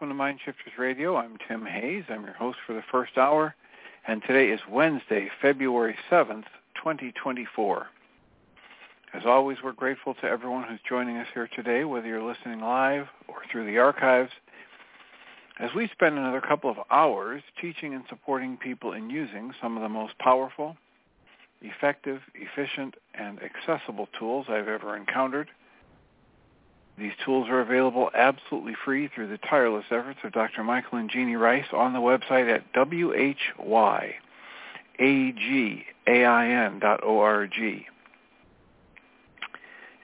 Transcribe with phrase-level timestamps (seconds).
[0.00, 1.16] Welcome to Mind Shifters Radio.
[1.16, 2.04] I'm Tim Hayes.
[2.08, 3.56] I'm your host for the first hour,
[4.06, 6.44] and today is Wednesday, February 7th,
[6.76, 7.86] 2024.
[9.12, 13.08] As always, we're grateful to everyone who's joining us here today, whether you're listening live
[13.26, 14.30] or through the archives,
[15.58, 19.82] as we spend another couple of hours teaching and supporting people in using some of
[19.82, 20.76] the most powerful,
[21.60, 25.48] effective, efficient, and accessible tools I've ever encountered
[26.98, 30.64] these tools are available absolutely free through the tireless efforts of Dr.
[30.64, 34.22] Michael and Jeanie Ryce on the website at whyagain.org.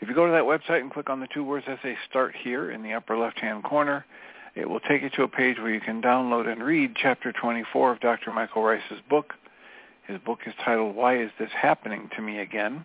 [0.01, 2.35] If you go to that website and click on the two words that say Start
[2.37, 4.05] Here in the upper left-hand corner,
[4.55, 7.93] it will take you to a page where you can download and read Chapter 24
[7.93, 8.33] of Dr.
[8.33, 9.35] Michael Ryce's book.
[10.07, 12.85] His book is titled Why Is This Happening to Me Again?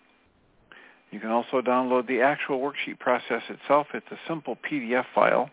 [1.11, 3.87] You can also download the actual worksheet process itself.
[3.93, 5.49] It's a simple PDF file.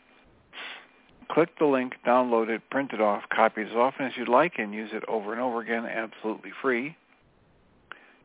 [1.28, 4.54] Click the link, download it, print it off, copy it as often as you'd like,
[4.58, 6.96] and use it over and over again absolutely free.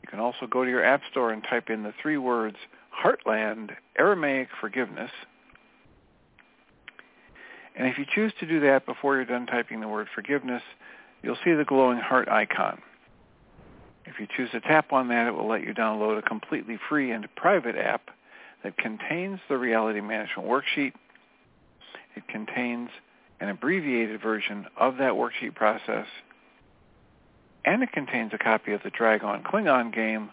[0.02, 2.58] You can also go to your app store and type in the three words
[3.04, 5.12] Heartland Aramaic Forgiveness.
[7.76, 10.62] And if you choose to do that before you're done typing the word forgiveness,
[11.24, 12.82] you'll see the glowing heart icon.
[14.06, 17.12] If you choose to tap on that, it will let you download a completely free
[17.12, 18.09] and private app
[18.64, 20.94] that contains the reality management worksheet.
[22.16, 22.90] It contains
[23.40, 26.06] an abbreviated version of that worksheet process,
[27.66, 30.30] and it contains a copy of the Dragon Klingon game,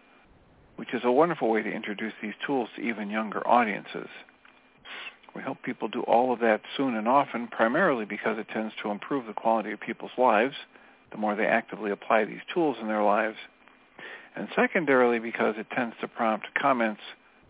[0.76, 4.08] which is a wonderful way to introduce these tools to even younger audiences.
[5.34, 8.90] We help people do all of that soon and often, primarily because it tends to
[8.90, 10.56] improve the quality of people's lives
[11.12, 13.36] the more they actively apply these tools in their lives
[14.36, 17.00] and secondarily because it tends to prompt comments,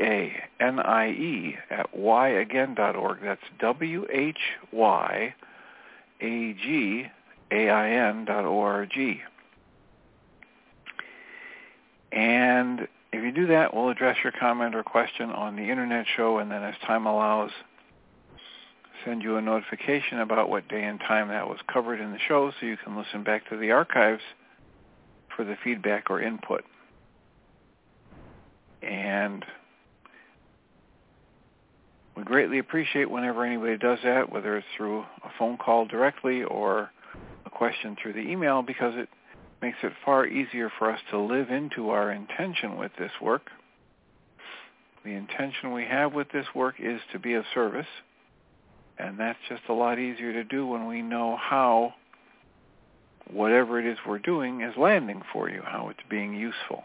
[1.70, 3.20] at whyagain.org.
[3.22, 4.34] That's W-H-Y-A-G-A-I-N
[8.25, 9.22] dot O-R-G.
[12.12, 16.38] And if you do that, we'll address your comment or question on the Internet show,
[16.38, 17.50] and then as time allows,
[19.04, 22.52] send you a notification about what day and time that was covered in the show
[22.58, 24.22] so you can listen back to the archives
[25.37, 26.64] for the feedback or input.
[28.82, 29.44] And
[32.16, 36.90] we greatly appreciate whenever anybody does that, whether it's through a phone call directly or
[37.46, 39.08] a question through the email, because it
[39.60, 43.50] makes it far easier for us to live into our intention with this work.
[45.05, 47.87] The intention we have with this work is to be of service
[49.02, 51.94] and that's just a lot easier to do when we know how
[53.31, 56.84] whatever it is we're doing is landing for you, how it's being useful.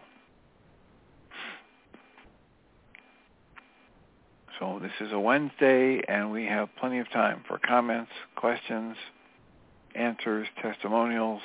[4.59, 8.95] So this is a Wednesday, and we have plenty of time for comments, questions,
[9.93, 11.41] answers, testimonials.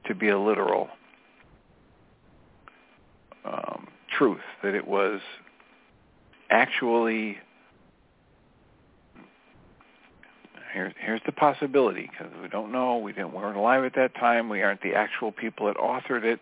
[0.06, 0.88] to be a literal
[3.44, 5.20] um, truth, that it was
[6.50, 7.38] actually
[10.72, 12.98] here's here's the possibility because we don't know.
[12.98, 14.48] We didn't we weren't alive at that time.
[14.48, 16.40] We aren't the actual people that authored it.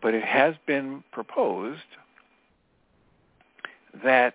[0.00, 1.80] But it has been proposed
[4.04, 4.34] that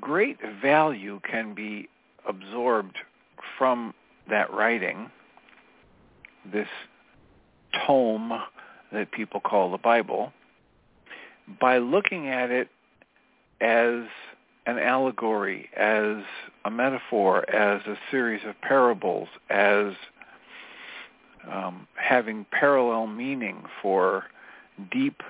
[0.00, 1.88] great value can be
[2.28, 2.96] absorbed
[3.56, 3.94] from
[4.28, 5.10] that writing,
[6.44, 6.68] this
[7.86, 8.32] tome
[8.92, 10.32] that people call the Bible,
[11.60, 12.68] by looking at it
[13.60, 14.04] as
[14.66, 16.24] an allegory, as
[16.64, 19.92] a metaphor, as a series of parables, as
[21.50, 24.24] um, having parallel meaning for
[24.90, 25.22] deep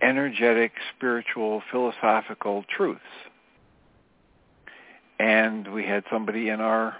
[0.00, 3.00] energetic, spiritual, philosophical truths.
[5.18, 6.96] And we had somebody in our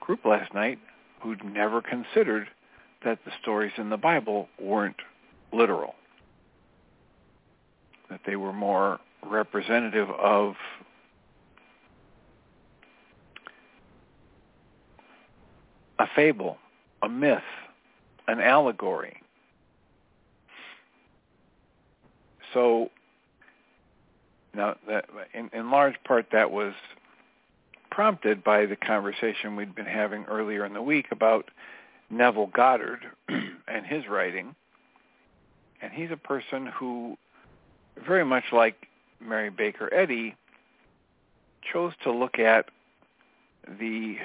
[0.00, 0.78] group last night
[1.20, 2.48] who'd never considered
[3.04, 4.96] that the stories in the Bible weren't
[5.52, 5.94] literal,
[8.12, 10.54] that they were more representative of
[15.98, 16.58] a fable,
[17.02, 17.42] a myth,
[18.28, 19.22] an allegory,
[22.52, 22.90] so
[24.54, 26.74] now that in, in large part that was
[27.90, 31.50] prompted by the conversation we'd been having earlier in the week about
[32.10, 34.54] Neville Goddard and his writing.
[35.80, 37.16] And he's a person who,
[37.96, 38.86] very much like
[39.20, 40.34] Mary Baker Eddy,
[41.72, 42.66] chose to look at
[43.78, 44.16] the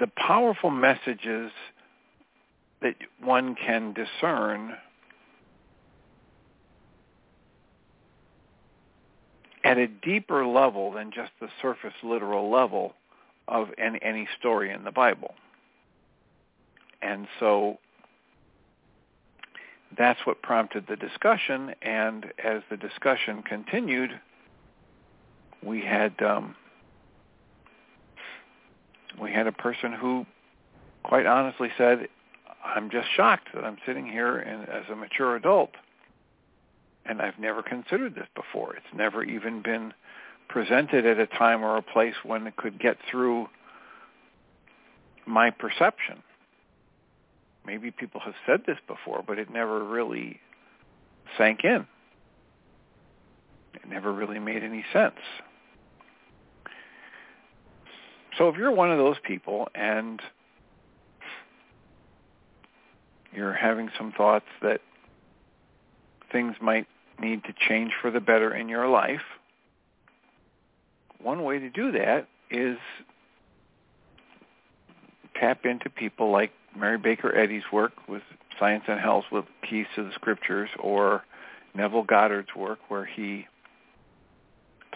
[0.00, 1.52] the powerful messages
[2.80, 4.74] that one can discern
[9.64, 12.94] at a deeper level than just the surface literal level
[13.46, 15.34] of any, any story in the Bible.
[17.00, 17.78] And so
[19.96, 24.18] that's what prompted the discussion, and as the discussion continued,
[25.62, 26.56] we had um,
[29.20, 30.26] we had a person who
[31.02, 32.08] quite honestly said,
[32.64, 35.70] I'm just shocked that I'm sitting here and, as a mature adult,
[37.04, 38.74] and I've never considered this before.
[38.74, 39.92] It's never even been
[40.48, 43.48] presented at a time or a place when it could get through
[45.26, 46.22] my perception.
[47.66, 50.40] Maybe people have said this before, but it never really
[51.38, 51.86] sank in.
[53.74, 55.20] It never really made any sense.
[58.38, 60.20] So if you're one of those people and
[63.32, 64.80] you're having some thoughts that
[66.30, 66.86] things might
[67.20, 69.22] need to change for the better in your life,
[71.20, 72.78] one way to do that is
[75.38, 78.22] tap into people like Mary Baker Eddy's work with
[78.58, 81.24] Science and Health with Keys to the Scriptures or
[81.74, 83.46] Neville Goddard's work where he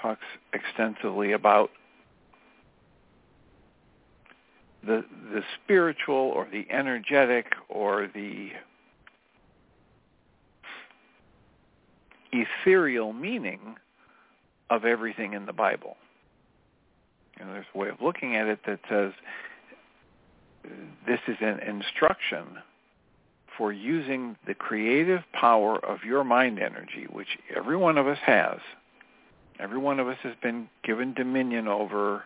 [0.01, 1.71] talks extensively about
[4.85, 8.51] the the spiritual or the energetic or the
[12.33, 13.77] ethereal meaning
[14.71, 15.97] of everything in the Bible.
[17.39, 19.13] And there's a way of looking at it that says
[21.07, 22.45] this is an instruction
[23.57, 28.59] for using the creative power of your mind energy, which every one of us has.
[29.59, 32.25] Every one of us has been given dominion over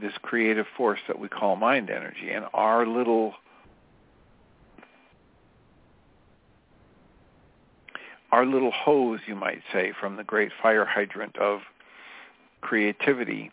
[0.00, 3.32] this creative force that we call mind energy and our little
[8.30, 11.60] our little hose you might say from the great fire hydrant of
[12.60, 13.50] creativity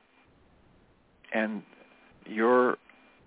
[1.32, 1.64] and
[2.28, 2.78] your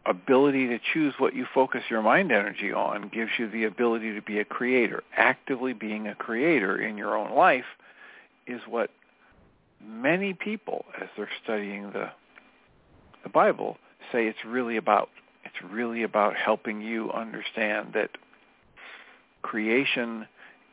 [0.04, 4.22] ability to choose what you focus your mind energy on gives you the ability to
[4.22, 5.02] be a creator.
[5.16, 7.64] Actively being a creator in your own life
[8.46, 8.90] is what
[9.84, 12.10] many people, as they're studying the
[13.22, 13.76] the Bible,
[14.12, 15.08] say it's really about.
[15.44, 18.10] It's really about helping you understand that
[19.42, 20.26] creation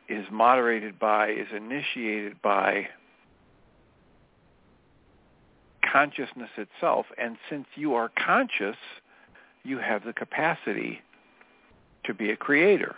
[0.08, 2.88] is moderated by, is initiated by
[5.94, 7.06] consciousness itself.
[7.16, 8.76] And since you are conscious,
[9.62, 11.00] you have the capacity
[12.04, 12.96] to be a creator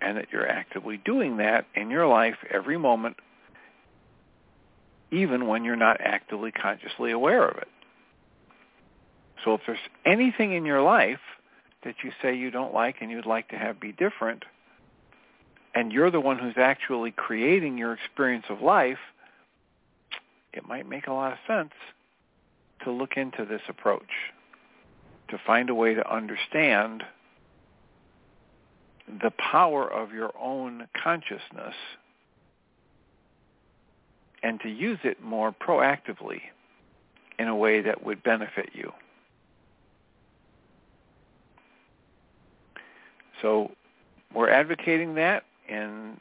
[0.00, 3.16] and that you're actively doing that in your life every moment,
[5.10, 7.68] even when you're not actively consciously aware of it.
[9.44, 11.20] So if there's anything in your life
[11.84, 14.44] that you say you don't like and you'd like to have be different,
[15.74, 18.98] and you're the one who's actually creating your experience of life,
[20.52, 21.72] it might make a lot of sense
[22.86, 24.32] to look into this approach,
[25.28, 27.02] to find a way to understand
[29.20, 31.74] the power of your own consciousness
[34.44, 36.40] and to use it more proactively
[37.40, 38.92] in a way that would benefit you.
[43.42, 43.72] So
[44.32, 46.20] we're advocating that in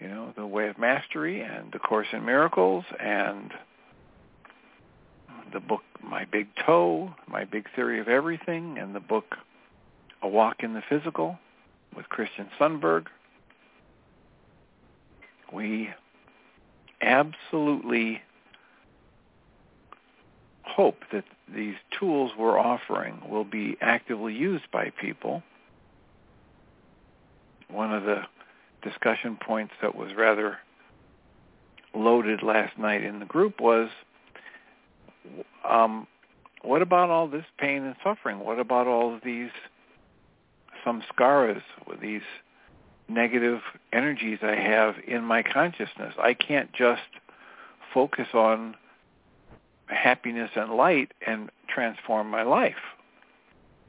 [0.00, 3.52] you know the way of mastery and the course in miracles and
[5.52, 9.36] the book my big toe my big theory of everything and the book
[10.22, 11.38] a walk in the physical
[11.94, 13.06] with christian sundberg.
[15.52, 15.90] We
[17.02, 18.22] absolutely
[20.62, 25.42] hope that these tools we're offering will be actively used by people.
[27.68, 28.22] One of the
[28.82, 30.58] discussion points that was rather
[31.94, 33.90] loaded last night in the group was
[35.68, 36.06] um,
[36.62, 38.40] what about all this pain and suffering?
[38.40, 39.50] What about all of these
[40.84, 41.62] samskaras,
[42.00, 42.22] these
[43.08, 43.60] negative
[43.92, 46.14] energies I have in my consciousness?
[46.18, 47.02] I can't just
[47.92, 48.76] focus on
[49.86, 52.74] happiness and light and transform my life.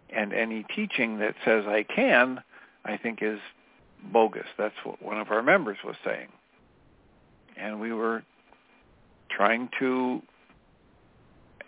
[0.10, 2.42] And any teaching that says I can,
[2.86, 3.40] I think is
[4.12, 4.46] bogus.
[4.58, 6.28] That's what one of our members was saying.
[7.56, 8.24] And we were
[9.30, 10.22] trying to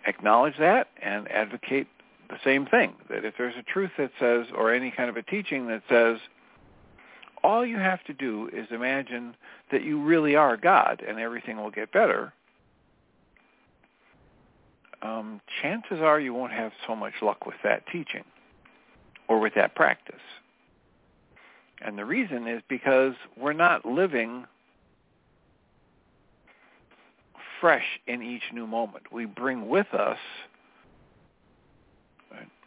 [0.06, 1.88] acknowledge that and advocate
[2.28, 5.22] the same thing, that if there's a truth that says, or any kind of a
[5.22, 6.18] teaching that says,
[7.42, 9.36] all you have to do is imagine
[9.70, 12.32] that you really are God and everything will get better,
[15.02, 18.24] um, chances are you won't have so much luck with that teaching
[19.28, 20.16] or with that practice.
[21.80, 24.46] And the reason is because we're not living
[27.60, 29.12] fresh in each new moment.
[29.12, 30.18] We bring with us,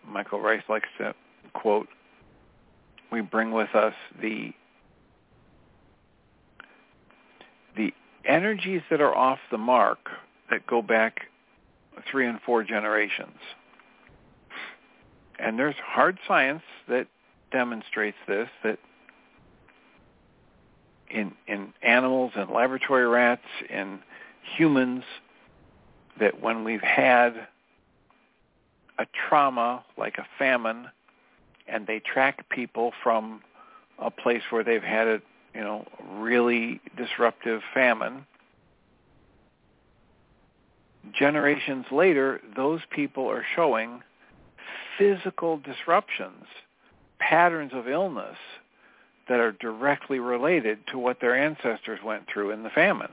[0.06, 1.14] Michael Ryce likes to
[1.54, 1.88] quote,
[3.12, 4.54] we bring with us the
[7.76, 7.94] the
[8.26, 10.10] energies that are off the mark
[10.50, 11.22] that go back
[12.10, 13.38] three and four generations.
[15.38, 17.08] And there's hard science that
[17.52, 18.80] demonstrates this, that
[21.10, 24.00] in in animals and laboratory rats in
[24.42, 25.04] humans
[26.20, 27.48] that when we've had
[28.98, 30.88] a trauma like a famine
[31.68, 33.42] and they track people from
[34.00, 35.22] a place where they've had a
[35.54, 38.26] you know really disruptive famine
[41.14, 44.02] generations later those people are showing
[44.98, 46.46] physical disruptions
[47.20, 48.38] patterns of illness
[49.30, 53.12] that are directly related to what their ancestors went through in the famine.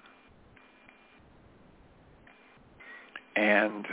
[3.37, 3.87] And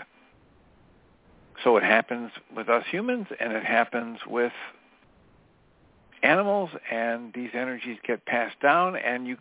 [1.64, 4.54] so it happens with us humans and it happens with
[6.24, 9.38] animals and these energies get passed down and you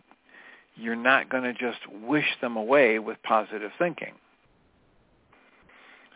[0.75, 4.13] you're not going to just wish them away with positive thinking.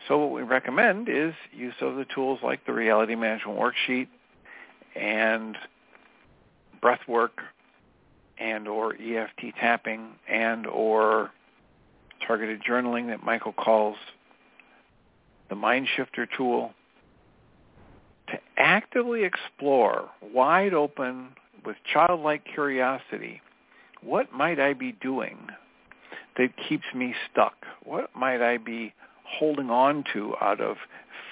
[0.08, 4.08] So what we recommend is use of the tools like the reality management worksheet
[4.96, 5.56] and
[6.80, 7.40] breath work
[8.36, 11.30] and or EFT tapping and or
[12.28, 13.96] targeted journaling that Michael calls
[15.48, 16.72] the mind shifter tool
[18.28, 21.30] to actively explore wide open
[21.64, 23.40] with childlike curiosity
[24.02, 25.48] what might I be doing
[26.36, 27.54] that keeps me stuck?
[27.84, 28.94] What might I be
[29.24, 30.76] holding on to out of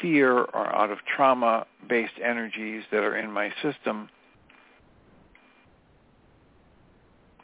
[0.01, 4.09] fear or out of trauma-based energies that are in my system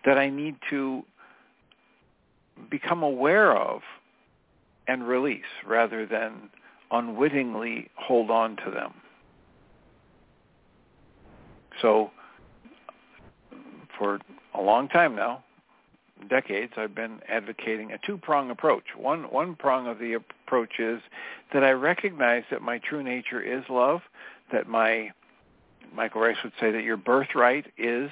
[0.04, 1.04] that I need to
[2.70, 3.82] become aware of
[4.88, 6.50] and release rather than
[6.90, 8.92] unwittingly hold on to them.
[11.80, 12.10] So
[13.98, 14.20] for
[14.54, 15.42] a long time now,
[16.28, 18.84] decades, I've been advocating a two-prong approach.
[18.96, 21.00] One one prong of the approach is
[21.52, 24.02] that I recognize that my true nature is love,
[24.52, 25.10] that my
[25.94, 28.10] Michael Ryce would say that your birthright is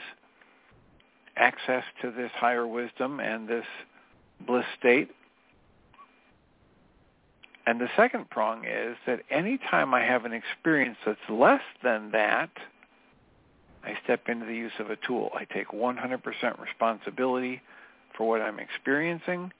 [1.37, 3.64] access to this higher wisdom and this
[4.47, 5.11] bliss state.
[7.66, 12.50] And the second prong is that anytime I have an experience that's less than that,
[13.85, 15.30] I step into the use of a tool.
[15.35, 17.62] I take 100% responsibility
[18.16, 19.52] for what I'm experiencing,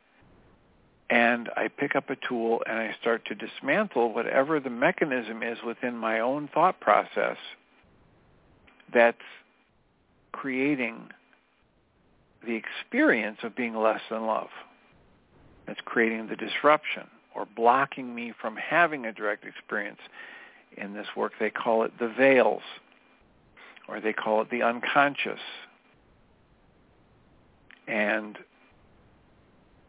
[1.09, 5.59] and I pick up a tool and I start to dismantle whatever the mechanism is
[5.65, 7.37] within my own thought process
[8.93, 9.19] that's
[10.33, 11.11] creating
[12.47, 14.49] the experience of being less than love.
[15.71, 20.01] That's creating the disruption or blocking me from having a direct experience.
[20.77, 22.63] In this work, they call it the veils,
[23.87, 25.39] or they call it the unconscious.
[27.87, 28.37] And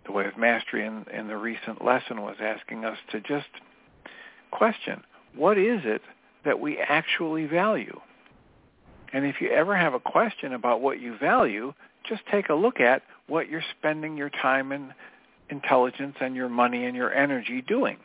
[0.05, 3.49] the way of mastery in, in the recent lesson was asking us to just
[4.51, 5.01] question,
[5.35, 6.03] what is it
[6.45, 7.99] that we actually value?
[9.13, 11.73] And if you ever have a question about what you value,
[12.07, 14.93] just take a look at what you're spending your time and
[15.51, 17.97] intelligence and your money and your energy doing.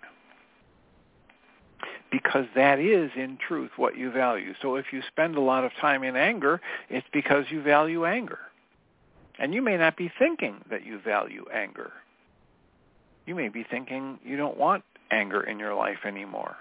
[2.10, 4.54] Because that is, in truth, what you value.
[4.62, 8.38] So if you spend a lot of time in anger, it's because you value anger.
[9.38, 11.92] And you may not be thinking that you value anger.
[13.26, 16.56] You may be thinking you don't want anger in your life anymore.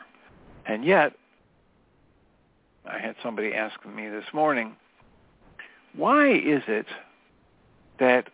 [0.66, 1.14] And yet,
[2.86, 4.76] I had somebody ask me this morning,
[5.96, 6.88] why is it
[8.00, 8.30] that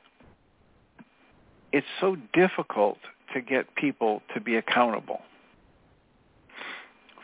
[1.72, 2.98] it's so difficult
[3.34, 5.22] to get people to be accountable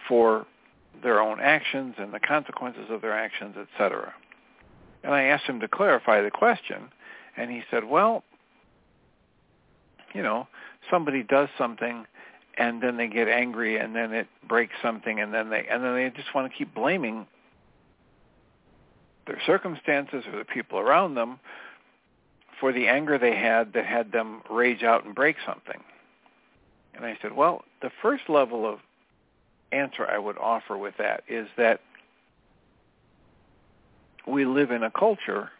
[0.07, 0.45] for
[1.03, 4.13] their own actions and the consequences of their actions, etc.
[5.03, 6.89] And I asked him to clarify the question,
[7.35, 8.23] and he said, well,
[10.13, 10.47] you know,
[10.89, 12.05] somebody does something
[12.57, 15.93] and then they get angry and then it breaks something and then they and then
[15.93, 17.27] they just want to keep blaming
[19.27, 21.39] their circumstances or the people around them
[22.59, 25.81] for the anger they had that had them rage out and break something.
[26.93, 28.79] And I said, well, the first level of
[29.71, 31.81] answer I would offer with that is that
[34.25, 35.51] we live in a culture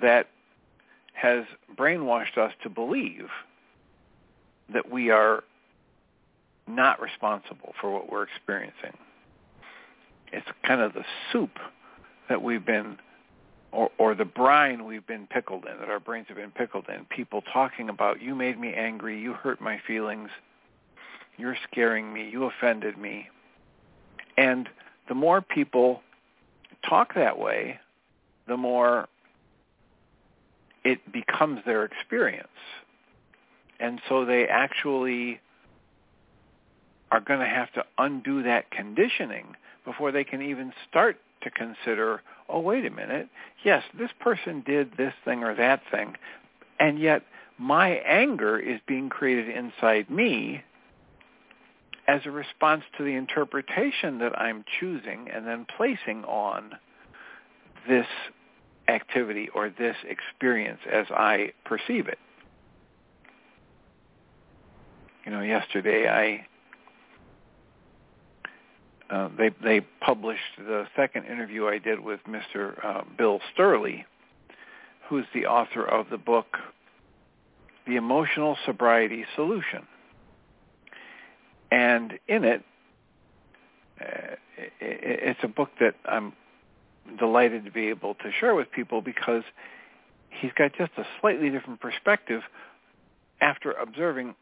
[0.00, 0.28] that
[1.14, 1.44] has
[1.76, 3.28] brainwashed us to believe
[4.72, 5.44] that we are
[6.66, 8.96] not responsible for what we're experiencing.
[10.32, 11.58] It's kind of the soup
[12.28, 12.98] that we've been
[13.72, 17.04] or, or the brine we've been pickled in, that our brains have been pickled in.
[17.06, 20.28] People talking about, you made me angry, you hurt my feelings,
[21.38, 23.28] you're scaring me, you offended me.
[24.36, 24.68] And
[25.08, 26.02] the more people
[26.88, 27.80] talk that way,
[28.46, 29.08] the more
[30.84, 32.48] it becomes their experience.
[33.80, 35.40] And so they actually
[37.10, 39.54] are going to have to undo that conditioning
[39.84, 43.28] before they can even start to consider, oh, wait a minute,
[43.64, 46.14] yes, this person did this thing or that thing,
[46.78, 47.22] and yet
[47.58, 50.62] my anger is being created inside me
[52.08, 56.72] as a response to the interpretation that I'm choosing and then placing on
[57.88, 58.06] this
[58.88, 62.18] activity or this experience as I perceive it.
[65.24, 66.46] You know, yesterday I
[69.12, 72.82] uh, they they published the second interview I did with Mr.
[72.82, 74.06] Uh, Bill Sturley,
[75.08, 76.56] who's the author of the book
[77.86, 79.86] The Emotional Sobriety Solution.
[81.70, 82.64] And in it,
[84.00, 84.04] uh,
[84.56, 86.32] it, it's a book that I'm
[87.18, 89.42] delighted to be able to share with people because
[90.30, 92.40] he's got just a slightly different perspective
[93.42, 94.34] after observing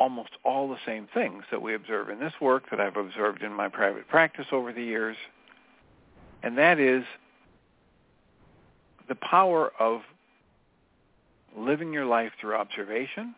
[0.00, 3.52] almost all the same things that we observe in this work that I've observed in
[3.52, 5.16] my private practice over the years,
[6.42, 7.04] and that is
[9.08, 10.02] the power of
[11.56, 13.34] living your life through observation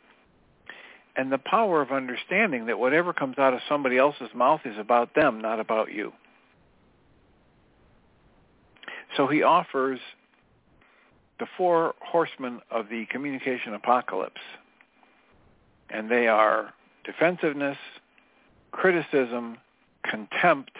[1.16, 5.14] and the power of understanding that whatever comes out of somebody else's mouth is about
[5.14, 6.12] them, not about you.
[9.16, 9.98] So he offers
[11.38, 14.40] the four horsemen of the communication apocalypse
[15.90, 16.72] and they are
[17.04, 17.78] defensiveness,
[18.72, 19.58] criticism,
[20.08, 20.72] contempt,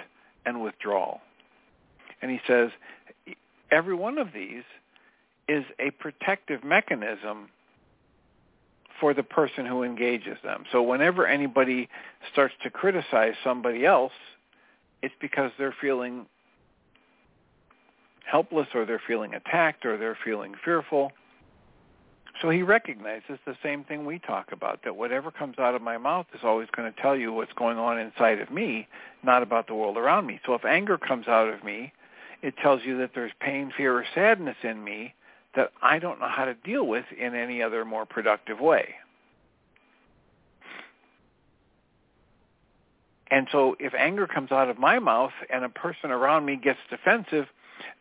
[0.47, 1.21] and withdrawal.
[2.23, 2.71] And he says
[3.71, 4.63] every one of these
[5.49, 7.49] is a protective mechanism
[9.01, 10.65] for the person who engages them.
[10.71, 11.89] So whenever anybody
[12.31, 14.13] starts to criticize somebody else,
[15.03, 16.27] it's because they're feeling
[18.27, 21.13] helpless or they're feeling attacked or they're feeling fearful.
[22.41, 25.99] So he recognizes the same thing we talk about, that whatever comes out of my
[25.99, 28.89] mouth is always going to tell you what's going on inside of me,
[29.23, 30.41] not about the world around me.
[30.47, 31.93] So if anger comes out of me,
[32.43, 35.15] it tells you that there's pain, fear, or sadness in me
[35.55, 38.95] that I don't know how to deal with in any other more productive way.
[43.31, 46.79] And so if anger comes out of my mouth and a person around me gets
[46.89, 47.47] defensive,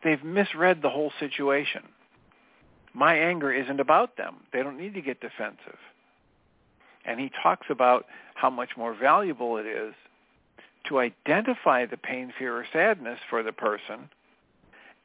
[0.02, 1.82] they've misread the whole situation.
[2.92, 4.36] My anger isn't about them.
[4.52, 5.78] They don't need to get defensive.
[7.04, 9.94] And he talks about how much more valuable it is
[10.88, 14.08] to identify the pain, fear, or sadness for the person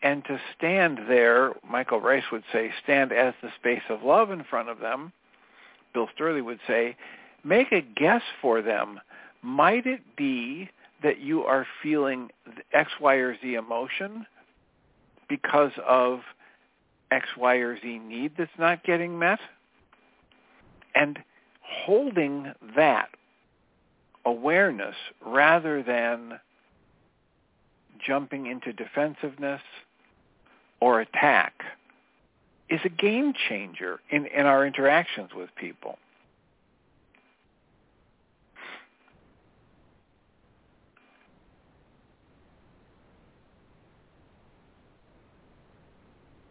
[0.06, 4.44] and to stand there, Michael Ryce would say, stand as the space of love in
[4.44, 5.12] front of them.
[5.94, 6.96] Bill Sturley would say,
[7.44, 9.00] make a guess for them
[9.42, 10.70] might it be
[11.02, 12.30] that you are feeling
[12.72, 14.28] X, Y, or Z emotion
[15.28, 16.20] because of
[17.12, 19.40] X, Y, or Z need that's not getting met?
[20.94, 21.20] And
[21.62, 23.10] holding that
[24.26, 26.40] awareness rather than
[28.06, 29.62] jumping into defensiveness
[30.80, 31.54] or attack
[32.70, 35.98] is a game changer in, in our interactions with people.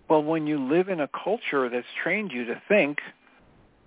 [0.09, 3.01] Well, when you live in a culture that's trained you to think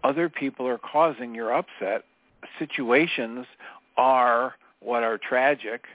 [0.04, 2.06] other people are causing your upset,
[2.58, 3.46] situations
[3.98, 5.86] are what are tragic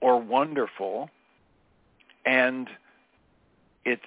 [0.00, 1.10] or wonderful,
[2.24, 2.68] and
[3.84, 4.02] it's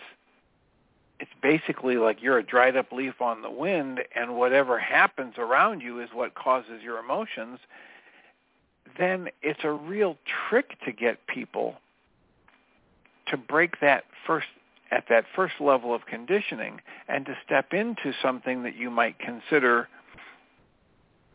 [1.17, 5.81] it's basically like you're a dried up leaf on the wind and whatever happens around
[5.81, 7.59] you is what causes your emotions,
[8.99, 10.17] then it's a real
[10.49, 11.75] trick to get people
[13.27, 14.47] to break that first
[14.91, 19.88] at that first level of conditioning and to step into something that you might consider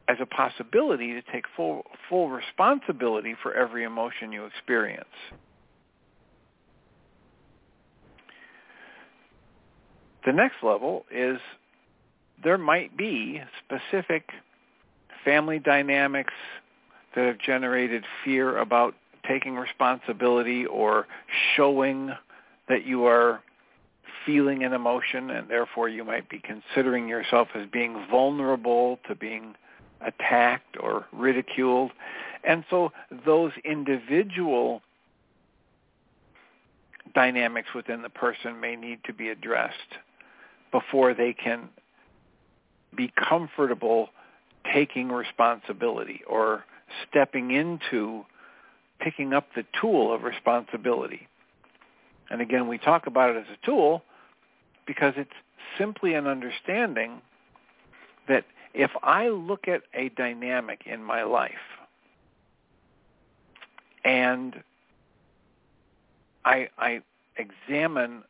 [0.08, 5.04] as a possibility to take full full responsibility for every emotion you experience.
[10.26, 11.38] The next level is
[12.42, 14.30] there might be specific
[15.24, 16.34] family dynamics
[17.14, 18.94] that have generated fear about
[19.26, 21.06] taking responsibility or
[21.56, 22.10] showing
[22.68, 23.42] that you are
[24.26, 29.54] feeling an emotion and therefore you might be considering yourself as being vulnerable to being
[30.00, 31.90] attacked or ridiculed.
[32.44, 32.92] And so
[33.24, 34.82] those individual
[37.14, 39.98] dynamics within the person may need to be addressed
[40.70, 41.68] before they can
[42.94, 44.10] be comfortable
[44.72, 46.64] taking responsibility or
[47.08, 48.24] stepping into
[49.00, 51.28] picking up the tool of responsibility.
[52.30, 54.02] And again, we talk about it as a tool
[54.86, 55.30] because it's
[55.78, 57.20] simply an understanding
[58.28, 61.52] that if I look at a dynamic in my life
[64.04, 64.62] and
[66.44, 67.02] I, I
[67.36, 68.22] examine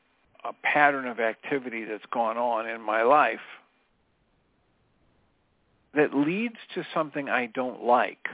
[0.44, 3.40] a pattern of activity that's gone on in my life
[5.94, 8.28] that leads to something I don't like,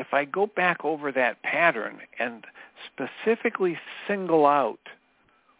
[0.00, 2.46] if I go back over that pattern and
[2.90, 4.80] specifically single out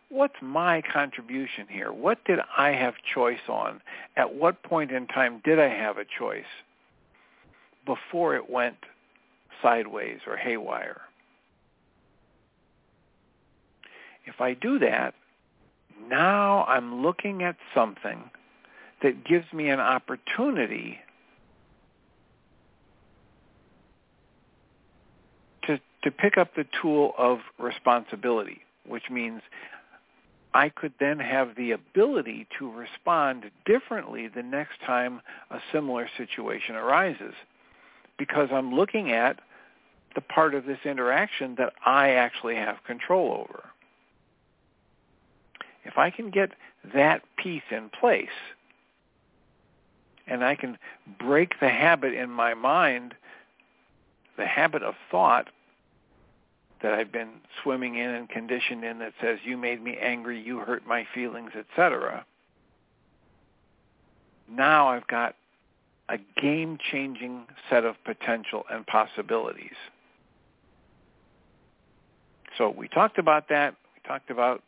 [0.08, 1.92] what's my contribution here?
[1.92, 3.80] What did I have choice on?
[4.16, 6.50] At what point in time did I have a choice
[7.86, 8.76] before it went
[9.62, 11.02] sideways or haywire?
[14.24, 15.14] If I do that,
[16.08, 18.30] now I'm looking at something
[19.02, 20.98] that gives me an opportunity
[25.66, 29.42] to, to pick up the tool of responsibility, which means
[30.52, 36.74] I could then have the ability to respond differently the next time a similar situation
[36.74, 37.34] arises
[38.18, 39.38] because I'm looking at
[40.14, 43.64] the part of this interaction that I actually have control over.
[45.84, 46.50] If I can get
[46.94, 48.28] that piece in place
[50.26, 50.78] and I can
[51.18, 53.14] break the habit in my mind,
[54.36, 55.48] the habit of thought
[56.82, 57.30] that I've been
[57.62, 61.50] swimming in and conditioned in that says you made me angry, you hurt my feelings,
[61.56, 62.24] etc.
[64.48, 65.36] Now I've got
[66.08, 69.76] a game-changing set of potential and possibilities.
[72.58, 73.76] So we talked about that.
[73.94, 74.62] We talked about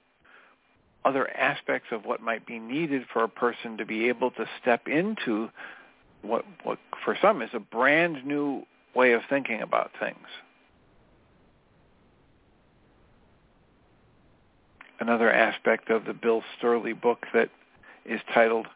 [1.04, 4.86] other aspects of what might be needed for a person to be able to step
[4.86, 5.48] into
[6.22, 8.62] what, what for some is a brand new
[8.94, 10.26] way of thinking about things.
[15.02, 17.50] Another aspect of the Bill Sturley book that
[18.06, 18.68] is titled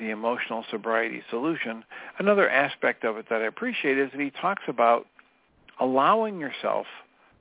[0.00, 1.84] The Emotional Sobriety Solution.
[2.18, 5.06] Another aspect of it that I appreciate is that he talks about
[5.78, 6.86] allowing yourself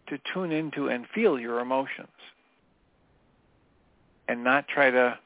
[0.08, 2.10] to tune into and feel your emotions
[4.28, 5.18] and not try to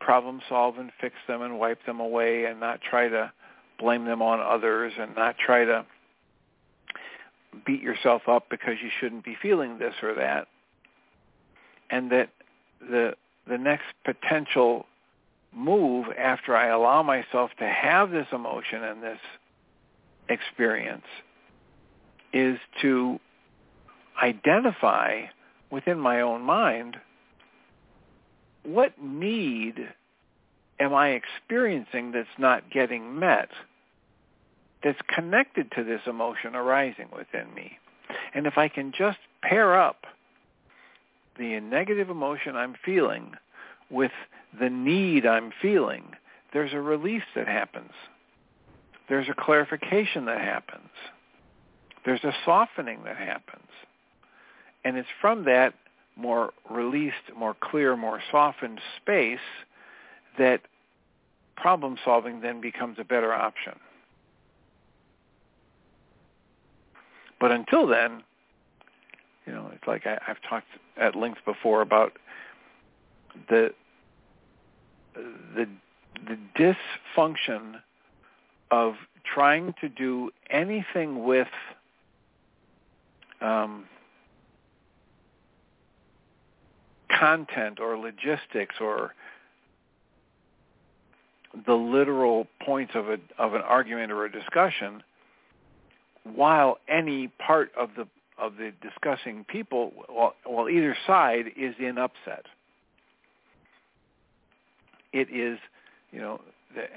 [0.00, 3.30] problem solve and fix them and wipe them away and not try to
[3.78, 5.86] blame them on others and not try to
[7.64, 10.48] beat yourself up because you shouldn't be feeling this or that
[11.90, 12.30] and that
[12.80, 13.14] the
[13.48, 14.86] the next potential
[15.52, 19.18] move after I allow myself to have this emotion and this
[20.28, 21.06] experience
[22.32, 23.18] is to
[24.22, 25.22] identify
[25.70, 26.96] within my own mind
[28.62, 29.88] what need
[30.78, 33.48] am I experiencing that's not getting met
[34.82, 37.78] that's connected to this emotion arising within me.
[38.34, 40.06] And if I can just pair up
[41.38, 43.32] the negative emotion I'm feeling
[43.90, 44.12] with
[44.58, 46.14] the need I'm feeling,
[46.52, 47.92] there's a release that happens.
[49.08, 50.90] There's a clarification that happens.
[52.04, 53.68] There's a softening that happens.
[54.84, 55.74] And it's from that
[56.16, 59.38] more released, more clear, more softened space
[60.38, 60.62] that
[61.56, 63.74] problem solving then becomes a better option.
[67.38, 68.22] But until then,
[69.86, 70.66] like I, I've talked
[70.96, 72.12] at length before about
[73.48, 73.72] the
[75.14, 75.66] the
[76.26, 77.80] the dysfunction
[78.70, 81.48] of trying to do anything with
[83.40, 83.84] um,
[87.18, 89.14] content or logistics or
[91.66, 95.02] the literal points of a of an argument or a discussion
[96.24, 98.06] while any part of the
[98.40, 99.92] of the discussing people
[100.44, 102.46] while either side is in upset
[105.12, 105.58] it is
[106.10, 106.40] you know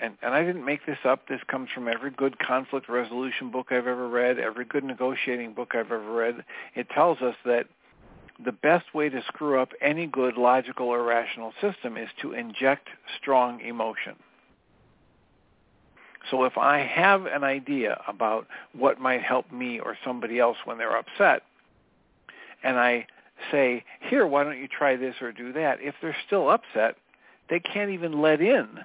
[0.02, 1.28] and, and I didn't make this up.
[1.28, 5.74] This comes from every good conflict resolution book I've ever read, every good negotiating book
[5.74, 6.44] I've ever read.
[6.76, 7.66] It tells us that
[8.44, 12.90] the best way to screw up any good logical or rational system is to inject
[13.20, 14.16] strong emotion.
[16.32, 20.78] So if I have an idea about what might help me or somebody else when
[20.78, 21.44] they're upset,
[22.64, 23.08] and I
[23.52, 26.96] say, here, why don't you try this or do that, if they're still upset,
[27.50, 28.80] they can't even let in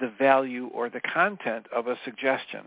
[0.00, 2.62] the value or the content of a suggestion.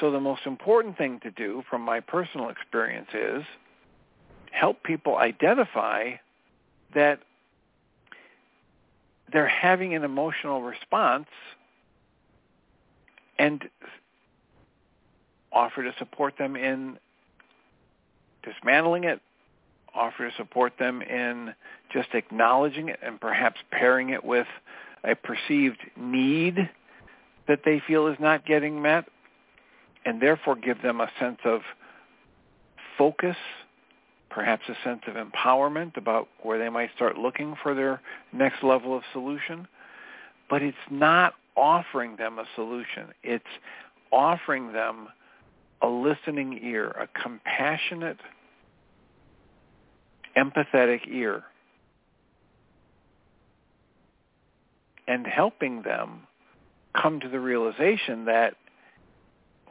[0.00, 3.44] So the most important thing to do from my personal experience is
[4.50, 6.12] help people identify
[6.94, 7.20] that
[9.32, 11.26] they're having an emotional response
[13.38, 13.68] and
[15.52, 16.98] offer to support them in
[18.42, 19.20] dismantling it,
[19.94, 21.54] offer to support them in
[21.92, 24.46] just acknowledging it and perhaps pairing it with
[25.04, 26.68] a perceived need
[27.46, 29.06] that they feel is not getting met
[30.04, 31.60] and therefore give them a sense of
[32.96, 33.36] focus,
[34.30, 38.00] perhaps a sense of empowerment about where they might start looking for their
[38.32, 39.66] next level of solution.
[40.50, 43.08] But it's not offering them a solution.
[43.22, 43.44] It's
[44.12, 45.08] offering them
[45.82, 48.18] a listening ear, a compassionate,
[50.36, 51.44] empathetic ear,
[55.06, 56.20] and helping them
[57.00, 58.54] come to the realization that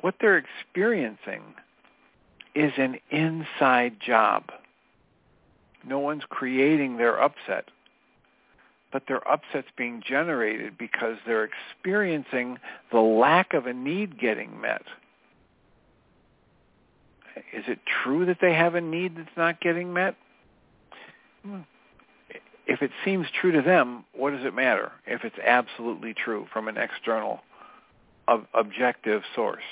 [0.01, 1.41] what they're experiencing
[2.55, 4.51] is an inside job.
[5.85, 7.65] No one's creating their upset,
[8.91, 12.57] but their upset's being generated because they're experiencing
[12.91, 14.83] the lack of a need getting met.
[17.53, 20.15] Is it true that they have a need that's not getting met?
[22.65, 26.67] If it seems true to them, what does it matter if it's absolutely true from
[26.67, 27.41] an external,
[28.27, 29.63] ob- objective source?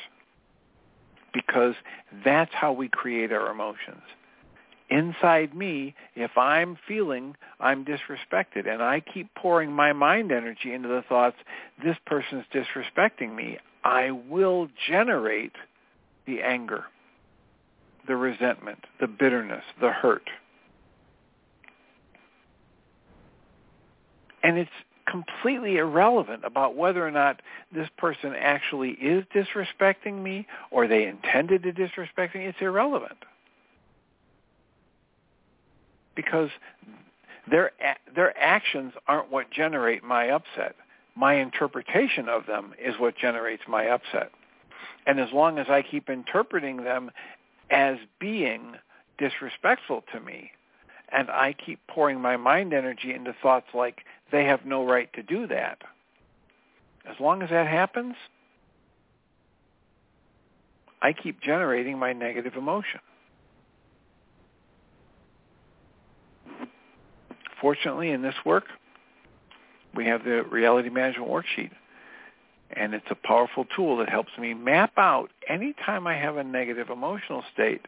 [1.35, 1.75] Because
[2.23, 4.01] that's how we create our emotions.
[4.89, 10.87] Inside me, if I'm feeling I'm disrespected and I keep pouring my mind energy into
[10.87, 11.35] the thoughts,
[11.83, 15.53] this person's disrespecting me, I will generate
[16.25, 16.85] the anger,
[18.07, 20.29] the resentment, the bitterness, the hurt.
[24.43, 24.69] And it's
[25.07, 27.41] completely irrelevant about whether or not
[27.73, 32.45] this person actually is disrespecting me or they intended to disrespect me.
[32.45, 33.17] It's irrelevant.
[36.15, 36.49] Because
[37.49, 37.71] their
[38.15, 40.75] their actions aren't what generate my upset.
[41.15, 44.31] My interpretation of them is what generates my upset.
[45.05, 47.11] And as long as I keep interpreting them
[47.69, 48.73] as being
[49.17, 50.51] disrespectful to me
[51.15, 54.01] and I keep pouring my mind energy into thoughts like
[54.31, 55.81] they have no right to do that.
[57.09, 58.15] As long as that happens,
[61.01, 62.99] I keep generating my negative emotion.
[67.61, 68.65] Fortunately, in this work,
[69.95, 71.71] we have the reality management worksheet.
[72.71, 76.89] And it's a powerful tool that helps me map out anytime I have a negative
[76.89, 77.85] emotional state,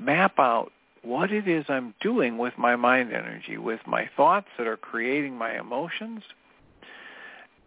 [0.00, 4.66] map out what it is I'm doing with my mind energy, with my thoughts that
[4.66, 6.22] are creating my emotions.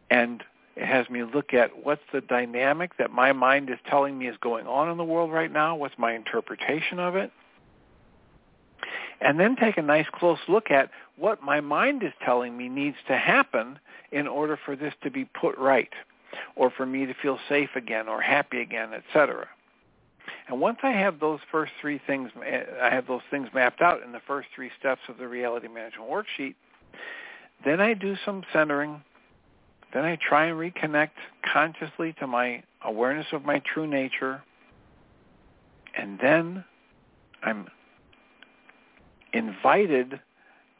[0.10, 0.43] And
[0.76, 4.38] it has me look at what's the dynamic that my mind is telling me is
[4.41, 7.32] going on in the world right now, what's my interpretation of it.
[9.21, 12.98] And then take a nice close look at what my mind is telling me needs
[13.08, 13.80] to happen
[14.12, 15.91] in order for this to be put right
[16.56, 19.48] or for me to feel safe again or happy again, etc.
[20.47, 22.29] And once I have those first three things,
[22.81, 26.10] I have those things mapped out in the first three steps of the reality management
[26.10, 26.55] worksheet,
[27.63, 29.01] then I do some centering.
[29.93, 31.12] Then I try and reconnect
[31.51, 34.43] consciously to my awareness of my true nature.
[35.97, 36.63] And then
[37.41, 37.67] I'm
[39.34, 40.19] invited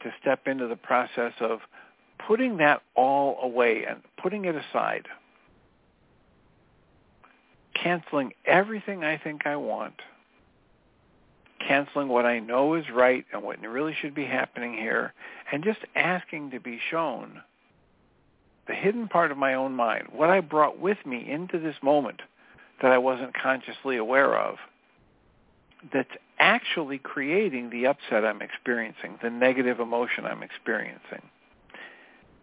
[0.02, 1.60] to step into the process of
[2.28, 5.08] putting that all away and putting it aside
[7.82, 9.96] canceling everything I think I want,
[11.66, 15.14] canceling what I know is right and what really should be happening here,
[15.52, 17.42] and just asking to be shown
[18.68, 22.22] the hidden part of my own mind, what I brought with me into this moment
[22.82, 24.58] that I wasn't consciously aware of,
[25.94, 26.10] that's
[26.40, 31.22] actually creating the upset I'm experiencing, the negative emotion I'm experiencing.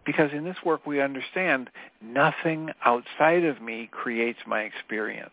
[0.05, 5.31] Because in this work we understand nothing outside of me creates my experience.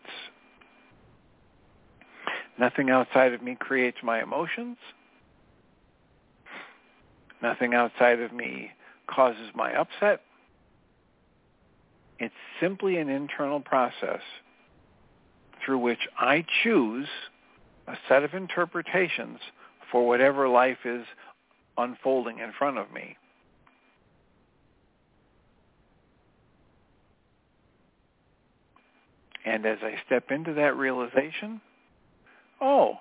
[2.58, 4.76] Nothing outside of me creates my emotions.
[7.42, 8.70] Nothing outside of me
[9.06, 10.20] causes my upset.
[12.18, 14.20] It's simply an internal process
[15.64, 17.08] through which I choose
[17.86, 19.38] a set of interpretations
[19.90, 21.04] for whatever life is
[21.78, 23.16] unfolding in front of me.
[29.44, 31.60] And as I step into that realization,
[32.60, 32.98] oh,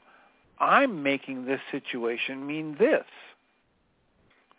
[0.60, 3.06] I'm making this situation mean this.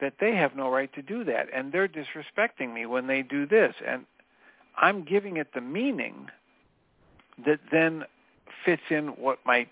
[0.01, 1.49] That they have no right to do that.
[1.55, 3.75] And they're disrespecting me when they do this.
[3.87, 4.07] And
[4.77, 6.29] I'm giving it the meaning
[7.45, 8.05] that then
[8.64, 9.66] fits in what my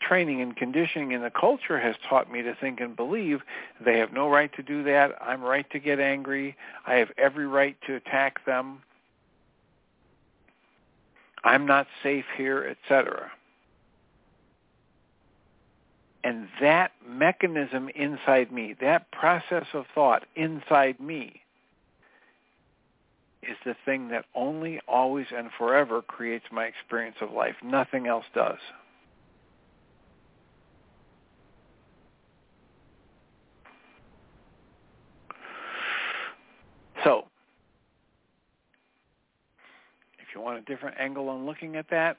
[0.00, 3.40] training and conditioning in the culture has taught me to think and believe
[3.84, 5.12] they have no right to do that.
[5.20, 6.56] I'm right to get angry.
[6.86, 8.82] I have every right to attack them.
[11.44, 13.30] I'm not safe here, etc.
[16.24, 21.42] And that mechanism inside me, that process of thought inside me,
[23.42, 27.56] is the thing that only, always, and forever creates my experience of life.
[27.62, 28.58] Nothing else does.
[37.04, 37.26] So,
[40.34, 42.16] you want a different angle on looking at that,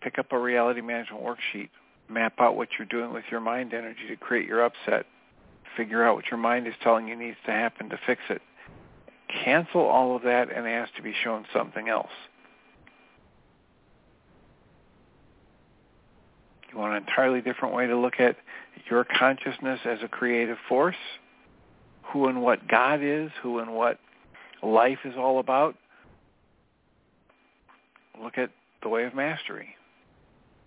[0.00, 1.70] pick up a reality management worksheet.
[2.08, 5.06] Map out what you're doing with your mind energy to create your upset.
[5.76, 8.40] Figure out what your mind is telling you needs to happen to fix it.
[9.44, 12.08] Cancel all of that and ask to be shown something else.
[16.72, 18.36] You want an entirely different way to look at
[18.90, 20.96] your consciousness as a creative force,
[22.02, 23.98] who and what God is, who and what
[24.62, 25.76] life is all about,
[28.22, 28.50] Look at
[28.82, 29.76] The Way of Mastery.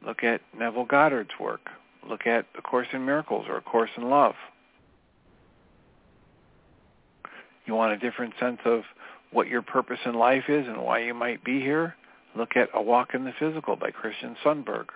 [0.06, 1.70] Look at Neville Goddard's work.
[2.08, 4.36] Look at A Course in Miracles or A Course in Love.
[7.66, 8.82] You want a different sense of
[9.32, 11.96] what your purpose in life is and why you might be here?
[12.36, 14.88] Look at A Walk in the Physical by Christian Sundberg.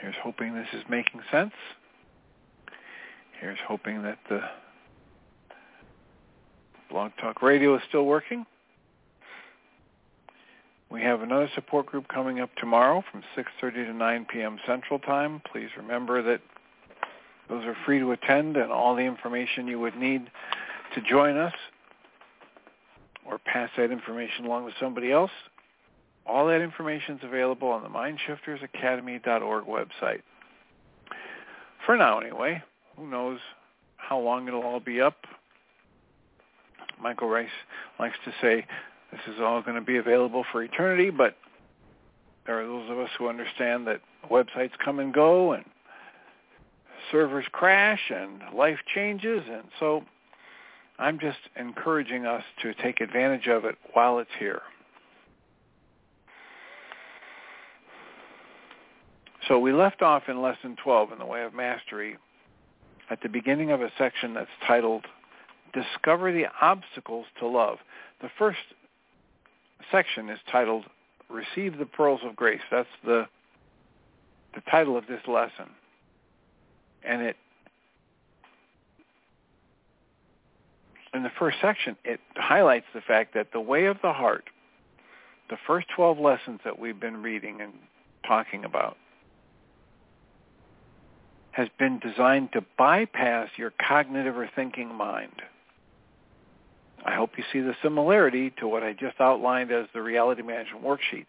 [0.00, 1.54] Here's hoping this is making sense.
[3.40, 4.42] Here's hoping that the
[6.90, 8.44] Blog Talk Radio is still working.
[10.90, 14.58] We have another support group coming up tomorrow from 6.30 to 9 p.m.
[14.66, 15.42] Central Time.
[15.50, 16.40] Please remember that
[17.48, 20.30] those are free to attend and all the information you would need
[20.94, 21.54] to join us
[23.26, 25.30] or pass that information along to somebody else.
[26.26, 30.22] All that information is available on the MindShiftersAcademy.org website.
[31.84, 32.62] For now, anyway.
[32.96, 33.40] Who knows
[33.96, 35.16] how long it'll all be up.
[37.02, 37.48] Michael Ryce
[37.98, 38.66] likes to say
[39.14, 41.36] this is all going to be available for eternity, but
[42.46, 44.00] there are those of us who understand that
[44.30, 45.64] websites come and go and
[47.12, 50.02] servers crash and life changes, and so
[50.98, 54.62] I'm just encouraging us to take advantage of it while it's here.
[59.46, 62.16] So we left off in Lesson 12 in the Way of Mastery
[63.10, 65.04] at the beginning of a section that's titled
[65.72, 67.78] Discover the Obstacles to Love.
[68.22, 68.58] The first
[69.90, 70.84] section is titled
[71.28, 72.60] Receive the Pearls of Grace.
[72.70, 73.26] That's the,
[74.54, 75.70] the title of this lesson.
[77.02, 77.36] And it
[81.14, 84.50] in the first section, it highlights the fact that the way of the heart,
[85.48, 87.72] the first 12 lessons that we've been reading and
[88.26, 88.96] talking about,
[91.52, 95.40] has been designed to bypass your cognitive or thinking mind.
[97.04, 100.84] I hope you see the similarity to what I just outlined as the reality management
[100.84, 101.26] worksheet.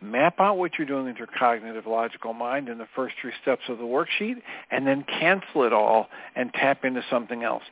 [0.00, 3.62] Map out what you're doing with your cognitive logical mind in the first three steps
[3.68, 4.36] of the worksheet
[4.70, 7.62] and then cancel it all and tap into something else.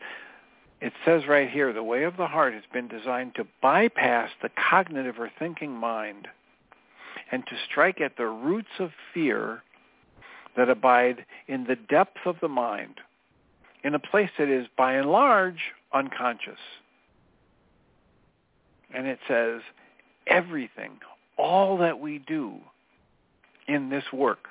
[0.81, 4.51] It says right here, the way of the heart has been designed to bypass the
[4.71, 6.29] cognitive or thinking mind
[7.31, 9.63] and to strike at the roots of fear
[10.57, 13.01] that abide in the depth of the mind,
[13.83, 16.59] in a place that is by and large unconscious.
[18.95, 19.61] And it says,
[20.27, 20.99] everything,
[21.37, 22.55] all that we do
[23.67, 24.49] in this work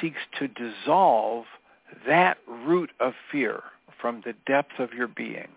[0.00, 1.46] seeks to dissolve
[2.06, 3.62] that root of fear
[4.00, 5.48] from the depth of your being.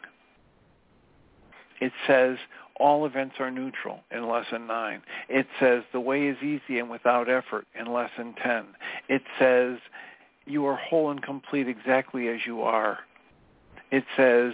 [1.80, 2.38] It says
[2.80, 5.02] all events are neutral in lesson 9.
[5.30, 8.66] It says the way is easy and without effort in lesson 10.
[9.10, 9.78] It says
[10.46, 13.00] you are whole and complete exactly as you are.
[13.92, 14.54] It says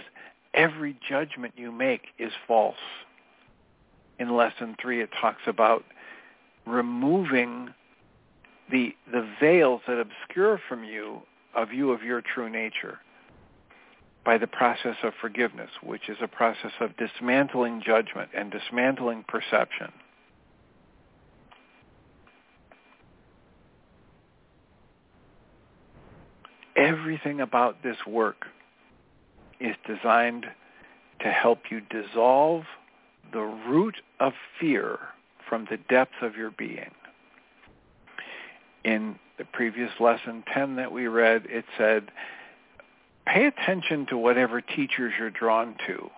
[0.54, 2.76] every judgment you make is false.
[4.18, 5.84] In lesson 3 it talks about
[6.66, 7.72] removing
[8.70, 11.22] the the veils that obscure from you
[11.56, 12.98] a view of your true nature
[14.24, 19.90] by the process of forgiveness, which is a process of dismantling judgment and dismantling perception.
[26.76, 28.46] Everything about this work
[29.60, 30.46] is designed
[31.20, 32.64] to help you dissolve
[33.32, 34.98] the root of fear
[35.48, 36.90] from the depths of your being.
[38.84, 42.10] In the previous lesson 10 that we read, it said,
[43.26, 46.10] pay attention to whatever teachers you're drawn to.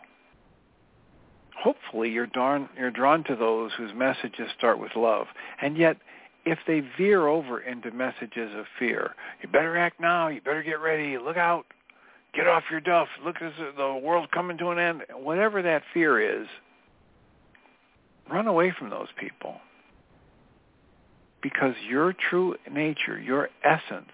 [1.56, 5.26] Hopefully you're drawn, you're drawn to those whose messages start with love.
[5.60, 5.98] And yet,
[6.46, 10.80] if they veer over into messages of fear, you better act now, you better get
[10.80, 11.66] ready, look out,
[12.34, 16.42] get off your duff, look at the world coming to an end, whatever that fear
[16.42, 16.46] is,
[18.30, 19.56] run away from those people.
[21.42, 24.12] Because your true nature, your essence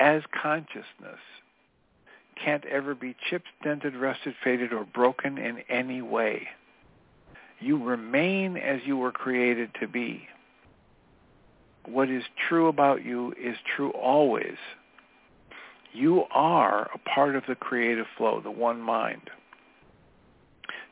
[0.00, 1.20] as consciousness
[2.42, 6.48] can't ever be chipped, dented, rusted, faded, or broken in any way.
[7.60, 10.26] You remain as you were created to be.
[11.86, 14.56] What is true about you is true always.
[15.94, 19.30] You are a part of the creative flow, the one mind.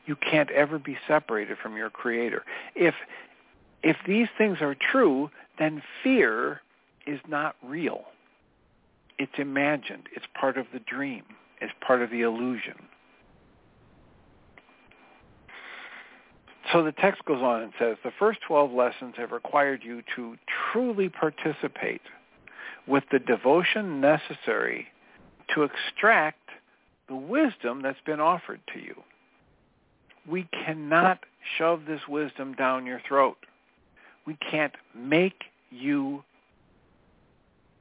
[0.05, 2.43] You can't ever be separated from your creator.
[2.73, 2.95] If
[3.83, 5.29] if these things are true,
[5.59, 6.61] then fear
[7.05, 8.05] is not real.
[9.19, 10.07] It's imagined.
[10.15, 11.23] It's part of the dream.
[11.59, 12.75] It's part of the illusion.
[16.71, 20.37] So the text goes on and says, the first 12 lessons have required you to
[20.71, 22.01] truly participate
[22.87, 24.87] with the devotion necessary
[25.53, 26.49] to extract
[27.07, 28.95] the wisdom that's been offered to you.
[30.29, 31.19] We cannot
[31.57, 33.37] shove this wisdom down your throat.
[34.25, 36.23] We can't make you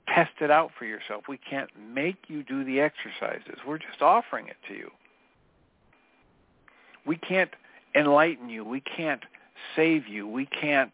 [0.08, 1.24] test it out for yourself.
[1.28, 3.58] We can't make you do the exercises.
[3.66, 4.90] We're just offering it to you.
[7.06, 7.50] We can't
[7.94, 8.64] enlighten you.
[8.64, 9.22] We can't
[9.76, 10.26] save you.
[10.26, 10.92] We can't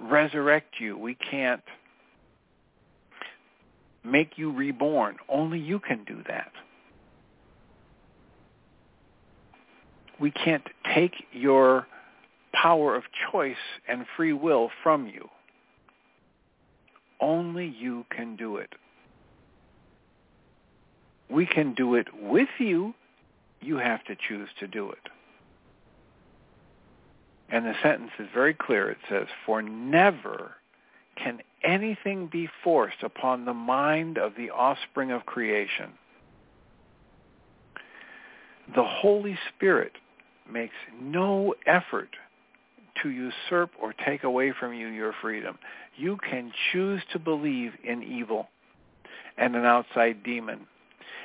[0.00, 0.96] resurrect you.
[0.96, 1.62] We can't
[4.06, 5.16] make you reborn.
[5.28, 6.52] Only you can do that.
[10.18, 11.86] We can't take your
[12.52, 15.28] power of choice and free will from you.
[17.20, 18.74] Only you can do it.
[21.28, 22.94] We can do it with you.
[23.60, 24.98] You have to choose to do it.
[27.48, 28.90] And the sentence is very clear.
[28.90, 30.52] It says, for never
[31.16, 35.90] can anything be forced upon the mind of the offspring of creation.
[38.74, 39.92] The Holy Spirit
[40.50, 42.10] makes no effort
[43.02, 45.58] to usurp or take away from you your freedom.
[45.96, 48.48] You can choose to believe in evil
[49.36, 50.66] and an outside demon.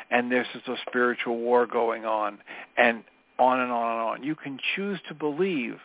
[0.09, 2.39] And this is a spiritual war going on
[2.77, 3.03] and
[3.39, 4.23] on and on and on.
[4.23, 5.77] You can choose to believe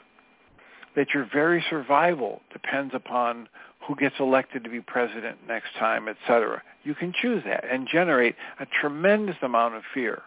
[0.97, 3.49] that your very survival depends upon
[3.87, 6.63] who gets elected to be president next time, etc.
[6.83, 10.23] You can choose that and generate a tremendous amount of fear.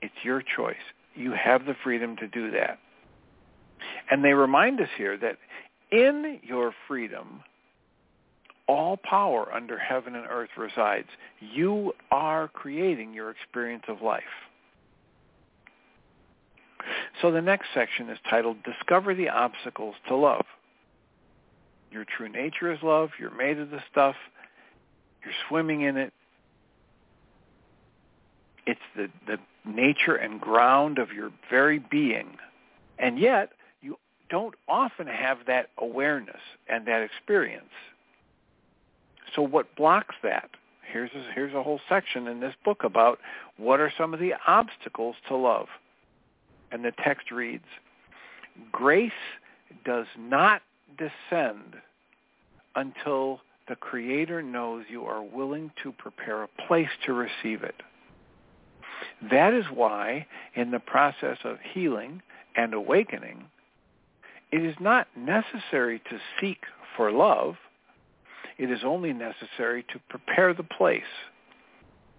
[0.00, 0.76] It's your choice.
[1.14, 2.78] You have the freedom to do that.
[4.10, 5.38] And they remind us here that
[5.90, 7.42] in your freedom,
[8.66, 11.08] all power under heaven and earth resides.
[11.40, 14.22] You are creating your experience of life.
[17.20, 20.44] So the next section is titled Discover the Obstacles to Love.
[21.90, 23.10] Your true nature is love.
[23.18, 24.16] You're made of the stuff.
[25.24, 26.12] You're swimming in it.
[28.66, 32.36] It's the, the nature and ground of your very being.
[32.98, 37.70] And yet, you don't often have that awareness and that experience.
[39.34, 40.50] So what blocks that?
[40.90, 43.18] Here's a, here's a whole section in this book about
[43.56, 45.68] what are some of the obstacles to love.
[46.70, 47.64] And the text reads,
[48.72, 49.12] Grace
[49.84, 50.62] does not
[50.96, 51.76] descend
[52.74, 57.74] until the Creator knows you are willing to prepare a place to receive it.
[59.30, 62.22] That is why in the process of healing
[62.56, 63.44] and awakening,
[64.50, 66.58] it is not necessary to seek
[66.96, 67.56] for love.
[68.56, 71.02] It is only necessary to prepare the place,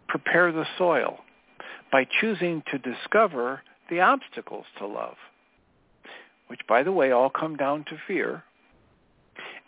[0.07, 1.19] prepare the soil,
[1.91, 5.15] by choosing to discover the obstacles to love,
[6.47, 8.43] which, by the way, all come down to fear,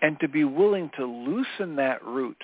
[0.02, 2.44] and to be willing to loosen that root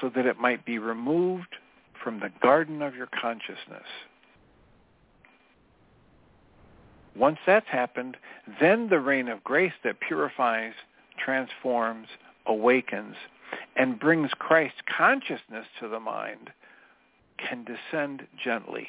[0.00, 1.56] so that it might be removed
[2.02, 3.86] from the garden of your consciousness.
[7.14, 8.16] Once that's happened,
[8.60, 10.72] then the rain of grace that purifies,
[11.22, 12.08] transforms,
[12.46, 13.16] awakens,
[13.76, 16.50] and brings Christ's consciousness to the mind
[17.36, 18.88] can descend gently.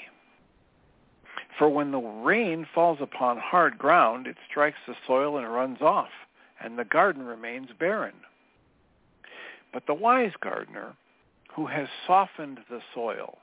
[1.57, 6.09] For when the rain falls upon hard ground, it strikes the soil and runs off,
[6.63, 8.13] and the garden remains barren.
[9.71, 10.93] But the wise gardener
[11.55, 13.37] who has softened the soil,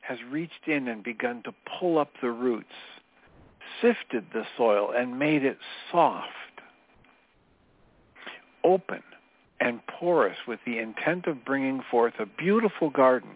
[0.00, 2.68] has reached in and begun to pull up the roots,
[3.82, 5.58] sifted the soil and made it
[5.92, 6.28] soft,
[8.64, 9.02] open
[9.60, 13.30] and porous with the intent of bringing forth a beautiful garden.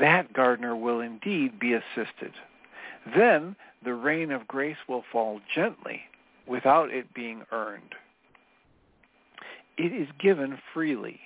[0.00, 2.32] That gardener will indeed be assisted.
[3.16, 6.02] Then the rain of grace will fall gently
[6.46, 7.94] without it being earned.
[9.76, 11.20] It is given freely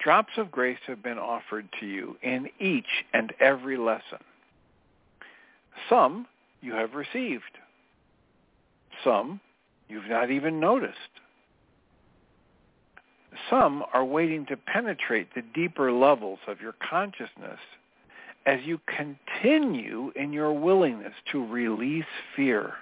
[0.00, 4.18] Drops of grace have been offered to you in each and every lesson.
[5.90, 6.26] Some
[6.62, 7.58] you have received.
[9.04, 9.40] Some
[9.88, 10.96] you've not even noticed.
[13.50, 17.60] Some are waiting to penetrate the deeper levels of your consciousness
[18.46, 22.74] as you continue in your willingness to release fear.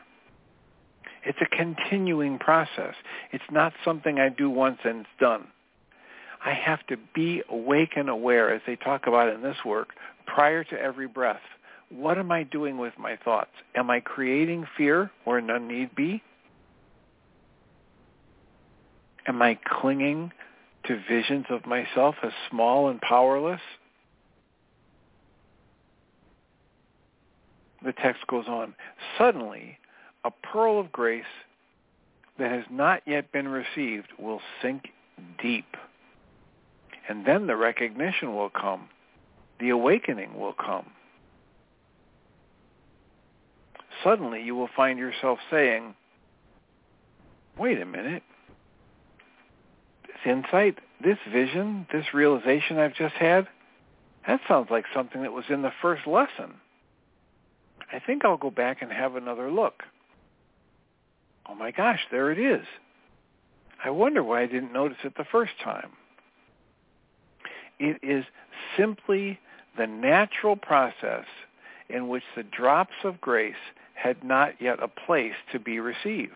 [1.25, 2.95] It's a continuing process.
[3.33, 5.49] It's not something I do once and it's done.
[6.45, 9.91] I have to be awake and aware, as they talk about in this work,
[10.27, 11.41] prior to every breath.
[11.91, 13.51] What am I doing with my thoughts?
[13.75, 16.23] Am I creating fear where none need be?
[19.27, 20.33] Am I clinging
[20.87, 23.61] to visions of myself as small and powerless?
[27.85, 28.75] The text goes on.
[29.17, 29.79] Suddenly,
[30.25, 31.25] a pearl of grace
[32.39, 34.89] that has not yet been received will sink
[35.41, 35.77] deep
[37.09, 38.89] and then the recognition will come.
[39.59, 40.91] The awakening will come.
[44.05, 45.95] Suddenly you will find yourself saying,
[47.59, 48.23] wait a minute,
[50.07, 53.49] this insight, this vision, this realization I've just had,
[54.27, 56.55] that sounds like something that was in the first lesson.
[57.93, 59.83] I think I'll go back and have another look.
[61.49, 62.67] Oh my gosh, there it is.
[63.83, 65.91] I wonder why I didn't notice it the first time.
[67.79, 68.25] It is
[68.77, 69.39] simply
[69.77, 71.25] the natural process
[71.89, 73.55] in which the drops of grace
[73.95, 76.33] had not yet a place to be received.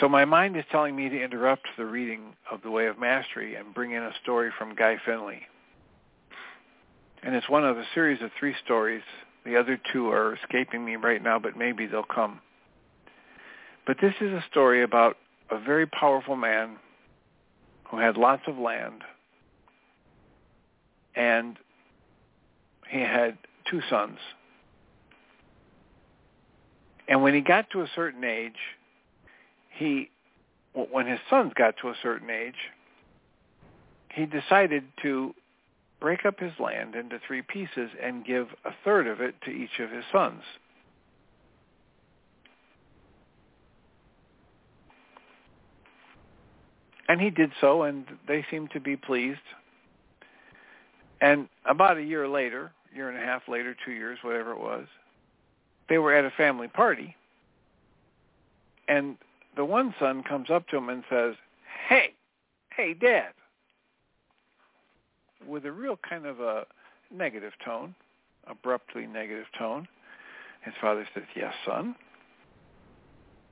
[0.00, 3.56] So my mind is telling me to interrupt the reading of The Way of Mastery
[3.56, 5.42] and bring in a story from Guy Finley.
[7.22, 9.02] And it's one of a series of three stories.
[9.44, 12.40] The other two are escaping me right now, but maybe they'll come.
[13.86, 15.18] But this is a story about
[15.50, 16.76] a very powerful man
[17.90, 19.02] who had lots of land
[21.14, 21.58] and
[22.88, 23.36] he had
[23.70, 24.18] two sons.
[27.06, 28.54] And when he got to a certain age,
[29.70, 30.10] he,
[30.74, 32.54] when his sons got to a certain age,
[34.12, 35.34] he decided to
[36.00, 39.78] break up his land into three pieces and give a third of it to each
[39.78, 40.42] of his sons.
[47.08, 49.38] And he did so, and they seemed to be pleased.
[51.20, 54.86] And about a year later, year and a half later, two years, whatever it was,
[55.88, 57.16] they were at a family party,
[58.88, 59.16] and
[59.56, 61.34] the one son comes up to him and says,
[61.88, 62.14] "Hey,
[62.74, 63.32] hey, Dad,"
[65.46, 66.66] with a real kind of a
[67.10, 67.94] negative tone,
[68.46, 69.88] abruptly negative tone.
[70.62, 71.96] His father says, "Yes, son."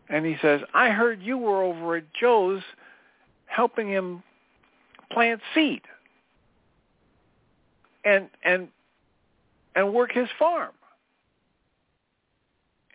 [0.08, 2.62] And he says, "I heard you were over at Joe's
[3.46, 4.22] helping him
[5.10, 5.82] plant seed
[8.04, 8.68] and and
[9.74, 10.74] and work his farm."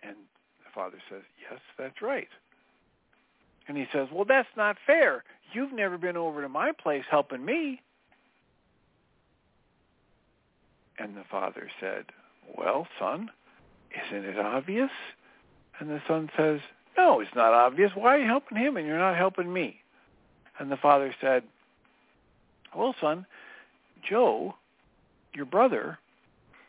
[0.02, 0.16] And
[0.64, 2.28] the father says, "Yes, that's right."
[3.66, 5.24] And he says, well, that's not fair.
[5.52, 7.80] You've never been over to my place helping me.
[10.98, 12.06] And the father said,
[12.56, 13.30] well, son,
[14.06, 14.90] isn't it obvious?
[15.80, 16.60] And the son says,
[16.96, 17.90] no, it's not obvious.
[17.94, 19.80] Why are you helping him and you're not helping me?
[20.58, 21.42] And the father said,
[22.76, 23.26] well, son,
[24.08, 24.54] Joe,
[25.34, 25.98] your brother,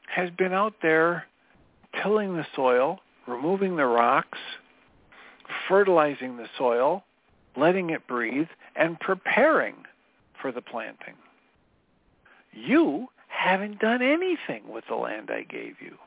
[0.07, 1.25] has been out there
[2.01, 4.39] tilling the soil, removing the rocks,
[5.67, 7.03] fertilizing the soil,
[7.55, 9.75] letting it breathe, and preparing
[10.41, 11.15] for the planting.
[12.51, 15.97] You haven't done anything with the land I gave you.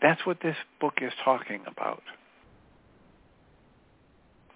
[0.00, 2.02] That's what this book is talking about.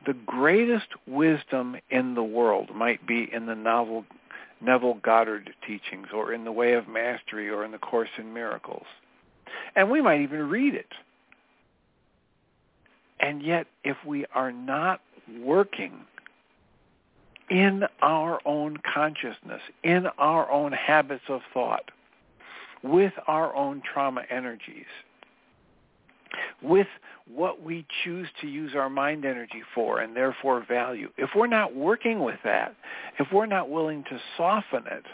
[0.06, 4.04] The greatest wisdom in the world might be in the novel
[4.60, 8.86] Neville Goddard teachings or in the Way of Mastery or in the Course in Miracles.
[9.74, 10.92] And we might even read it.
[13.18, 15.00] And yet, if we are not
[15.42, 15.92] working
[17.50, 21.90] in our own consciousness, in our own habits of thought,
[22.82, 24.86] with our own trauma energies,
[26.62, 26.86] with
[27.32, 31.08] what we choose to use our mind energy for and therefore value.
[31.16, 32.74] If we're not working with that,
[33.18, 35.04] if we're not willing to soften it,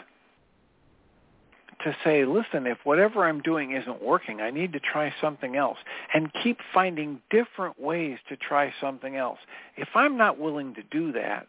[1.83, 5.77] to say, listen, if whatever I'm doing isn't working, I need to try something else
[6.11, 9.37] and keep finding different ways to try something else.
[9.75, 11.47] If I'm not willing to do that,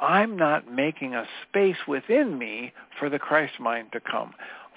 [0.00, 4.34] I'm not making a space within me for the Christ mind to come,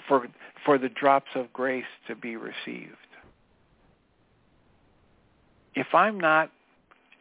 [0.07, 0.27] for,
[0.63, 2.97] for the drops of grace to be received
[5.75, 6.51] if I'm not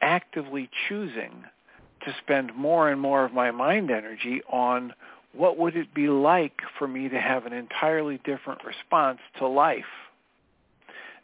[0.01, 1.45] actively choosing
[2.05, 4.93] to spend more and more of my mind energy on
[5.33, 9.85] what would it be like for me to have an entirely different response to life,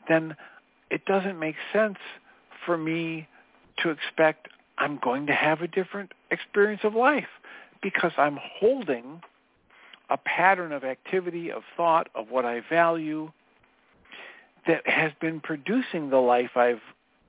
[0.09, 0.35] then
[0.91, 1.99] it doesn't make sense
[2.65, 3.29] for me
[3.83, 4.49] to expect
[4.79, 7.29] I'm going to have a different experience of life
[7.83, 9.21] because I'm holding
[10.09, 13.31] a pattern of activity, of thought, of what I value
[14.67, 16.81] that has been producing the life I've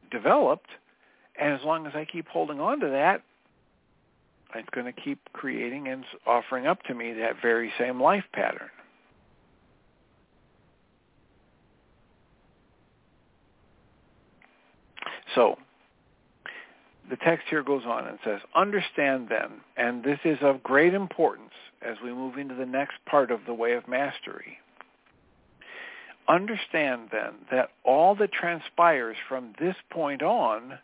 [0.10, 0.70] developed.
[1.40, 3.24] And as long as I keep holding on to that,
[4.56, 8.70] it's going to keep creating and offering up to me that very same life pattern.
[15.36, 15.58] So
[17.10, 21.52] the text here goes on and says, understand then, and this is of great importance
[21.82, 24.58] as we move into the next part of the way of mastery,
[26.30, 30.80] understand then that all that transpires from this point on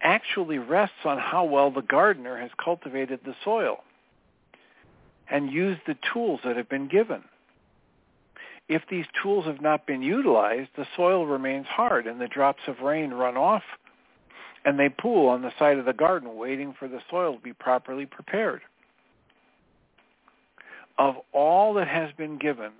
[0.00, 3.78] actually rests on how well the gardener has cultivated the soil
[5.30, 7.22] and used the tools that have been given.
[8.68, 12.80] If these tools have not been utilized, the soil remains hard and the drops of
[12.80, 13.62] rain run off
[14.64, 17.52] and they pool on the side of the garden waiting for the soil to be
[17.52, 18.62] properly prepared.
[20.98, 22.72] Of all that has been given,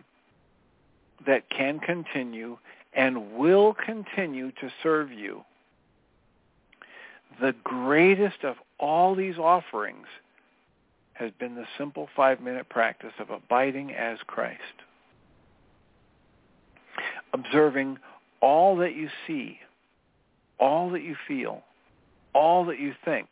[1.26, 2.58] that can continue
[2.92, 5.42] and will continue to serve you.
[7.40, 10.06] The greatest of all these offerings
[11.12, 14.60] has been the simple five-minute practice of abiding as Christ.
[17.32, 17.98] Observing
[18.40, 19.58] all that you see,
[20.58, 21.62] all that you feel,
[22.34, 23.28] all that you think,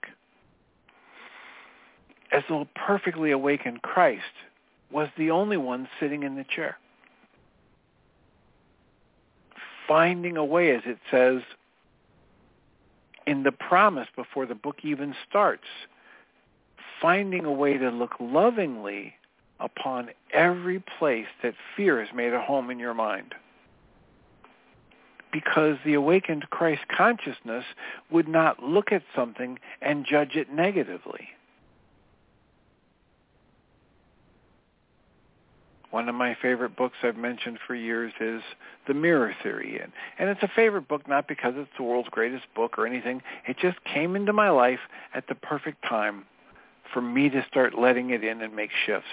[2.32, 4.22] as though perfectly awakened Christ
[4.90, 6.76] was the only one sitting in the chair.
[9.86, 11.42] Finding a way, as it says
[13.26, 15.66] in the promise before the book even starts,
[17.00, 19.14] finding a way to look lovingly
[19.60, 23.34] upon every place that fear has made a home in your mind.
[25.32, 27.64] Because the awakened Christ consciousness
[28.10, 31.28] would not look at something and judge it negatively.
[35.94, 38.42] One of my favorite books I've mentioned for years is
[38.88, 39.78] The Mirror Theory.
[39.80, 43.22] And, and it's a favorite book not because it's the world's greatest book or anything.
[43.46, 44.80] It just came into my life
[45.14, 46.24] at the perfect time
[46.92, 49.06] for me to start letting it in and make shifts.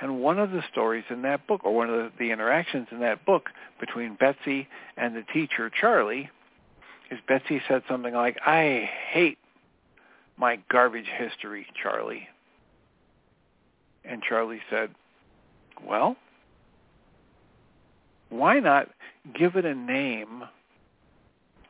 [0.00, 3.00] And one of the stories in that book, or one of the, the interactions in
[3.00, 6.30] that book between Betsy and the teacher, Charlie,
[7.10, 9.38] is Betsy said something like, I hate
[10.36, 12.28] my garbage history, Charlie.
[14.04, 14.90] And Charlie said,
[15.84, 16.16] well,
[18.30, 18.88] why not
[19.34, 20.44] give it a name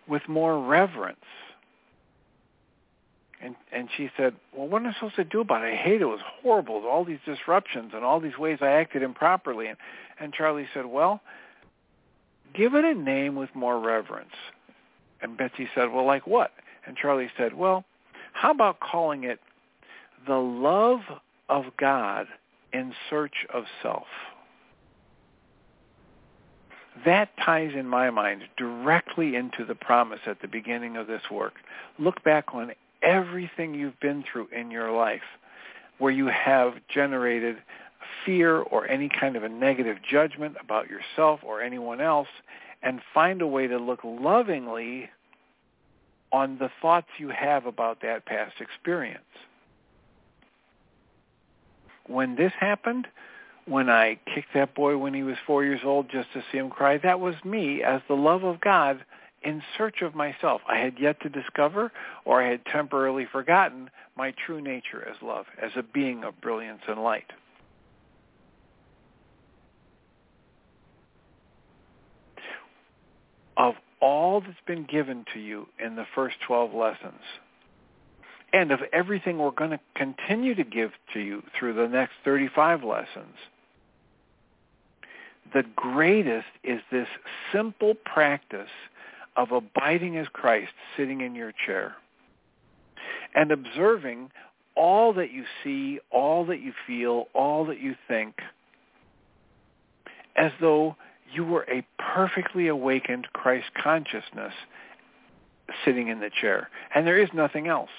[0.07, 1.19] with more reverence?
[3.41, 5.73] And and she said, well, what am I supposed to do about it?
[5.73, 6.03] I hate it.
[6.03, 6.85] It was horrible.
[6.87, 9.69] All these disruptions and all these ways I acted improperly.
[9.69, 9.77] And,
[10.19, 11.21] and Charlie said, well,
[12.55, 14.35] give it a name with more reverence.
[15.21, 16.51] And Betsy said, well, like what?
[16.87, 17.85] And Charlie said, well,
[18.33, 19.41] how about calling it
[20.27, 21.01] the love
[21.49, 22.27] of God
[22.73, 24.07] in search of self?
[27.05, 31.55] That ties in my mind directly into the promise at the beginning of this work.
[31.99, 32.73] Look back on
[33.03, 35.23] everything you've been through in your life
[35.99, 37.57] where you have generated
[38.25, 42.29] fear or any kind of a negative judgment about yourself or anyone else
[42.83, 45.11] and find a way to look lovingly
[46.33, 49.25] on the thoughts you have about that past experience.
[52.07, 53.07] When this happened,
[53.69, 56.71] when I kicked that boy when he was four years old just to see him
[56.71, 59.05] cry, that was me as the love of God
[59.43, 60.61] in search of myself.
[60.69, 61.93] I had yet to discover
[62.25, 66.83] or I had temporarily forgotten my true nature as love, as a being of brilliance
[66.89, 67.31] and light.
[73.57, 77.21] Of all that's been given to you in the first 12 lessons,
[78.53, 82.83] and of everything we're going to continue to give to you through the next 35
[82.83, 83.35] lessons,
[85.53, 87.09] the greatest is this
[87.53, 88.71] simple practice
[89.37, 91.95] of abiding as Christ sitting in your chair
[93.35, 94.31] and observing
[94.75, 98.37] all that you see, all that you feel, all that you think
[100.37, 100.97] as though
[101.33, 101.85] you were a
[102.15, 104.53] perfectly awakened Christ consciousness
[105.85, 106.71] sitting in the chair.
[106.95, 107.91] And there is nothing else.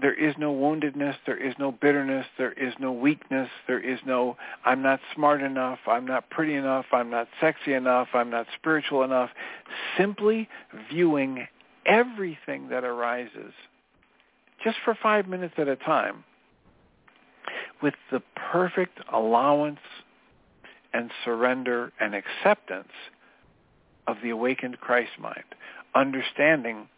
[0.00, 1.16] There is no woundedness.
[1.26, 2.26] There is no bitterness.
[2.36, 3.48] There is no weakness.
[3.66, 5.78] There is no, I'm not smart enough.
[5.86, 6.86] I'm not pretty enough.
[6.92, 8.08] I'm not sexy enough.
[8.14, 9.30] I'm not spiritual enough.
[9.96, 10.48] Simply
[10.90, 11.46] viewing
[11.86, 13.52] everything that arises
[14.64, 16.24] just for five minutes at a time
[17.82, 19.80] with the perfect allowance
[20.92, 22.92] and surrender and acceptance
[24.06, 25.44] of the awakened Christ mind,
[25.94, 26.88] understanding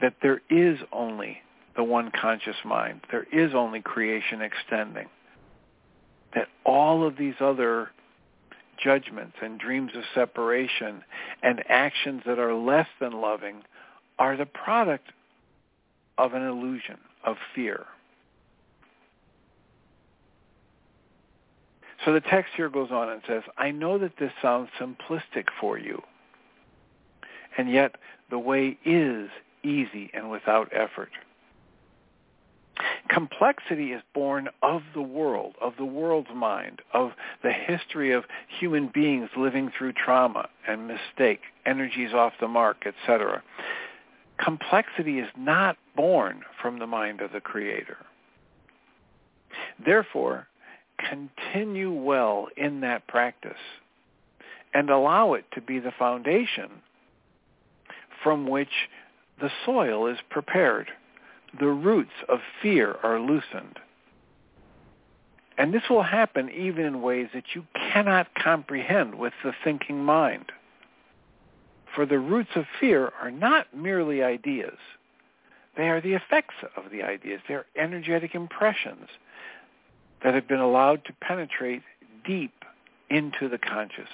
[0.00, 1.38] that there is only
[1.76, 3.00] the one conscious mind.
[3.10, 5.08] There is only creation extending.
[6.34, 7.90] That all of these other
[8.82, 11.02] judgments and dreams of separation
[11.42, 13.62] and actions that are less than loving
[14.18, 15.08] are the product
[16.18, 17.86] of an illusion, of fear.
[22.04, 25.78] So the text here goes on and says, I know that this sounds simplistic for
[25.78, 26.02] you,
[27.56, 27.94] and yet
[28.30, 29.28] the way is
[29.62, 31.10] easy and without effort.
[33.08, 37.12] Complexity is born of the world, of the world's mind, of
[37.42, 38.24] the history of
[38.60, 43.42] human beings living through trauma and mistake, energies off the mark, etc.
[44.38, 47.98] Complexity is not born from the mind of the Creator.
[49.84, 50.48] Therefore,
[50.98, 53.52] continue well in that practice
[54.74, 56.70] and allow it to be the foundation
[58.22, 58.88] from which
[59.40, 60.88] the soil is prepared
[61.58, 63.78] the roots of fear are loosened.
[65.58, 70.46] And this will happen even in ways that you cannot comprehend with the thinking mind.
[71.94, 74.78] For the roots of fear are not merely ideas.
[75.76, 77.40] They are the effects of the ideas.
[77.46, 79.08] They're energetic impressions
[80.24, 81.82] that have been allowed to penetrate
[82.24, 82.64] deep
[83.10, 84.08] into the consciousness.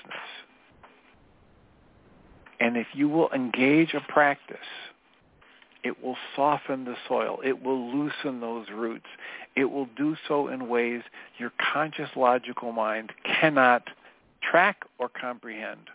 [2.61, 4.57] And if you will engage a practice,
[5.85, 7.39] it will soften the soil.
[7.45, 9.07] It will loosen those roots.
[9.57, 11.03] It will do so in ways
[11.39, 13.89] your conscious logical mind cannot
[14.43, 15.91] track or comprehend.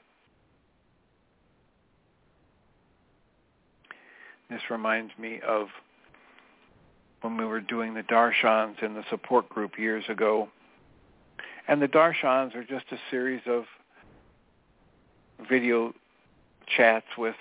[4.50, 5.68] This reminds me of
[7.22, 10.50] when we were doing the darshans in the support group years ago.
[11.68, 13.64] And the darshans are just a series of
[15.50, 15.94] video
[16.78, 17.36] chats with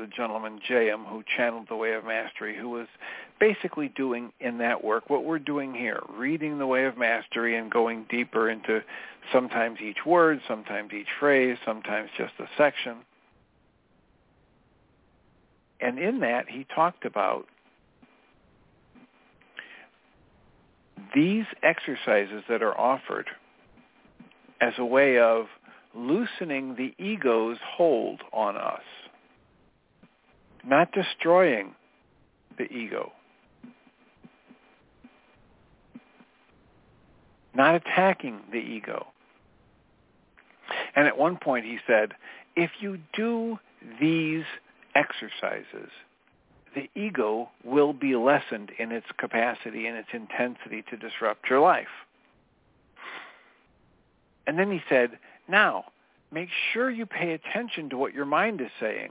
[0.00, 2.86] the gentleman Jayem who channeled the Way of Mastery, who was
[3.38, 7.70] basically doing in that work what we're doing here, reading the Way of Mastery and
[7.70, 8.82] going deeper into
[9.32, 12.96] sometimes each word, sometimes each phrase, sometimes just a section.
[15.80, 17.46] And in that, he talked about
[21.14, 23.28] these exercises that are offered
[24.60, 25.46] as a way of
[25.94, 28.82] loosening the ego's hold on us,
[30.64, 31.74] not destroying
[32.58, 33.12] the ego,
[37.54, 39.06] not attacking the ego.
[40.94, 42.12] And at one point he said,
[42.56, 43.58] if you do
[44.00, 44.44] these
[44.94, 45.90] exercises,
[46.74, 51.88] the ego will be lessened in its capacity and its intensity to disrupt your life.
[54.46, 55.86] And then he said, now,
[56.30, 59.10] make sure you pay attention to what your mind is saying.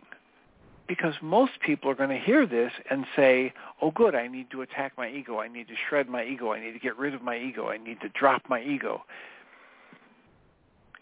[0.90, 4.62] Because most people are going to hear this and say, oh good, I need to
[4.64, 5.40] attack my ego.
[5.40, 6.52] I need to shred my ego.
[6.52, 7.70] I need to get rid of my ego.
[7.70, 9.04] I need to drop my ego.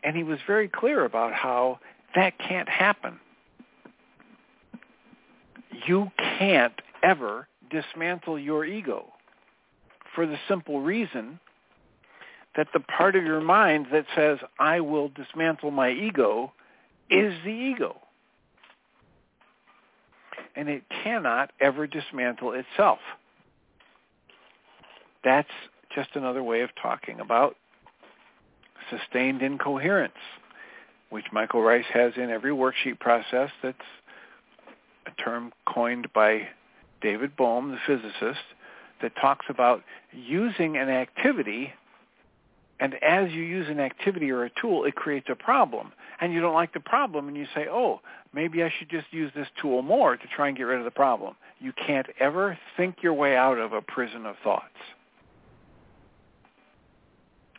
[0.03, 1.79] And he was very clear about how
[2.15, 3.19] that can't happen
[5.85, 9.13] you can't ever dismantle your ego
[10.15, 11.39] for the simple reason
[12.55, 16.53] that the part of your mind that says, I will dismantle my ego,
[17.09, 17.97] is the ego.
[20.57, 22.99] And it cannot ever dismantle itself.
[25.23, 25.47] That's
[25.93, 27.55] just another way of talking about
[28.89, 30.13] sustained incoherence,
[31.09, 33.77] which Michael Ryce has in every worksheet process that's
[35.05, 36.47] a term coined by
[37.01, 38.43] David Bohm, the physicist,
[39.01, 41.71] that talks about using an activity
[42.79, 45.91] and as you use an activity or a tool, it creates a problem.
[46.21, 48.01] And you don't like the problem and you say, oh,
[48.37, 50.91] maybe I should just use this tool more to try and get rid of the
[50.91, 51.33] problem.
[51.59, 54.77] You can't ever think your way out of a prison of thoughts.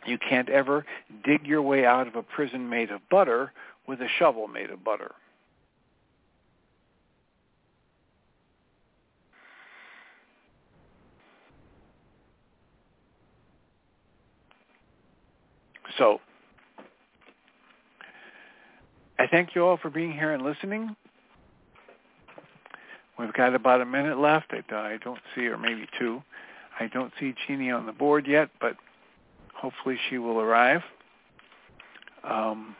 [0.05, 0.85] You can't ever
[1.25, 3.51] dig your way out of a prison made of butter
[3.87, 5.11] with a shovel made of butter.
[15.97, 16.21] So
[19.19, 20.95] I thank you all for being here and listening.
[23.19, 24.53] We've got about a minute left.
[24.53, 26.23] I, don't see, or maybe two.
[26.79, 28.77] I don't see Jeanie on the board yet, but
[29.53, 30.83] hopefully she will arrive.
[32.23, 32.77] Um,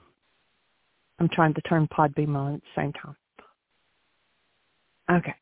[1.20, 3.16] I'm trying to turn Podbean on at the same time.
[5.12, 5.36] Okay.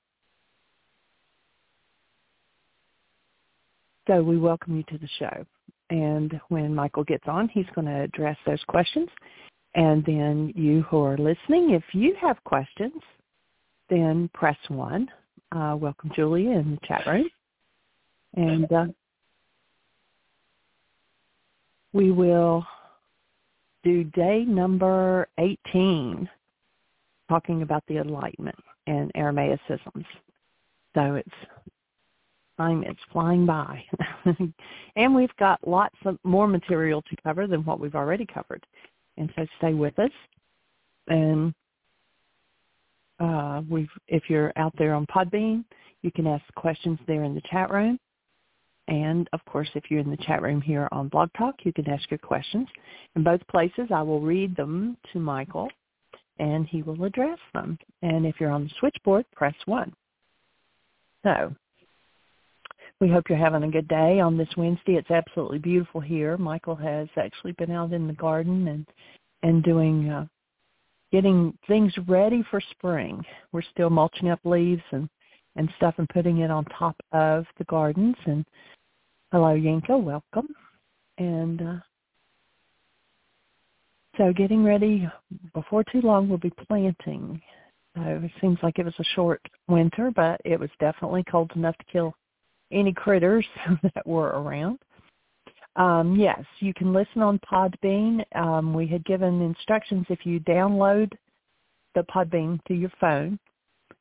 [4.08, 5.46] So we welcome you to the show.
[5.90, 9.10] And when Michael gets on, he's going to address those questions.
[9.76, 13.02] And then you who are listening, if you have questions,
[13.90, 15.10] then press 1.
[15.52, 17.30] Uh, welcome Julia in the chat room.
[18.36, 18.86] And uh,
[21.94, 22.66] we will
[23.84, 26.30] do day number 18,
[27.28, 30.06] talking about the Enlightenment and Aramaicisms.
[30.96, 31.30] So it's
[32.60, 33.84] time it's flying by.
[34.96, 38.66] and we've got lots of more material to cover than what we've already covered.
[39.18, 40.12] And so stay with us.
[41.08, 41.54] And
[43.20, 45.64] uh, we've, if you're out there on Podbean,
[46.02, 47.98] you can ask questions there in the chat room.
[48.88, 51.88] And of course, if you're in the chat room here on Blog Talk, you can
[51.90, 52.68] ask your questions.
[53.16, 55.70] In both places, I will read them to Michael,
[56.40, 57.78] and he will address them.
[58.02, 59.94] And if you're on the switchboard, press 1.
[61.24, 61.54] So
[63.00, 64.96] we hope you're having a good day on this Wednesday.
[64.96, 66.38] It's absolutely beautiful here.
[66.38, 68.86] Michael has actually been out in the garden and
[69.42, 70.26] and doing uh,
[71.12, 73.24] getting things ready for spring.
[73.52, 75.10] We're still mulching up leaves and
[75.56, 78.46] and stuff and putting it on top of the gardens and
[79.32, 79.98] Hello, Yanko.
[80.00, 80.48] Welcome.
[81.20, 81.76] And uh,
[84.18, 85.08] so getting ready
[85.54, 87.40] before too long we'll be planting.
[87.96, 91.78] So it seems like it was a short winter, but it was definitely cold enough
[91.78, 92.16] to kill
[92.72, 93.46] any critters
[93.84, 94.80] that were around.
[95.76, 98.24] Um, yes, you can listen on Podbean.
[98.36, 101.12] Um, we had given instructions if you download
[101.96, 103.40] the Podbean to your phone,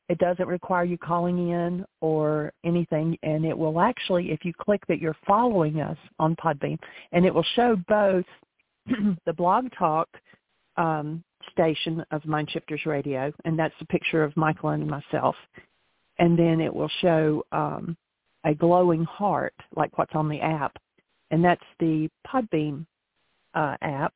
[0.09, 4.81] it doesn't require you calling in or anything, and it will actually, if you click
[4.87, 6.79] that you're following us on Podbean,
[7.11, 8.25] and it will show both
[9.25, 10.09] the Blog Talk
[10.77, 15.35] um, station of Mindshifters Radio, and that's a picture of Michael and myself,
[16.17, 17.95] and then it will show um,
[18.45, 20.77] a glowing heart, like what's on the app,
[21.31, 22.85] and that's the Podbean
[23.53, 24.13] uh, app,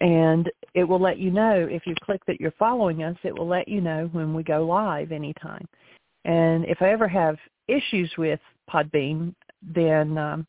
[0.00, 3.48] and it will let you know if you click that you're following us, it will
[3.48, 5.66] let you know when we go live anytime.
[6.24, 7.36] And if I ever have
[7.68, 8.40] issues with
[8.70, 10.46] Podbean, then um,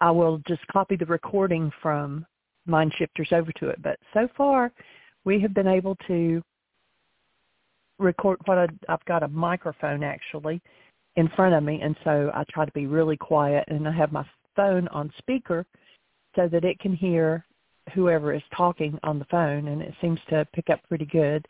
[0.00, 2.26] I will just copy the recording from
[2.68, 3.82] Mindshifters over to it.
[3.82, 4.72] But so far,
[5.24, 6.42] we have been able to
[7.98, 10.60] record what I, I've got a microphone actually
[11.16, 14.12] in front of me, and so I try to be really quiet, and I have
[14.12, 14.24] my
[14.56, 15.66] phone on speaker
[16.36, 17.44] so that it can hear
[17.94, 21.46] whoever is talking on the phone, and it seems to pick up pretty good.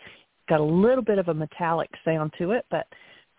[0.49, 2.87] Got a little bit of a metallic sound to it, but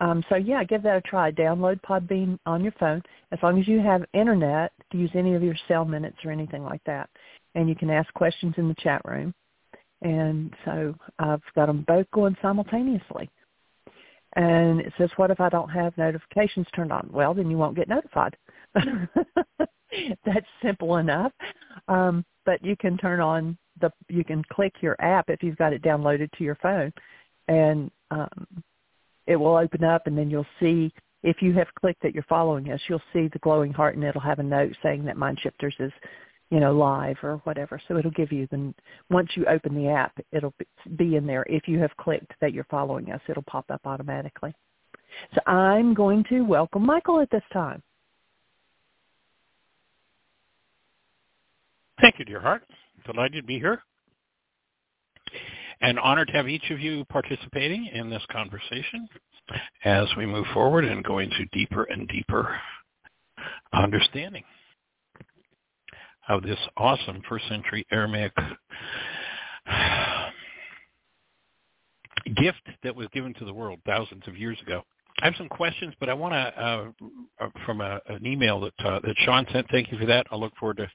[0.00, 1.30] um, so yeah, give that a try.
[1.30, 5.42] Download Podbean on your phone as long as you have internet to use any of
[5.42, 7.08] your cell minutes or anything like that,
[7.54, 9.34] and you can ask questions in the chat room.
[10.02, 13.30] And so I've got them both going simultaneously.
[14.34, 17.08] And it says, what if I don't have notifications turned on?
[17.12, 18.36] Well, then you won't get notified.
[20.24, 21.32] That's simple enough.
[21.88, 25.72] Um, but you can turn on the you can click your app if you've got
[25.72, 26.92] it downloaded to your phone,
[27.48, 28.46] and um,
[29.26, 32.70] it will open up, and then you'll see if you have clicked that you're following
[32.72, 35.74] us, you'll see the glowing heart, and it'll have a note saying that Mind Shifters
[35.78, 35.92] is
[36.52, 37.80] you know live or whatever.
[37.88, 38.74] So it'll give you the
[39.08, 40.52] once you open the app, it'll
[40.96, 41.46] be in there.
[41.48, 44.54] If you have clicked that you're following us, it'll pop up automatically.
[45.34, 47.82] So I'm going to welcome Michael at this time.
[52.02, 52.64] Thank you, dear heart.
[53.06, 53.82] Delighted to be here.
[55.80, 59.08] And honored to have each of you participating in this conversation
[59.84, 62.60] as we move forward and go into deeper and deeper
[63.72, 64.44] understanding
[66.28, 68.32] of this awesome first century Aramaic
[72.36, 74.82] gift that was given to the world thousands of years ago.
[75.20, 76.90] I have some questions, but I want to uh,
[77.40, 79.66] uh, from a, an email that uh, that Sean sent.
[79.70, 80.26] Thank you for that.
[80.30, 80.90] I look forward to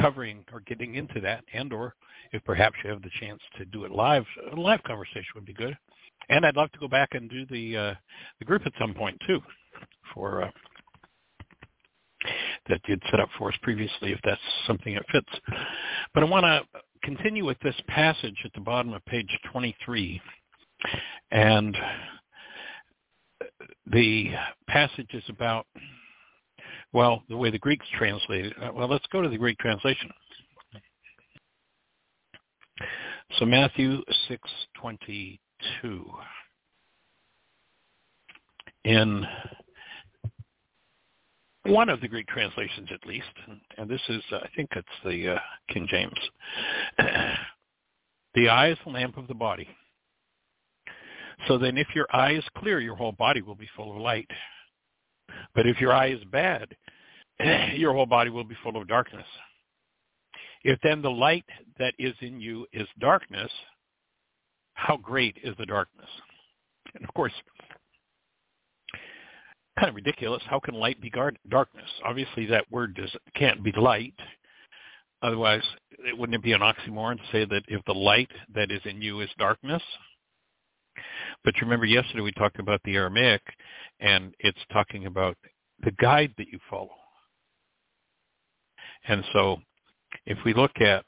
[0.00, 1.94] covering or getting into that, and or
[2.32, 5.52] if perhaps you have the chance to do it live, a live conversation would be
[5.52, 5.76] good.
[6.30, 7.94] And I'd love to go back and do the uh,
[8.38, 9.40] the group at some point too,
[10.14, 10.50] for uh,
[12.68, 15.40] that you'd set up for us previously, if that's something that fits.
[16.14, 16.62] But I want to
[17.02, 20.20] continue with this passage at the bottom of page 23,
[21.30, 21.76] and
[23.86, 24.30] the
[24.66, 25.66] passage is about,
[26.92, 28.74] well, the way the Greeks translated it.
[28.74, 30.10] Well, let's go to the Greek translation.
[33.38, 35.38] So Matthew 6:22
[38.84, 39.26] in
[41.68, 44.88] one of the Greek translations at least, and, and this is, uh, I think it's
[45.04, 45.38] the uh,
[45.72, 46.18] King James.
[48.34, 49.66] The eye is the lamp of the body.
[51.46, 54.30] So then if your eye is clear, your whole body will be full of light.
[55.54, 56.68] But if your eye is bad,
[57.74, 59.26] your whole body will be full of darkness.
[60.62, 61.46] If then the light
[61.78, 63.50] that is in you is darkness,
[64.74, 66.08] how great is the darkness?
[66.94, 67.32] And of course,
[69.78, 70.42] kind of ridiculous.
[70.48, 71.90] How can light be darkness?
[72.04, 74.14] Obviously, that word does, can't be light.
[75.22, 78.80] Otherwise, it wouldn't it be an oxymoron to say that if the light that is
[78.84, 79.82] in you is darkness?
[81.44, 83.42] But you remember yesterday we talked about the Aramaic,
[84.00, 85.36] and it's talking about
[85.84, 86.90] the guide that you follow.
[89.06, 89.58] And so
[90.26, 91.04] if we look at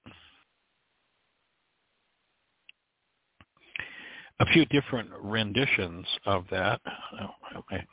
[4.40, 6.80] a few different renditions of that,
[7.20, 7.84] oh, okay.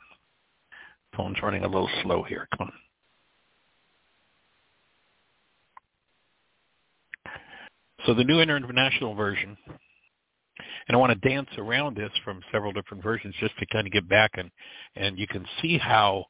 [1.16, 2.48] Phone's running a little slow here.
[2.56, 2.72] Come on.
[8.06, 13.02] So the New International Version, and I want to dance around this from several different
[13.02, 14.50] versions just to kind of get back and,
[14.96, 16.24] and you can see how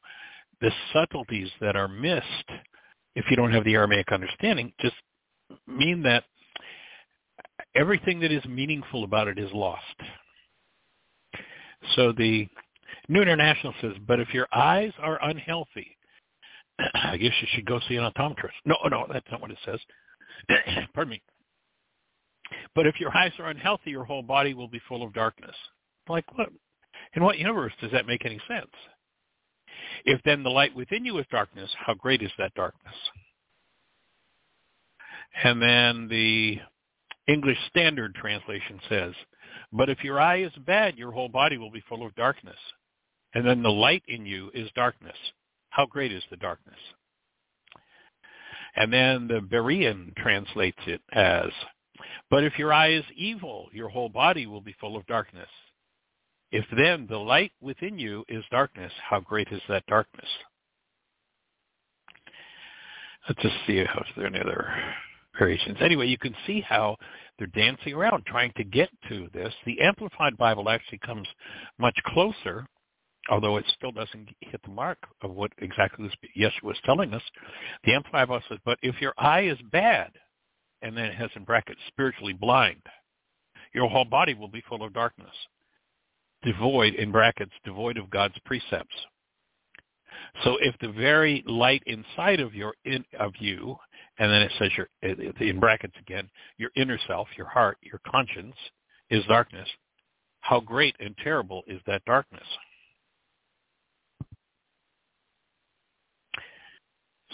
[0.61, 2.25] the subtleties that are missed
[3.15, 4.95] if you don't have the Aramaic understanding just
[5.67, 6.23] mean that
[7.75, 9.83] everything that is meaningful about it is lost.
[11.95, 12.47] So the
[13.09, 15.97] New International says, but if your eyes are unhealthy,
[16.93, 18.53] I guess you should go see an optometrist.
[18.65, 19.79] No, no, that's not what it says.
[20.93, 21.21] Pardon me.
[22.75, 25.55] But if your eyes are unhealthy, your whole body will be full of darkness.
[26.07, 26.49] Like what?
[27.15, 28.71] In what universe does that make any sense?
[30.05, 32.93] If then the light within you is darkness, how great is that darkness?
[35.43, 36.59] And then the
[37.27, 39.13] English Standard Translation says,
[39.71, 42.57] but if your eye is bad, your whole body will be full of darkness.
[43.33, 45.17] And then the light in you is darkness.
[45.69, 46.79] How great is the darkness?
[48.75, 51.49] And then the Berean translates it as,
[52.29, 55.49] but if your eye is evil, your whole body will be full of darkness.
[56.51, 60.27] If then the light within you is darkness, how great is that darkness?
[63.27, 64.73] Let's just see if there are any other
[65.37, 65.77] variations.
[65.81, 66.95] Anyway, you can see how
[67.37, 69.53] they're dancing around trying to get to this.
[69.65, 71.27] The Amplified Bible actually comes
[71.77, 72.65] much closer,
[73.29, 77.23] although it still doesn't hit the mark of what exactly Yeshua was telling us.
[77.83, 80.11] The Amplified Bible says, but if your eye is bad,
[80.81, 82.81] and then it has in brackets, spiritually blind,
[83.73, 85.33] your whole body will be full of darkness
[86.41, 88.95] devoid, in brackets, devoid of God's precepts.
[90.43, 93.75] So if the very light inside of your in, of you,
[94.17, 98.55] and then it says your in brackets again, your inner self, your heart, your conscience
[99.09, 99.67] is darkness.
[100.41, 102.47] How great and terrible is that darkness?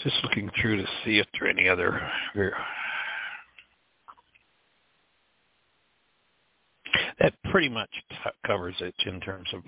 [0.02, 2.00] Just looking through to see if there are any other
[7.18, 8.16] that pretty much t-
[8.46, 9.62] covers it in terms of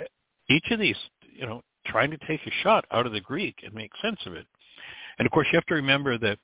[0.00, 0.04] eh,
[0.48, 0.96] each of these,
[1.32, 4.34] you know, trying to take a shot out of the Greek and make sense of
[4.34, 4.46] it.
[5.18, 6.38] And of course, you have to remember that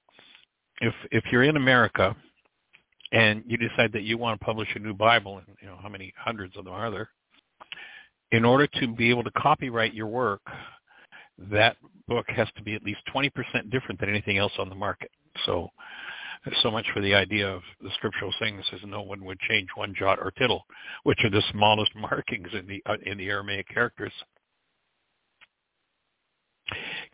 [0.81, 2.15] if if you're in America
[3.13, 5.89] and you decide that you want to publish a new Bible, and you know how
[5.89, 7.09] many hundreds of them are there,
[8.33, 10.43] in order to be able to copyright your work,
[11.39, 11.77] that
[12.09, 13.31] book has to be at least 20%
[13.71, 15.11] different than anything else on the market.
[15.45, 15.71] So
[16.63, 19.69] so much for the idea of the scriptural saying that says no one would change
[19.75, 20.65] one jot or tittle,
[21.03, 24.13] which are the smallest markings in the uh, in the Aramaic characters.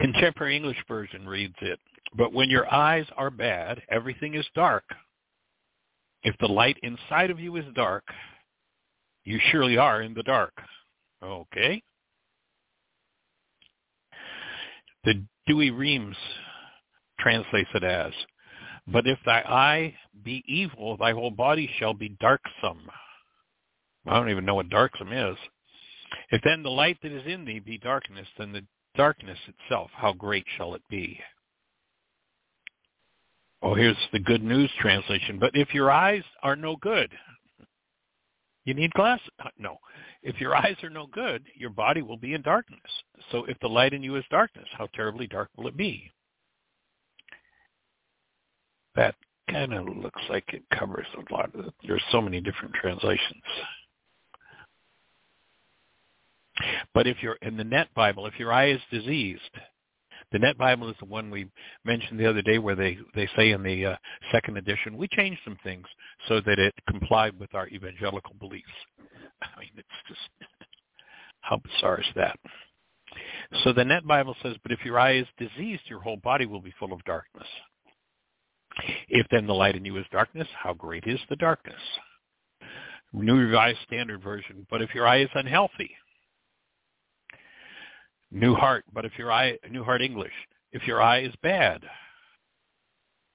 [0.01, 1.78] Contemporary English version reads it,
[2.16, 4.85] but when your eyes are bad, everything is dark.
[6.23, 8.05] If the light inside of you is dark,
[9.24, 10.55] you surely are in the dark.
[11.23, 11.82] Okay?
[15.04, 16.16] The Douay-Rheims
[17.18, 18.12] translates it as,
[18.86, 22.88] but if thy eye be evil, thy whole body shall be darksome.
[24.06, 25.36] I don't even know what darksome is.
[26.30, 28.64] If then the light that is in thee be darkness, then the
[28.96, 31.18] darkness itself, how great shall it be?
[33.62, 35.38] Oh, here's the good news translation.
[35.38, 37.10] But if your eyes are no good,
[38.64, 39.28] you need glasses.
[39.58, 39.78] No.
[40.23, 42.81] If your eyes are no good, your body will be in darkness.
[43.32, 46.11] So if the light in you is darkness, how terribly dark will it be?
[48.94, 49.15] that
[49.51, 51.74] kind of looks like it covers a lot of it.
[51.86, 53.43] There's so many different translations.
[56.94, 59.40] But if you're in the Net Bible, if your eye is diseased,
[60.31, 61.49] the Net Bible is the one we
[61.85, 63.97] mentioned the other day where they, they say in the uh,
[64.31, 65.86] second edition, we changed some things
[66.28, 68.65] so that it complied with our evangelical beliefs.
[69.56, 70.51] I mean, it's just,
[71.40, 72.39] how bizarre is that?
[73.64, 76.60] So the Net Bible says, but if your eye is diseased, your whole body will
[76.60, 77.47] be full of darkness.
[79.09, 81.81] If then the light in you is darkness, how great is the darkness?
[83.12, 84.66] New Revised Standard Version.
[84.70, 85.90] But if your eye is unhealthy,
[88.32, 88.85] New Heart.
[88.93, 90.32] But if your eye, New Heart English.
[90.73, 91.82] If your eye is bad,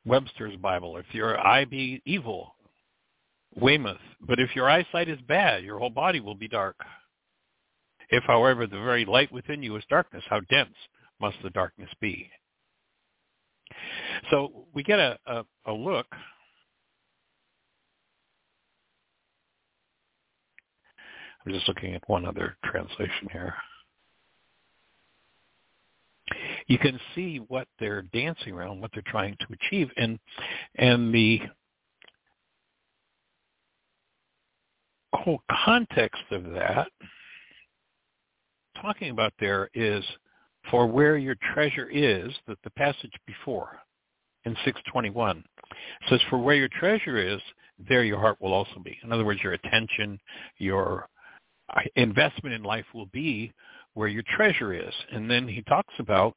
[0.05, 0.97] Webster's Bible.
[0.97, 2.55] If your eye be evil,
[3.59, 3.97] Weymouth.
[4.21, 6.75] But if your eyesight is bad, your whole body will be dark.
[8.09, 10.75] If, however, the very light within you is darkness, how dense
[11.19, 12.29] must the darkness be?
[14.31, 16.07] So we get a, a, a look
[21.47, 23.53] I'm just looking at one other translation here.
[26.67, 30.19] You can see what they're dancing around, what they're trying to achieve, and
[30.75, 31.39] and the
[35.13, 36.87] whole context of that
[38.81, 40.03] talking about there is
[40.69, 43.79] for where your treasure is that the passage before
[44.45, 45.43] in 621
[46.09, 47.39] says for where your treasure is
[47.87, 50.19] there your heart will also be in other words your attention
[50.57, 51.07] your
[51.75, 53.51] uh, investment in life will be
[53.97, 54.93] where your treasure is.
[55.11, 56.35] And then he talks about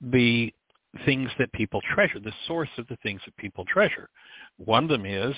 [0.00, 0.52] the
[1.06, 4.08] things that people treasure, the source of the things that people treasure.
[4.58, 5.34] One of them is,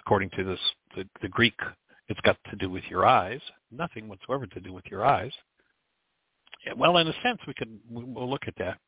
[0.00, 0.60] according to this,
[0.96, 1.58] the, the Greek,
[2.08, 3.40] it's got to do with your eyes.
[3.70, 5.32] Nothing whatsoever to do with your eyes.
[6.76, 8.78] Well, in a sense, we could we'll look at that,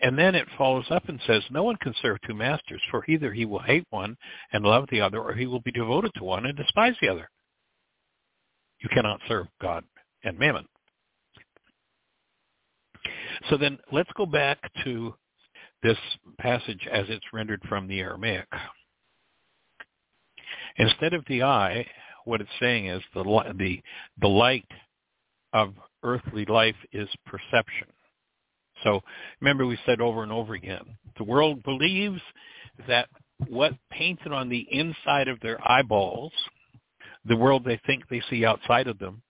[0.00, 3.32] and then it follows up and says, "No one can serve two masters, for either
[3.32, 4.16] he will hate one
[4.52, 7.30] and love the other, or he will be devoted to one and despise the other."
[8.80, 9.84] You cannot serve God
[10.22, 10.66] and mammon.
[13.48, 15.14] So then let's go back to
[15.82, 15.98] this
[16.38, 18.46] passage as it's rendered from the Aramaic.
[20.76, 21.86] Instead of the eye,
[22.24, 23.22] what it's saying is the,
[23.56, 23.80] the,
[24.20, 24.66] the light
[25.52, 27.88] of earthly life is perception.
[28.82, 29.00] So
[29.40, 32.20] remember we said over and over again, the world believes
[32.88, 33.08] that
[33.48, 36.32] what painted on the inside of their eyeballs
[37.24, 39.22] the world they think they see outside of them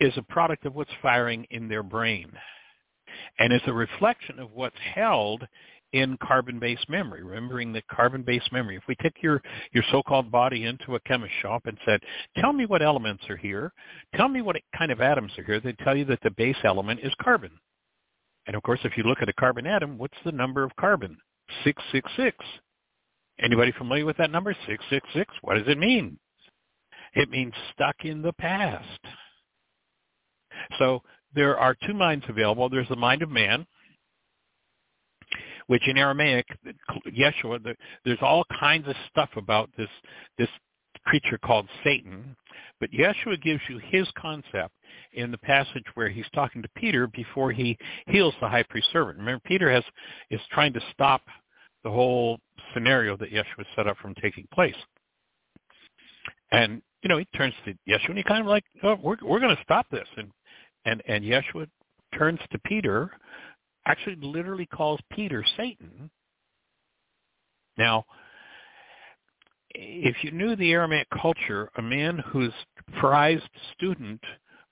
[0.00, 2.30] is a product of what's firing in their brain
[3.38, 5.46] and is a reflection of what's held
[5.96, 8.76] in carbon-based memory, remembering that carbon-based memory.
[8.76, 9.40] If we took your,
[9.72, 12.00] your so-called body into a chemist shop and said,
[12.36, 13.72] tell me what elements are here,
[14.14, 17.00] tell me what kind of atoms are here, they'd tell you that the base element
[17.02, 17.50] is carbon.
[18.46, 21.16] And of course, if you look at a carbon atom, what's the number of carbon?
[21.64, 22.36] 666.
[23.40, 24.52] Anybody familiar with that number?
[24.66, 25.34] 666.
[25.42, 26.18] What does it mean?
[27.14, 29.00] It means stuck in the past.
[30.78, 31.02] So
[31.34, 32.68] there are two minds available.
[32.68, 33.66] There's the mind of man,
[35.66, 36.46] which in Aramaic,
[37.08, 37.74] Yeshua,
[38.04, 39.88] there's all kinds of stuff about this
[40.38, 40.48] this
[41.04, 42.36] creature called Satan.
[42.80, 44.74] But Yeshua gives you his concept
[45.12, 47.76] in the passage where he's talking to Peter before he
[48.06, 49.18] heals the high priest servant.
[49.18, 49.84] Remember, Peter has
[50.30, 51.22] is trying to stop
[51.84, 52.38] the whole
[52.74, 54.74] scenario that Yeshua set up from taking place.
[56.52, 59.40] And you know, he turns to Yeshua and he kind of like, oh, we're we're
[59.40, 60.30] going to stop this, and
[60.84, 61.66] and and Yeshua
[62.18, 63.10] turns to Peter,
[63.86, 66.10] actually literally calls Peter Satan.
[67.78, 68.04] Now,
[69.70, 72.52] if you knew the Aramaic culture, a man whose
[72.98, 74.20] prized student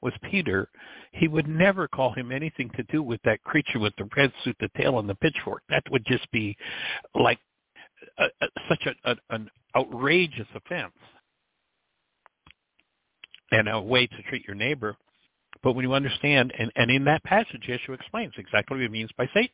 [0.01, 0.69] was Peter,
[1.12, 4.57] he would never call him anything to do with that creature with the red suit,
[4.61, 5.62] the tail, and the pitchfork.
[5.69, 6.57] That would just be
[7.15, 7.39] like
[8.19, 10.93] a, a, such a, a, an outrageous offense
[13.51, 14.97] and a way to treat your neighbor.
[15.65, 19.11] But when you understand, and, and in that passage, Yeshua explains exactly what he means
[19.16, 19.49] by Satan.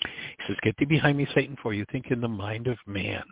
[0.00, 3.22] He says, "Get thee behind me, Satan, for you think in the mind of man.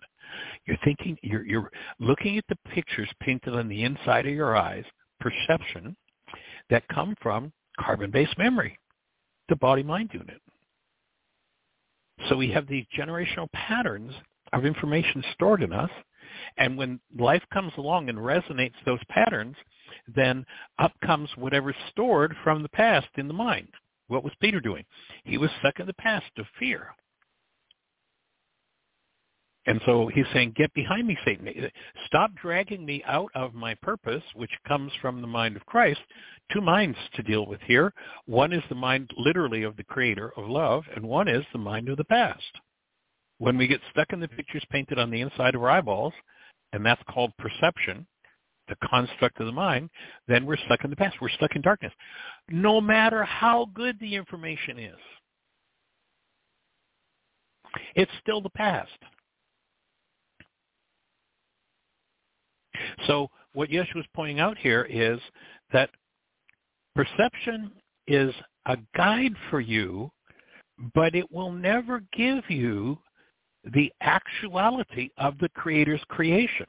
[0.66, 4.84] You're thinking, you're, you're looking at the pictures painted on the inside of your eyes,
[5.18, 5.96] perception,
[6.68, 8.78] that come from carbon-based memory,
[9.48, 10.40] the body-mind unit.
[12.28, 14.12] So we have these generational patterns
[14.52, 15.90] of information stored in us
[16.58, 19.56] and when life comes along and resonates those patterns,
[20.14, 20.44] then
[20.78, 23.68] up comes whatever's stored from the past in the mind.
[24.08, 24.84] What was Peter doing?
[25.24, 26.88] He was stuck in the past of fear.
[29.66, 31.46] And so he's saying, get behind me, Satan.
[32.06, 36.00] Stop dragging me out of my purpose, which comes from the mind of Christ.
[36.52, 37.92] Two minds to deal with here.
[38.26, 41.88] One is the mind literally of the creator of love, and one is the mind
[41.88, 42.42] of the past.
[43.38, 46.14] When we get stuck in the pictures painted on the inside of our eyeballs,
[46.72, 48.06] and that's called perception,
[48.68, 49.90] the construct of the mind,
[50.28, 51.16] then we're stuck in the past.
[51.20, 51.92] We're stuck in darkness.
[52.48, 54.98] No matter how good the information is,
[57.94, 58.90] it's still the past.
[63.06, 65.18] So what Yeshua is pointing out here is
[65.72, 65.90] that
[66.94, 67.72] perception
[68.06, 68.34] is
[68.66, 70.10] a guide for you
[70.94, 72.98] but it will never give you
[73.64, 76.66] the actuality of the Creator's creation.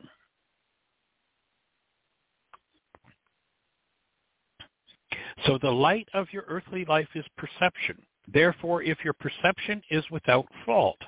[5.45, 7.97] So the light of your earthly life is perception.
[8.27, 10.99] Therefore, if your perception is without fault,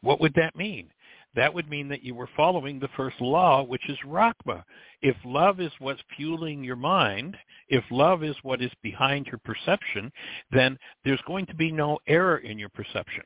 [0.00, 0.90] what would that mean?
[1.36, 4.64] That would mean that you were following the first law, which is Rachma.
[5.00, 7.36] If love is what's fueling your mind,
[7.68, 10.10] if love is what is behind your perception,
[10.50, 13.22] then there's going to be no error in your perception.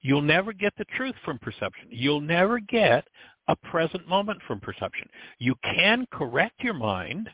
[0.00, 1.88] You'll never get the truth from perception.
[1.90, 3.06] You'll never get
[3.48, 5.08] a present moment from perception.
[5.38, 7.28] You can correct your mind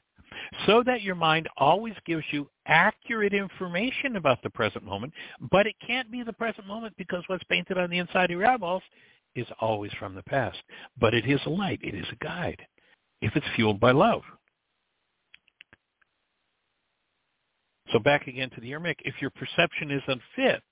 [0.66, 5.12] so that your mind always gives you accurate information about the present moment,
[5.50, 8.46] but it can't be the present moment because what's painted on the inside of your
[8.46, 8.82] eyeballs
[9.36, 10.58] is always from the past.
[10.98, 11.80] But it is a light.
[11.82, 12.62] It is a guide
[13.20, 14.22] if it's fueled by love.
[17.92, 20.62] So back again to the Aramaic, if your perception is unfit,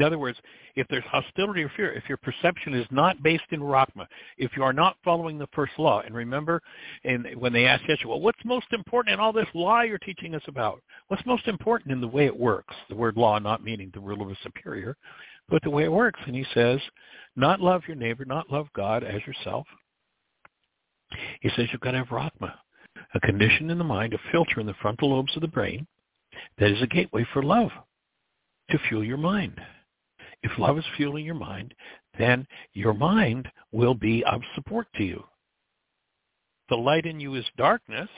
[0.00, 0.38] in other words,
[0.76, 4.06] if there's hostility or fear, if your perception is not based in Rachma,
[4.38, 6.62] if you are not following the first law, and remember
[7.04, 10.34] in, when they asked Yeshua, well, what's most important in all this law you're teaching
[10.34, 10.80] us about?
[11.08, 12.74] What's most important in the way it works?
[12.88, 14.96] The word law not meaning the rule of a superior,
[15.50, 16.20] but the way it works.
[16.26, 16.80] And he says,
[17.36, 19.66] not love your neighbor, not love God as yourself.
[21.42, 22.54] He says you've got to have Rachma,
[23.14, 25.86] a condition in the mind, a filter in the frontal lobes of the brain
[26.58, 27.70] that is a gateway for love
[28.70, 29.60] to fuel your mind.
[30.42, 31.74] If love is fueling your mind,
[32.18, 35.22] then your mind will be of support to you.
[36.68, 38.08] The light in you is darkness.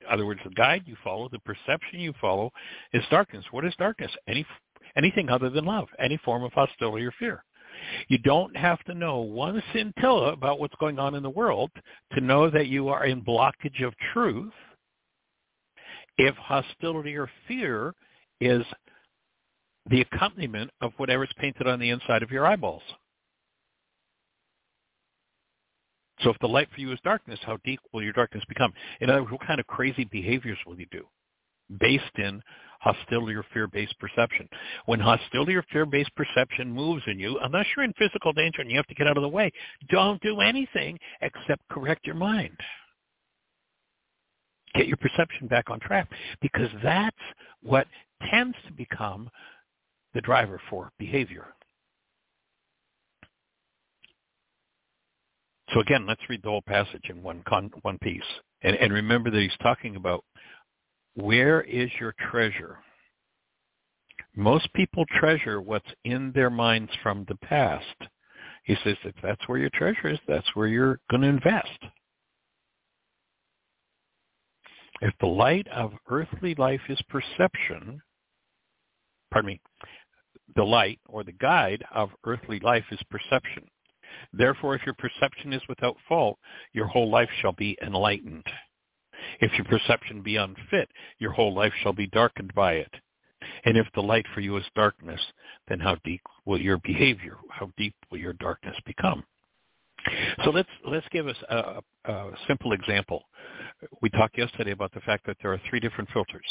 [0.00, 2.50] In other words, the guide you follow, the perception you follow
[2.92, 3.44] is darkness.
[3.50, 4.10] What is darkness?
[4.26, 4.46] Any,
[4.96, 7.44] anything other than love, any form of hostility or fear.
[8.08, 11.70] You don't have to know one scintilla about what's going on in the world
[12.12, 14.52] to know that you are in blockage of truth
[16.16, 17.94] if hostility or fear
[18.40, 18.62] is
[19.90, 22.82] the accompaniment of whatever's painted on the inside of your eyeballs.
[26.22, 28.72] So if the light for you is darkness, how deep will your darkness become?
[29.00, 31.04] In other words, what kind of crazy behaviors will you do
[31.78, 32.42] based in
[32.80, 34.48] hostility or fear-based perception?
[34.86, 38.76] When hostility or fear-based perception moves in you, unless you're in physical danger and you
[38.76, 39.52] have to get out of the way,
[39.90, 42.56] don't do anything except correct your mind.
[44.74, 46.08] Get your perception back on track
[46.40, 47.16] because that's
[47.62, 47.86] what
[48.30, 49.30] tends to become
[50.14, 51.46] the driver for behavior.
[55.72, 58.22] So again, let's read the whole passage in one con- one piece,
[58.62, 60.24] and, and remember that he's talking about
[61.14, 62.78] where is your treasure.
[64.34, 67.84] Most people treasure what's in their minds from the past.
[68.64, 71.78] He says if that's where your treasure is, that's where you're going to invest.
[75.00, 78.00] If the light of earthly life is perception,
[79.30, 79.60] pardon me,
[80.56, 83.64] the light or the guide of earthly life is perception.
[84.32, 86.38] Therefore, if your perception is without fault,
[86.72, 88.46] your whole life shall be enlightened.
[89.40, 90.88] If your perception be unfit,
[91.18, 92.92] your whole life shall be darkened by it.
[93.64, 95.20] And if the light for you is darkness,
[95.68, 99.24] then how deep will your behavior, how deep will your darkness become?
[100.44, 103.24] So let's let's give us a, a simple example.
[104.00, 106.46] We talked yesterday about the fact that there are three different filters.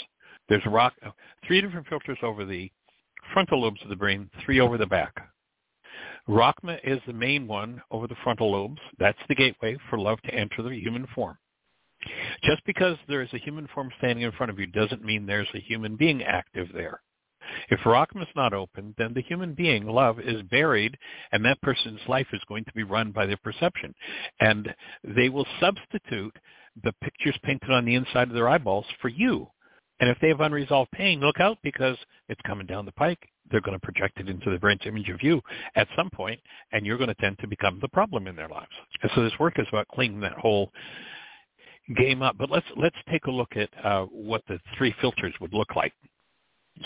[0.49, 1.11] There's rock, uh,
[1.45, 2.69] three different filters over the
[3.33, 5.13] frontal lobes of the brain, three over the back.
[6.27, 8.81] Rachma is the main one over the frontal lobes.
[8.99, 11.37] That's the gateway for love to enter the human form.
[12.43, 15.47] Just because there is a human form standing in front of you doesn't mean there's
[15.53, 17.01] a human being active there.
[17.69, 20.97] If Rachma is not open, then the human being, love, is buried,
[21.31, 23.95] and that person's life is going to be run by their perception.
[24.39, 24.73] And
[25.03, 26.35] they will substitute
[26.83, 29.49] the pictures painted on the inside of their eyeballs for you.
[29.99, 31.97] And if they have unresolved pain, look out because
[32.29, 33.19] it's coming down the pike.
[33.49, 35.41] They're going to project it into the brain's image of you
[35.75, 36.39] at some point,
[36.71, 38.71] and you're going to tend to become the problem in their lives.
[39.01, 40.71] And so this work is about cleaning that whole
[41.95, 42.37] game up.
[42.37, 45.93] But let's let's take a look at uh, what the three filters would look like.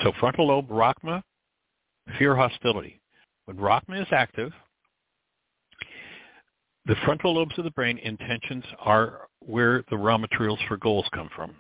[0.03, 1.23] So frontal lobe, Rachma,
[2.17, 3.01] fear, hostility.
[3.45, 4.51] When Rachma is active,
[6.85, 11.29] the frontal lobes of the brain intentions are where the raw materials for goals come
[11.35, 11.53] from.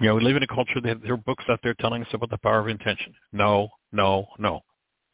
[0.00, 2.08] You know, we live in a culture that there are books out there telling us
[2.14, 3.14] about the power of intention.
[3.32, 4.60] No, no, no.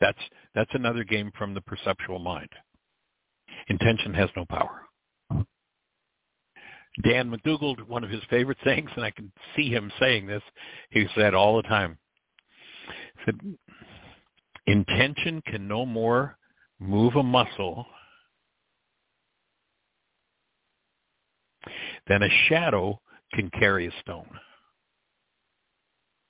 [0.01, 0.19] That's
[0.55, 2.51] that's another game from the perceptual mind.
[3.69, 4.83] Intention has no power.
[7.03, 10.43] Dan McDougall, one of his favorite sayings, and I can see him saying this,
[10.91, 11.99] he said all the time,
[13.25, 13.39] said,
[14.67, 16.39] intention can no more
[16.79, 17.85] move a muscle
[22.07, 23.01] than a shadow
[23.35, 24.29] can carry a stone.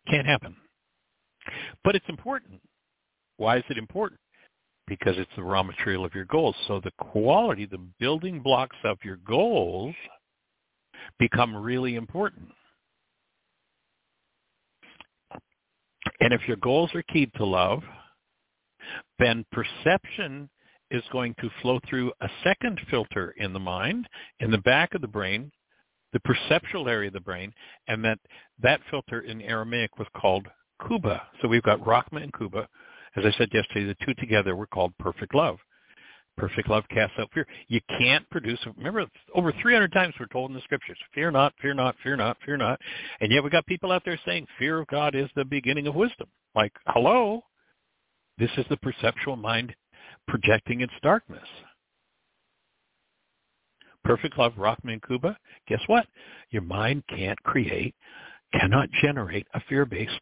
[0.09, 0.57] Can't happen.
[1.85, 2.61] But it's important.
[3.37, 4.21] Why is it important?
[4.87, 6.55] Because it's the raw material of your goals.
[6.69, 9.95] So the quality, the building blocks of your goals
[11.19, 12.49] become really important.
[16.21, 17.83] And if your goals are keyed to love,
[19.19, 20.49] then perception
[20.91, 24.07] is going to flow through a second filter in the mind,
[24.41, 25.51] in the back of the brain,
[26.17, 27.53] the perceptual area of the brain,
[27.89, 28.19] and that
[28.63, 30.47] that filter in Aramaic was called
[30.89, 31.23] Kuba.
[31.43, 32.67] So we've got Rachma and Kuba.
[33.17, 35.59] As I said yesterday, the two together were called perfect love.
[36.39, 37.47] Perfect love casts out fear.
[37.69, 41.75] You can't produce, remember, over 300 times we're told in the scriptures, fear not, fear
[41.75, 42.81] not, fear not, fear not.
[43.21, 45.95] And yet we got people out there saying fear of God is the beginning of
[45.95, 46.29] wisdom.
[46.55, 47.43] Like, hello?
[48.39, 49.75] This is the perceptual mind
[50.29, 51.47] projecting its darkness.
[54.07, 56.07] Perfect love, Rachma and Kuba, guess what?
[56.51, 57.93] Your mind can't create,
[58.53, 60.21] cannot generate a fear-based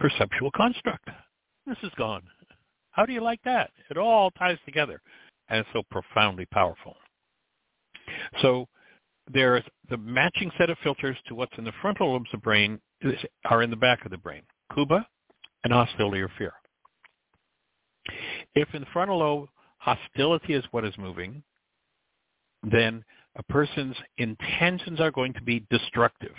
[0.00, 1.08] perceptual construct.
[1.64, 2.24] This is gone.
[2.90, 3.70] How do you like that?
[3.88, 5.00] It all ties together
[5.48, 6.96] and it's so profoundly powerful.
[8.42, 8.66] So
[9.32, 12.80] there's the matching set of filters to what's in the frontal lobes of the brain
[13.44, 14.42] are in the back of the brain,
[14.74, 15.06] Kuba
[15.62, 16.52] and hostility or fear.
[18.56, 21.44] If in the frontal lobe hostility is what is moving,
[22.70, 23.04] then
[23.36, 26.34] a person's intentions are going to be destructive.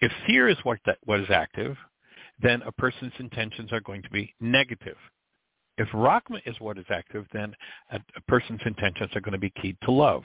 [0.00, 1.76] If fear is what, that, what is active,
[2.40, 4.96] then a person's intentions are going to be negative.
[5.76, 7.54] If Rachma is what is active, then
[7.90, 10.22] a, a person's intentions are going to be keyed to love.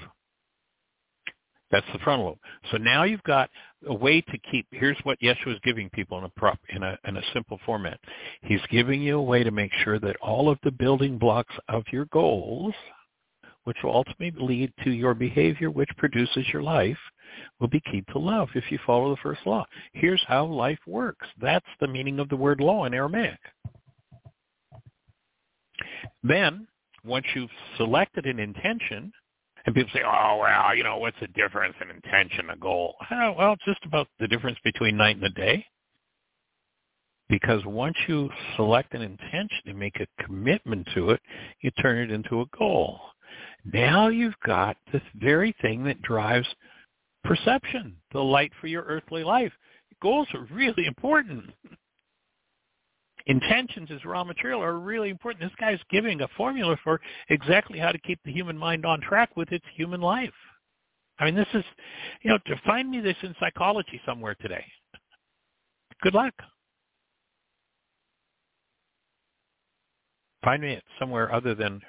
[1.71, 2.37] That's the frontal lobe.
[2.71, 3.49] So now you've got
[3.87, 4.67] a way to keep.
[4.69, 7.99] Here's what Yeshua is giving people in a prop in a in a simple format.
[8.43, 11.83] He's giving you a way to make sure that all of the building blocks of
[11.91, 12.75] your goals,
[13.63, 16.97] which will ultimately lead to your behavior, which produces your life,
[17.59, 19.65] will be keyed to love if you follow the first law.
[19.93, 21.27] Here's how life works.
[21.41, 23.39] That's the meaning of the word law in Aramaic.
[26.23, 26.67] Then,
[27.03, 29.11] once you've selected an intention,
[29.65, 32.95] and people say, oh, well, you know, what's the difference in intention and goal?
[33.11, 35.65] Oh, well, it's just about the difference between night and the day.
[37.29, 41.21] Because once you select an intention and make a commitment to it,
[41.61, 42.99] you turn it into a goal.
[43.71, 46.47] Now you've got this very thing that drives
[47.23, 49.53] perception, the light for your earthly life.
[50.01, 51.53] Goals are really important
[53.25, 55.43] intentions as raw material are really important.
[55.43, 56.99] This guy's giving a formula for
[57.29, 60.33] exactly how to keep the human mind on track with its human life.
[61.19, 61.63] I mean, this is,
[62.21, 64.65] you know, to find me this in psychology somewhere today.
[66.01, 66.33] Good luck.
[70.43, 71.79] Find me it somewhere other than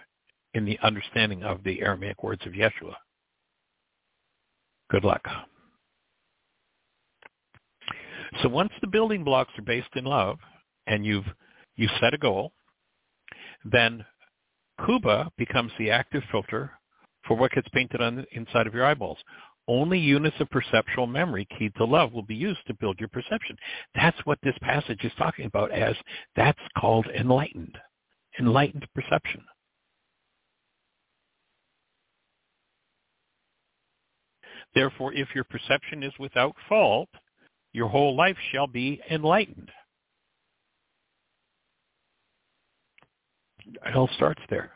[0.55, 2.95] in the understanding of the Aramaic words of Yeshua.
[4.91, 5.27] Good luck.
[8.43, 10.39] So once the building blocks are based in love,
[10.87, 11.27] and you've
[11.77, 12.53] you set a goal,
[13.65, 14.05] then
[14.85, 16.71] Kuba becomes the active filter
[17.27, 19.19] for what gets painted on the inside of your eyeballs.
[19.67, 23.57] Only units of perceptual memory keyed to love will be used to build your perception.
[23.95, 25.97] That's what this passage is talking about as
[26.37, 27.79] that's called enlightened,
[28.39, 29.43] enlightened perception.
[34.75, 37.09] Therefore, if your perception is without fault,
[37.73, 39.71] your whole life shall be enlightened.
[43.67, 44.73] It all starts there.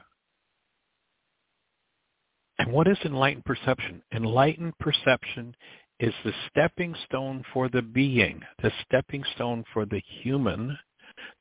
[2.58, 4.02] And what is enlightened perception?
[4.12, 5.54] Enlightened perception
[6.00, 10.78] is the stepping stone for the being, the stepping stone for the human,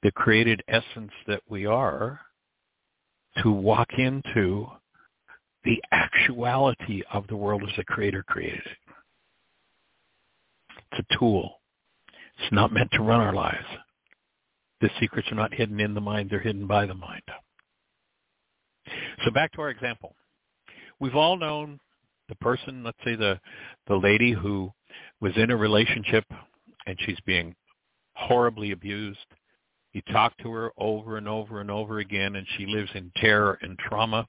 [0.03, 2.21] the created essence that we are,
[3.43, 4.67] to walk into
[5.68, 8.94] the actuality of the world as the Creator created it.
[10.94, 11.60] It's a tool.
[12.39, 13.65] It's not meant to run our lives.
[14.80, 17.23] The secrets are not hidden in the mind, they're hidden by the mind.
[19.26, 20.15] So back to our example.
[21.02, 21.81] We've all known
[22.30, 23.38] the person, let's say the,
[23.88, 24.72] the lady who
[25.19, 26.23] was in a relationship
[26.85, 27.53] and she's being
[28.15, 29.19] horribly abused.
[29.91, 33.60] You talk to her over and over and over again and she lives in terror
[33.61, 34.26] and trauma.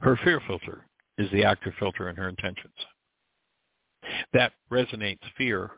[0.00, 0.86] Her fear filter
[1.18, 2.74] is the active filter in her intentions.
[4.32, 5.70] That resonates fear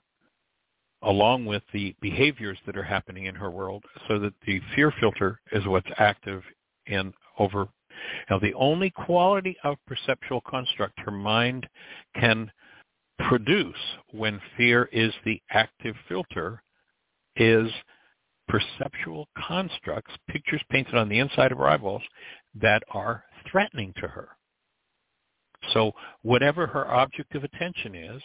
[1.03, 5.41] along with the behaviors that are happening in her world so that the fear filter
[5.53, 6.43] is what's active
[6.87, 7.69] in over.
[8.29, 11.67] Now, the only quality of perceptual construct her mind
[12.15, 12.51] can
[13.29, 13.77] produce
[14.11, 16.63] when fear is the active filter
[17.37, 17.71] is
[18.49, 22.03] perceptual constructs, pictures painted on the inside of her eyeballs
[22.55, 24.29] that are threatening to her.
[25.73, 25.93] So
[26.23, 28.23] whatever her object of attention is,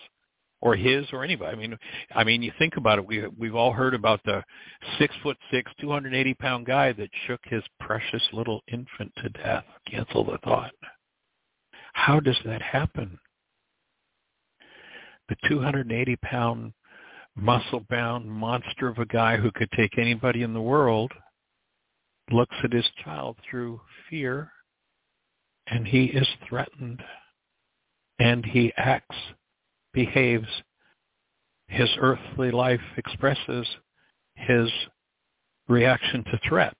[0.61, 1.51] or his or anybody.
[1.51, 1.77] I mean,
[2.15, 3.05] I mean, you think about it.
[3.05, 4.43] We we've all heard about the
[4.99, 9.29] six foot six, two hundred eighty pound guy that shook his precious little infant to
[9.29, 9.65] death.
[9.89, 10.71] Cancel the thought.
[11.93, 13.19] How does that happen?
[15.29, 16.73] The 280 pound
[17.35, 21.11] muscle bound monster of a guy who could take anybody in the world
[22.31, 23.79] looks at his child through
[24.09, 24.51] fear
[25.71, 27.01] and he is threatened
[28.19, 29.15] and he acts,
[29.93, 30.47] behaves.
[31.67, 33.65] His earthly life expresses
[34.35, 34.69] his
[35.69, 36.75] reaction to threat.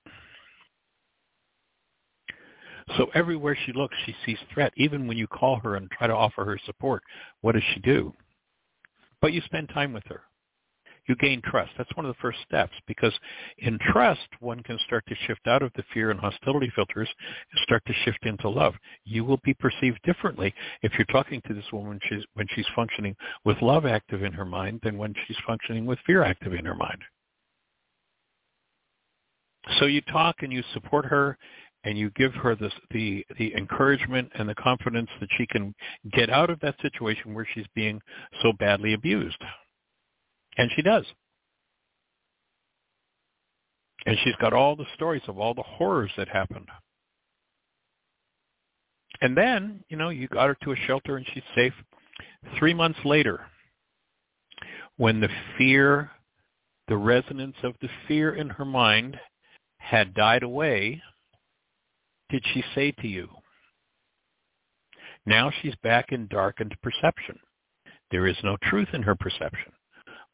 [2.98, 4.74] So everywhere she looks, she sees threat.
[4.76, 7.02] Even when you call her and try to offer her support,
[7.40, 8.14] what does she do?
[9.22, 10.22] But you spend time with her
[11.08, 11.72] you gain trust.
[11.78, 13.14] That's one of the first steps because
[13.60, 17.10] in trust, one can start to shift out of the fear and hostility filters
[17.52, 18.74] and start to shift into love.
[19.06, 23.16] You will be perceived differently if you're talking to this woman she's, when she's functioning
[23.46, 26.76] with love active in her mind than when she's functioning with fear active in her
[26.76, 27.02] mind.
[29.80, 31.38] So you talk and you support her
[31.84, 35.74] and you give her this, the the encouragement and the confidence that she can
[36.14, 38.00] get out of that situation where she's being
[38.42, 39.42] so badly abused.
[40.58, 41.06] And she does.
[44.06, 46.68] And she's got all the stories of all the horrors that happened.
[49.22, 51.74] And then, you know, you got her to a shelter and she's safe.
[52.58, 53.42] Three months later,
[54.98, 56.12] when the fear,
[56.88, 59.20] the resonance of the fear in her mind
[59.78, 61.02] had died away,
[62.30, 63.30] did she say to you?
[65.26, 67.38] Now she's back in darkened perception.
[68.10, 69.72] There is no truth in her perception.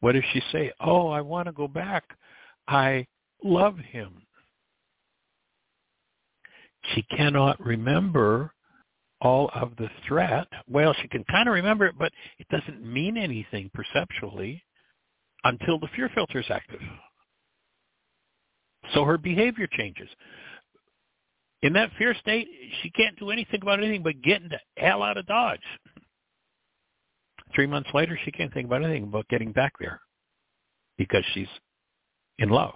[0.00, 0.72] What does she say?
[0.80, 2.04] Oh, I want to go back.
[2.66, 3.06] I
[3.42, 4.22] love him.
[6.94, 8.52] She cannot remember
[9.20, 10.46] all of the threat.
[10.68, 14.62] Well, she can kind of remember it, but it doesn't mean anything perceptually
[15.44, 16.80] until the fear filter is active.
[18.94, 20.08] So her behavior changes.
[21.62, 22.46] In that fear state,
[22.82, 25.60] she can't do anything about anything but getting the hell out of Dodge.
[27.54, 30.00] Three months later, she can't think about anything about getting back there
[30.96, 31.48] because she's
[32.38, 32.74] in love.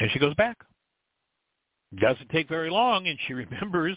[0.00, 0.56] And she goes back.
[1.98, 3.96] Doesn't take very long, and she remembers,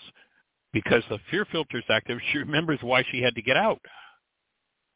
[0.74, 3.82] because the fear filter is active, she remembers why she had to get out.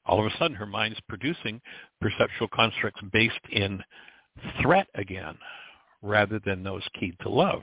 [0.06, 1.62] All of a sudden, her mind's producing
[2.02, 3.82] perceptual constructs based in
[4.62, 5.38] threat again,
[6.02, 7.62] rather than those keyed to love.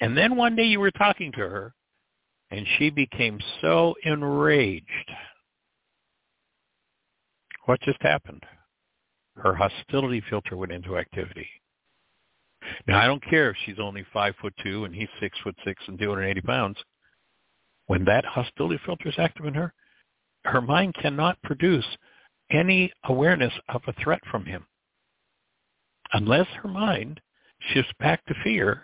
[0.00, 1.74] And then one day you were talking to her,
[2.50, 4.86] and she became so enraged.
[7.66, 8.44] What just happened?
[9.36, 11.48] Her hostility filter went into activity.
[12.86, 15.82] Now I don't care if she's only five foot two and he's six foot six
[15.86, 16.76] and 280 pounds.
[17.86, 19.72] When that hostility filter is active in her,
[20.44, 21.86] her mind cannot produce
[22.50, 24.66] any awareness of a threat from him.
[26.12, 27.20] Unless her mind
[27.72, 28.82] shifts back to fear,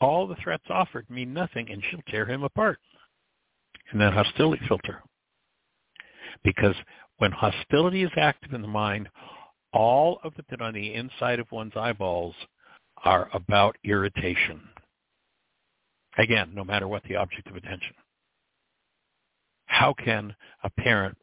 [0.00, 2.78] all the threats offered mean nothing and she'll tear him apart
[3.92, 5.02] in that hostility filter.
[6.42, 6.74] Because
[7.18, 9.08] when hostility is active in the mind,
[9.72, 12.34] all of the bit on the inside of one's eyeballs
[13.04, 14.60] are about irritation.
[16.18, 17.94] Again, no matter what the object of attention.
[19.66, 21.16] How can a parent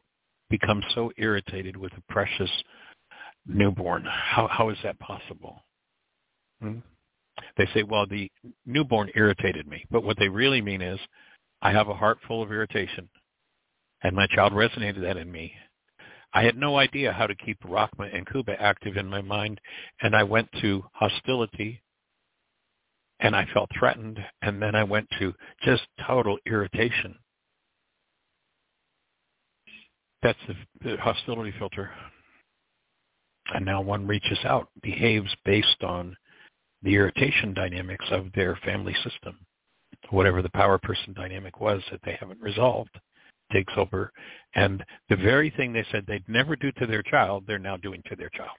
[0.48, 2.50] become so irritated with a precious
[3.46, 4.04] newborn?
[4.04, 5.62] How, how is that possible?
[6.62, 6.78] Hmm?
[7.56, 8.30] They say, well, the
[8.66, 9.84] newborn irritated me.
[9.90, 10.98] But what they really mean is,
[11.60, 13.08] I have a heart full of irritation,
[14.02, 15.52] and my child resonated that in me.
[16.32, 19.60] I had no idea how to keep Rachma and Kuba active in my mind,
[20.02, 21.82] and I went to hostility,
[23.20, 25.34] and I felt threatened, and then I went to
[25.64, 27.16] just total irritation.
[30.22, 30.54] That's the,
[30.88, 31.90] the hostility filter.
[33.54, 36.16] And now one reaches out, behaves based on
[36.82, 39.38] the irritation dynamics of their family system,
[40.10, 42.98] whatever the power person dynamic was that they haven't resolved
[43.52, 44.12] takes over.
[44.54, 48.02] And the very thing they said they'd never do to their child, they're now doing
[48.08, 48.56] to their child.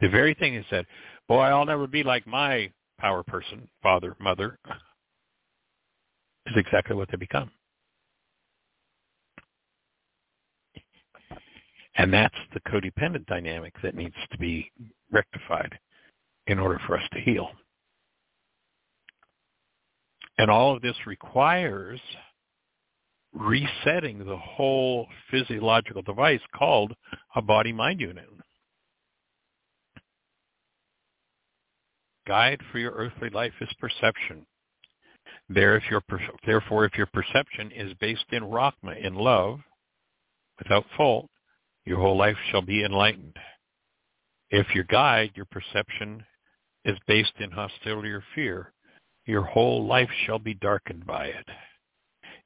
[0.00, 0.86] The very thing they said,
[1.28, 4.58] boy, I'll never be like my power person, father, mother,
[6.46, 7.50] is exactly what they become.
[11.96, 14.70] And that's the codependent dynamic that needs to be
[15.12, 15.78] rectified
[16.46, 17.50] in order for us to heal.
[20.38, 22.00] And all of this requires
[23.32, 26.94] resetting the whole physiological device called
[27.34, 28.28] a body-mind unit.
[32.26, 34.46] Guide for your earthly life is perception.
[35.48, 36.02] There, if your,
[36.46, 39.60] therefore, if your perception is based in Rachma, in love,
[40.58, 41.28] without fault,
[41.84, 43.36] your whole life shall be enlightened.
[44.50, 46.24] If your guide, your perception,
[46.84, 48.72] is based in hostility or fear,
[49.26, 51.46] your whole life shall be darkened by it.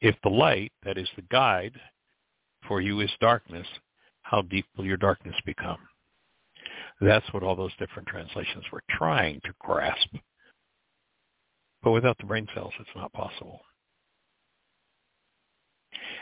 [0.00, 1.78] If the light, that is the guide,
[2.66, 3.66] for you is darkness,
[4.22, 5.78] how deep will your darkness become?
[7.00, 10.08] That's what all those different translations were trying to grasp.
[11.82, 13.60] But without the brain cells, it's not possible.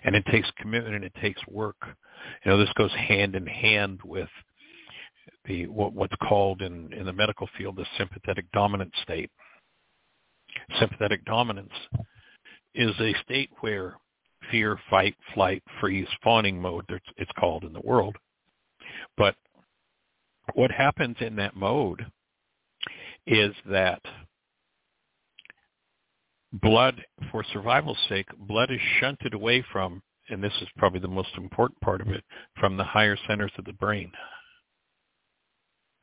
[0.05, 1.77] And it takes commitment and it takes work.
[2.45, 4.29] You know, this goes hand in hand with
[5.47, 9.31] the what, what's called in, in the medical field the sympathetic dominant state.
[10.81, 11.73] Sympathetic dominance
[12.75, 13.97] is a state where
[14.51, 16.85] fear, fight, flight, freeze, fawning mode,
[17.17, 18.17] it's called in the world.
[19.17, 19.35] But
[20.55, 22.07] what happens in that mode
[23.27, 24.01] is that
[26.53, 31.31] blood, for survival's sake, blood is shunted away from, and this is probably the most
[31.37, 32.25] important part of it,
[32.59, 34.11] from the higher centers of the brain.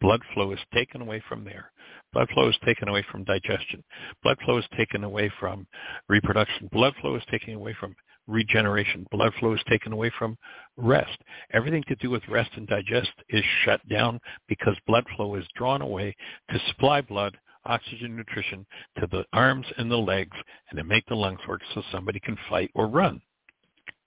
[0.04, 1.72] Blood flow is taken away from there.
[2.12, 3.82] Blood flow is taken away from digestion.
[4.22, 5.66] Blood flow is taken away from
[6.10, 6.68] reproduction.
[6.74, 7.96] Blood flow is taken away from
[8.28, 9.08] regeneration.
[9.12, 10.38] Blood flow is taken away from
[10.76, 11.18] rest.
[11.54, 14.20] Everything to do with rest and digest is shut down
[14.50, 16.14] because blood flow is drawn away
[16.52, 18.66] to supply blood, oxygen, nutrition
[19.00, 20.36] to the arms and the legs
[20.70, 23.22] and to make the lungs work so somebody can fight or run.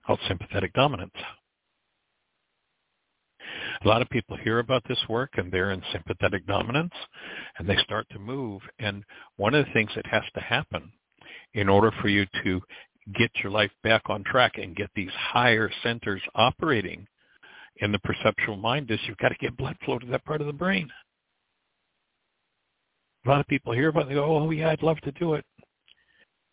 [0.07, 1.15] Called sympathetic dominance.
[3.85, 6.95] A lot of people hear about this work and they're in sympathetic dominance
[7.59, 8.63] and they start to move.
[8.79, 9.05] And
[9.37, 10.93] one of the things that has to happen
[11.55, 12.61] in order for you to
[13.15, 17.07] get your life back on track and get these higher centers operating
[17.77, 20.47] in the perceptual mind is you've got to get blood flow to that part of
[20.47, 20.89] the brain.
[23.25, 25.13] A lot of people hear about it and they go, oh, yeah, I'd love to
[25.13, 25.45] do it.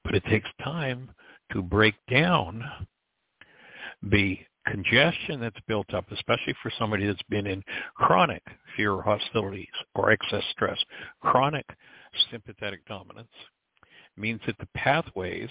[0.04, 1.12] But it takes time
[1.52, 2.64] to break down
[4.02, 7.64] the congestion that's built up, especially for somebody that's been in
[7.96, 8.44] chronic
[8.76, 10.78] fear hostilities or excess stress,
[11.22, 11.66] chronic
[12.32, 13.28] sympathetic dominance,
[14.18, 15.50] means that the pathways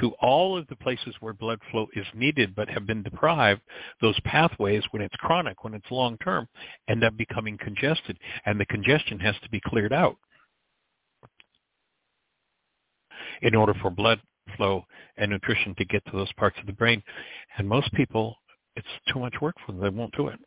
[0.00, 3.60] to all of the places where blood flow is needed but have been deprived,
[4.00, 6.46] those pathways, when it's chronic, when it's long-term,
[6.88, 10.16] end up becoming congested, and the congestion has to be cleared out.
[13.42, 14.20] In order for blood
[14.56, 14.84] flow
[15.16, 17.02] and nutrition to get to those parts of the brain.
[17.56, 18.36] And most people,
[18.76, 19.80] it's too much work for them.
[19.80, 20.38] They won't do it.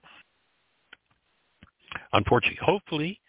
[2.13, 3.19] Unfortunately, hopefully,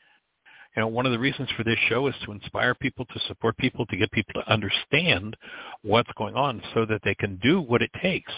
[0.77, 3.57] you know, one of the reasons for this show is to inspire people, to support
[3.59, 5.37] people, to get people to understand
[5.83, 8.33] what's going on so that they can do what it takes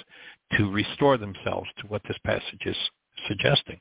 [0.56, 2.76] to restore themselves to what this passage is
[3.28, 3.80] suggesting.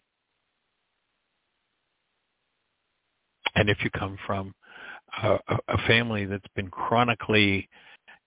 [3.55, 4.53] And if you come from
[5.21, 7.69] a, a family that's been chronically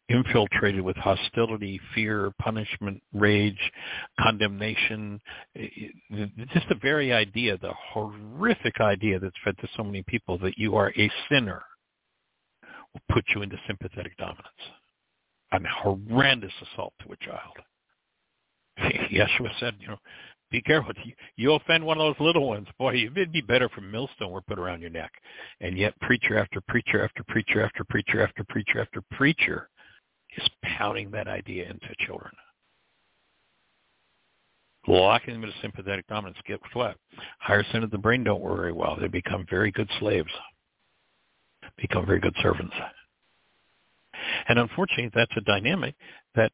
[0.09, 3.73] infiltrated with hostility, fear, punishment, rage,
[4.20, 5.20] condemnation.
[6.53, 10.77] Just the very idea, the horrific idea that's fed to so many people that you
[10.77, 11.62] are a sinner
[12.93, 14.47] will put you into sympathetic dominance.
[15.53, 17.57] An horrendous assault to a child.
[19.11, 19.99] Yeshua said, you know,
[20.51, 20.93] be careful.
[21.37, 22.69] You offend one of those little ones.
[22.78, 25.11] Boy, it'd be better if a millstone were put around your neck.
[25.61, 29.69] And yet preacher after preacher after preacher after preacher after preacher after preacher
[30.36, 32.32] is pounding that idea into children.
[34.88, 36.38] Locking them into sympathetic dominance.
[36.46, 36.96] Get what?
[37.40, 38.96] Higher center of the brain don't work very well.
[39.00, 40.30] They become very good slaves.
[41.76, 42.74] Become very good servants.
[44.48, 45.94] And unfortunately, that's a dynamic
[46.34, 46.52] that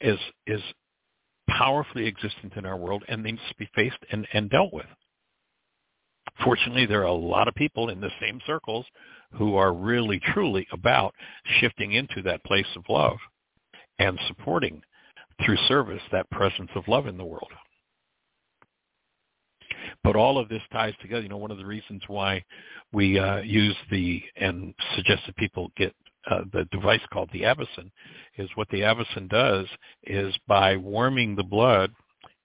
[0.00, 0.60] is is
[1.48, 4.86] powerfully existent in our world and needs to be faced and, and dealt with.
[6.44, 8.86] Fortunately, there are a lot of people in the same circles
[9.32, 11.14] who are really truly about
[11.60, 13.16] shifting into that place of love
[13.98, 14.82] and supporting
[15.44, 17.50] through service that presence of love in the world.
[20.02, 21.22] But all of this ties together.
[21.22, 22.42] You know, one of the reasons why
[22.92, 25.94] we uh, use the and suggest that people get
[26.30, 27.90] uh, the device called the Avacen
[28.36, 29.66] is what the Avacen does
[30.04, 31.92] is by warming the blood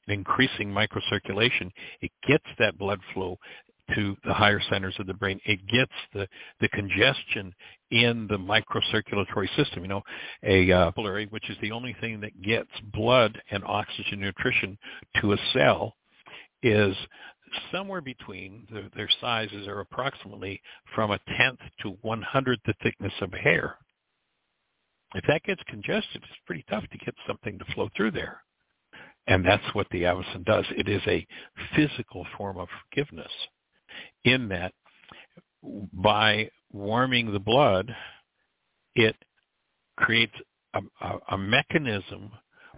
[0.08, 1.72] increasing microcirculation,
[2.02, 3.38] it gets that blood flow
[3.94, 5.40] to the higher centers of the brain.
[5.46, 6.28] It gets the,
[6.60, 7.54] the congestion
[7.92, 9.84] in the microcirculatory system.
[9.84, 10.02] You know,
[10.44, 14.78] a uh, capillary, which is the only thing that gets blood and oxygen nutrition
[15.22, 15.94] to a cell,
[16.64, 16.96] is
[17.72, 20.60] somewhere between the, their sizes are approximately
[20.96, 23.78] from a tenth to one hundredth the thickness of hair.
[25.14, 28.42] If that gets congested, it's pretty tough to get something to flow through there.
[29.28, 30.66] And that's what the Avacen does.
[30.78, 31.26] It is a
[31.76, 33.32] physical form of forgiveness
[34.24, 34.74] in that
[35.94, 37.96] by warming the blood,
[38.96, 39.16] it
[39.98, 40.36] creates
[40.74, 42.32] a, a, a mechanism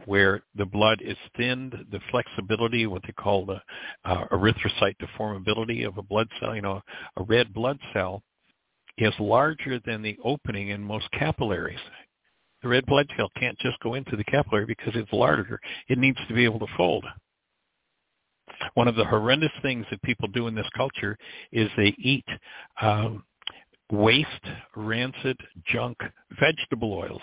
[0.05, 3.61] where the blood is thinned, the flexibility, what they call the
[4.05, 6.81] uh, erythrocyte deformability of a blood cell, you know,
[7.17, 8.21] a red blood cell
[8.97, 11.79] is larger than the opening in most capillaries.
[12.61, 15.59] The red blood cell can't just go into the capillary because it's larger.
[15.89, 17.05] It needs to be able to fold.
[18.73, 21.17] One of the horrendous things that people do in this culture
[21.51, 22.25] is they eat
[22.81, 23.23] um,
[23.91, 24.27] waste,
[24.75, 25.97] rancid, junk
[26.39, 27.21] vegetable oils.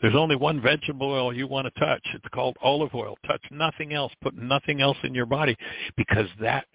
[0.00, 2.06] There's only one vegetable oil you want to touch.
[2.14, 3.16] It's called olive oil.
[3.26, 4.12] Touch nothing else.
[4.22, 5.56] Put nothing else in your body
[5.96, 6.66] because that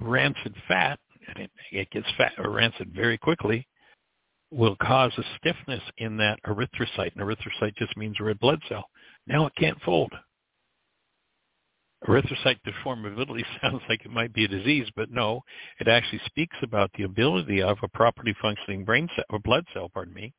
[0.00, 0.98] rancid fat,
[1.28, 3.66] and it, it gets fat or rancid very quickly,
[4.50, 7.12] will cause a stiffness in that erythrocyte.
[7.14, 8.84] And erythrocyte just means red blood cell.
[9.26, 10.12] Now it can't fold.
[12.06, 15.40] Erythrocyte deformability sounds like it might be a disease, but no,
[15.80, 19.90] it actually speaks about the ability of a properly functioning brain cell or blood cell,
[19.92, 20.32] pardon me,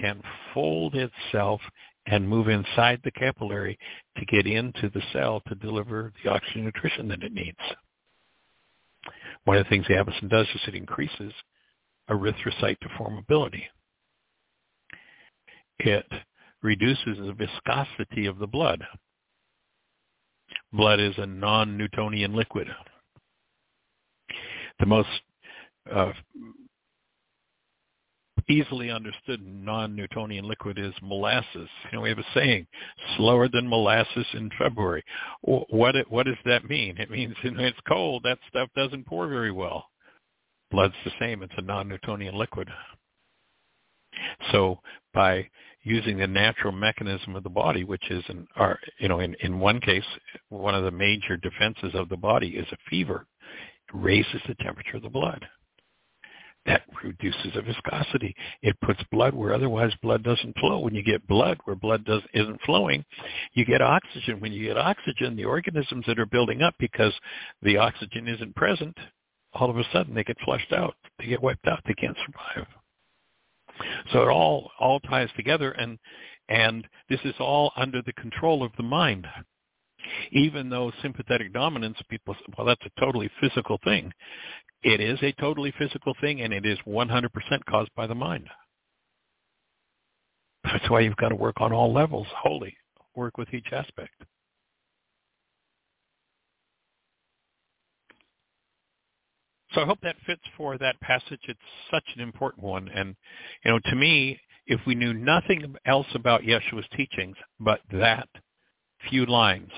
[0.00, 0.22] can
[0.52, 1.60] fold itself
[2.06, 3.78] and move inside the capillary
[4.18, 7.58] to get into the cell to deliver the oxygen nutrition that it needs.
[9.44, 11.32] One of the things the Avacen does is it increases
[12.10, 13.62] erythrocyte deformability.
[15.80, 16.06] It
[16.62, 18.82] reduces the viscosity of the blood.
[20.72, 22.68] Blood is a non-Newtonian liquid.
[24.80, 25.08] The most
[25.92, 26.12] uh,
[28.48, 31.68] easily understood non-Newtonian liquid is molasses.
[31.90, 32.66] You know, we have a saying,
[33.16, 35.04] slower than molasses in February.
[35.42, 36.98] What what does that mean?
[36.98, 39.86] It means when it's cold, that stuff doesn't pour very well.
[40.70, 41.42] Blood's the same.
[41.42, 42.68] It's a non-Newtonian liquid.
[44.52, 44.80] So
[45.12, 45.48] by
[45.82, 49.60] using the natural mechanism of the body, which is an, our, you know, in, in
[49.60, 50.04] one case,
[50.48, 53.26] one of the major defenses of the body is a fever.
[53.88, 55.44] It raises the temperature of the blood.
[56.66, 58.34] That reduces the viscosity.
[58.62, 60.78] It puts blood where otherwise blood doesn't flow.
[60.78, 63.04] When you get blood where blood does, isn't flowing,
[63.52, 64.40] you get oxygen.
[64.40, 67.12] When you get oxygen, the organisms that are building up because
[67.60, 68.96] the oxygen isn't present,
[69.54, 70.94] all of a sudden they get flushed out.
[71.18, 71.80] They get wiped out.
[71.86, 72.66] They can't survive.
[74.12, 75.98] So it all all ties together, and
[76.48, 79.26] and this is all under the control of the mind.
[80.32, 84.12] Even though sympathetic dominance, people say, well, that's a totally physical thing.
[84.82, 87.30] It is a totally physical thing, and it is 100%
[87.70, 88.48] caused by the mind.
[90.62, 92.76] That's why you've got to work on all levels, wholly,
[93.16, 94.12] work with each aspect.
[99.74, 101.40] So I hope that fits for that passage.
[101.48, 101.58] It's
[101.90, 102.88] such an important one.
[102.88, 103.16] And,
[103.64, 108.28] you know, to me, if we knew nothing else about Yeshua's teachings but that
[109.10, 109.70] few lines,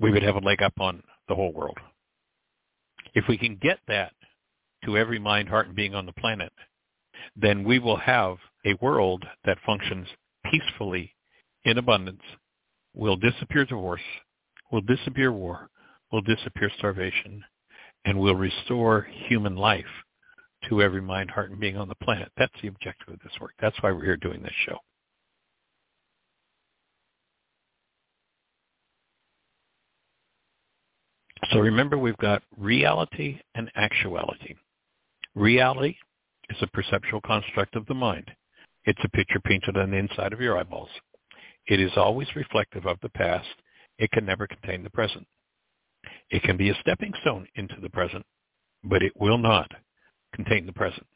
[0.00, 1.78] we would have a leg up on the whole world.
[3.14, 4.12] If we can get that
[4.84, 6.52] to every mind, heart, and being on the planet,
[7.36, 8.36] then we will have
[8.66, 10.06] a world that functions
[10.50, 11.14] peacefully
[11.64, 12.22] in abundance,
[12.94, 14.00] will disappear divorce,
[14.72, 15.70] will disappear war,
[16.12, 17.44] will disappear starvation,
[18.04, 19.84] and will restore human life
[20.68, 22.30] to every mind, heart, and being on the planet.
[22.36, 23.52] That's the objective of this work.
[23.60, 24.78] That's why we're here doing this show.
[31.52, 34.54] So remember, we've got reality and actuality.
[35.34, 35.96] Reality
[36.50, 38.30] is a perceptual construct of the mind.
[38.84, 40.90] It's a picture painted on the inside of your eyeballs.
[41.66, 43.48] It is always reflective of the past.
[43.98, 45.26] It can never contain the present.
[46.30, 48.24] It can be a stepping stone into the present,
[48.84, 49.70] but it will not
[50.34, 51.06] contain the present.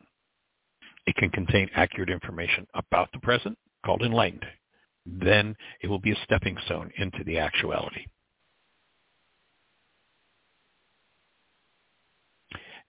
[1.07, 4.47] It can contain accurate information about the present, called enlightened.
[5.07, 8.07] Then it will be a stepping stone into the actuality.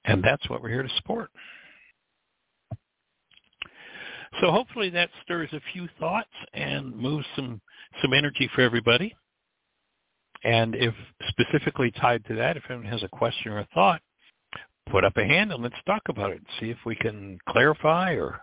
[0.05, 1.29] And that's what we're here to support.
[4.41, 7.61] So hopefully that stirs a few thoughts and moves some,
[8.01, 9.15] some energy for everybody.
[10.45, 10.93] And if
[11.27, 13.99] specifically tied to that, if anyone has a question or a thought,
[14.91, 16.41] put up a hand and let's talk about it.
[16.59, 18.39] See if we can clarify or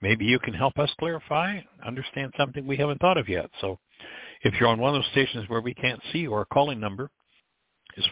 [0.00, 3.50] maybe you can help us clarify, understand something we haven't thought of yet.
[3.60, 3.78] So
[4.40, 7.10] if you're on one of those stations where we can't see or our calling number
[7.98, 8.06] is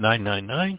[0.00, 0.78] 563-999-3581.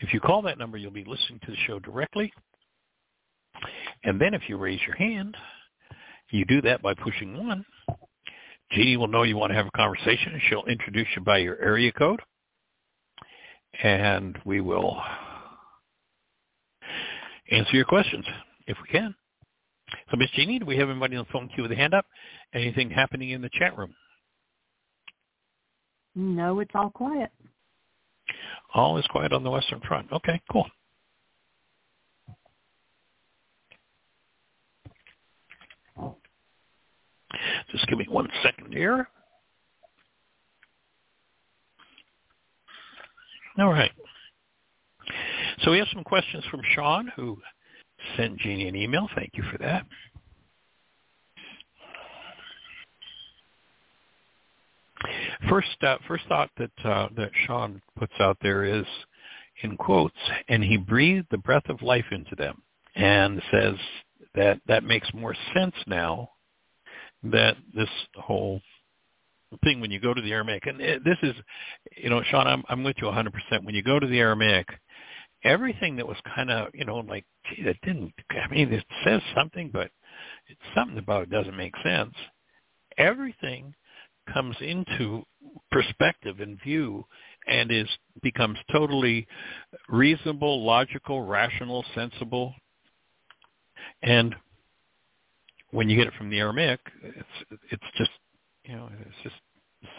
[0.00, 2.32] If you call that number, you'll be listening to the show directly.
[4.02, 5.36] And then if you raise your hand,
[6.30, 7.64] you do that by pushing 1
[8.72, 11.92] Jeanie will know you want to have a conversation, she'll introduce you by your area
[11.92, 12.20] code,
[13.82, 15.00] and we will
[17.50, 18.24] answer your questions
[18.66, 19.14] if we can.
[20.10, 22.06] So, Miss Jeanie, do we have anybody on the phone queue with a hand up?
[22.52, 23.94] Anything happening in the chat room?
[26.14, 27.30] No, it's all quiet.
[28.72, 30.10] All is quiet on the Western Front.
[30.12, 30.66] Okay, cool.
[38.72, 39.08] Here?
[43.58, 43.92] All right.
[45.62, 47.38] So we have some questions from Sean, who
[48.16, 49.08] sent Jeanie an email.
[49.14, 49.86] Thank you for that.
[55.48, 58.86] First, uh, first thought that uh, that Sean puts out there is
[59.62, 60.16] in quotes,
[60.48, 62.62] and he breathed the breath of life into them,
[62.96, 63.74] and says
[64.34, 66.30] that that makes more sense now
[67.24, 68.60] that this whole
[69.62, 71.34] thing when you go to the Aramaic, and eh, this is,
[71.96, 73.30] you know, Sean, I'm I'm with you 100%.
[73.62, 74.68] When you go to the Aramaic,
[75.44, 78.12] everything that was kind of, you know, like, gee, that didn't.
[78.30, 79.90] I mean, it says something, but
[80.48, 82.14] it's something about it doesn't make sense.
[82.98, 83.74] Everything
[84.32, 85.22] comes into
[85.70, 87.04] perspective and view
[87.46, 87.88] and is
[88.22, 89.26] becomes totally
[89.88, 92.54] reasonable, logical, rational, sensible.
[94.02, 94.34] And
[95.74, 98.10] when you get it from the Aramaic, it's it's just
[98.64, 99.34] you know it's just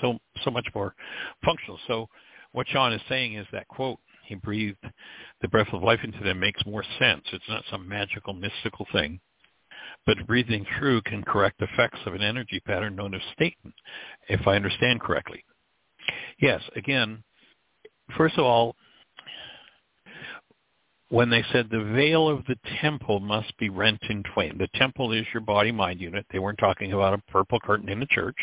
[0.02, 0.96] so so much more
[1.44, 1.78] functional.
[1.88, 2.08] So
[2.54, 4.84] what Sean is saying is that quote he breathed
[5.42, 7.24] the breath of life into them makes more sense.
[7.34, 9.20] It's not some magical mystical thing.
[10.06, 13.74] But breathing through can correct effects of an energy pattern known as Satan,
[14.30, 15.44] if I understand correctly.
[16.40, 17.24] Yes, again,
[18.18, 18.76] first of all,
[21.10, 25.12] when they said the veil of the temple must be rent in twain, the temple
[25.12, 26.26] is your body-mind unit.
[26.32, 28.38] They weren't talking about a purple curtain in a church.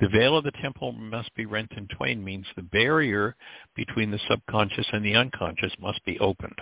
[0.00, 3.36] The veil of the temple must be rent in twain means the barrier
[3.74, 6.58] between the subconscious and the unconscious must be opened.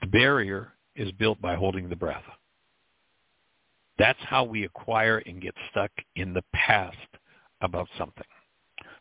[0.00, 2.24] The barrier is built by holding the breath.
[3.98, 6.96] That's how we acquire and get stuck in the past
[7.60, 8.24] about something,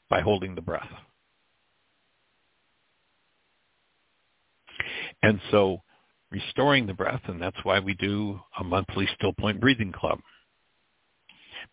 [0.10, 0.90] by holding the breath.
[5.24, 5.82] And so
[6.32, 10.20] restoring the breath, and that's why we do a monthly still point breathing club.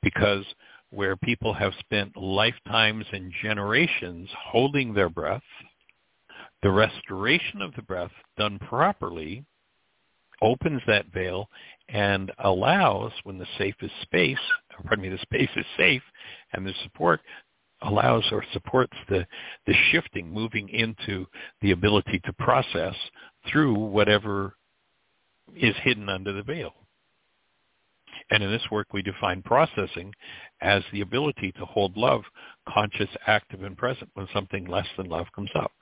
[0.02, 0.44] Because
[0.90, 5.42] where people have spent lifetimes and generations holding their breath,
[6.62, 9.44] the restoration of the breath done properly
[10.40, 11.48] opens that veil
[11.88, 14.38] and allows, when the safe is space,
[14.84, 16.02] pardon me, the space is safe
[16.52, 17.20] and the support
[17.82, 19.26] allows or supports the,
[19.66, 21.26] the shifting, moving into
[21.60, 22.94] the ability to process
[23.50, 24.54] through whatever
[25.56, 26.72] is hidden under the veil.
[28.30, 30.14] And in this work, we define processing
[30.60, 32.22] as the ability to hold love
[32.68, 35.72] conscious, active, and present when something less than love comes up.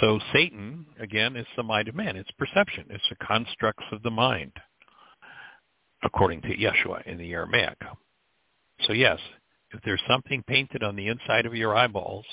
[0.00, 2.16] So Satan, again, is the mind of man.
[2.16, 2.84] It's perception.
[2.90, 4.52] It's the constructs of the mind,
[6.04, 7.78] according to Yeshua in the Aramaic.
[8.86, 9.18] So yes,
[9.72, 12.26] if there's something painted on the inside of your eyeballs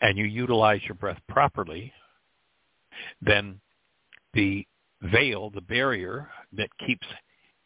[0.00, 1.92] and you utilize your breath properly,
[3.20, 3.60] then
[4.34, 4.66] the
[5.02, 7.06] veil, the barrier that keeps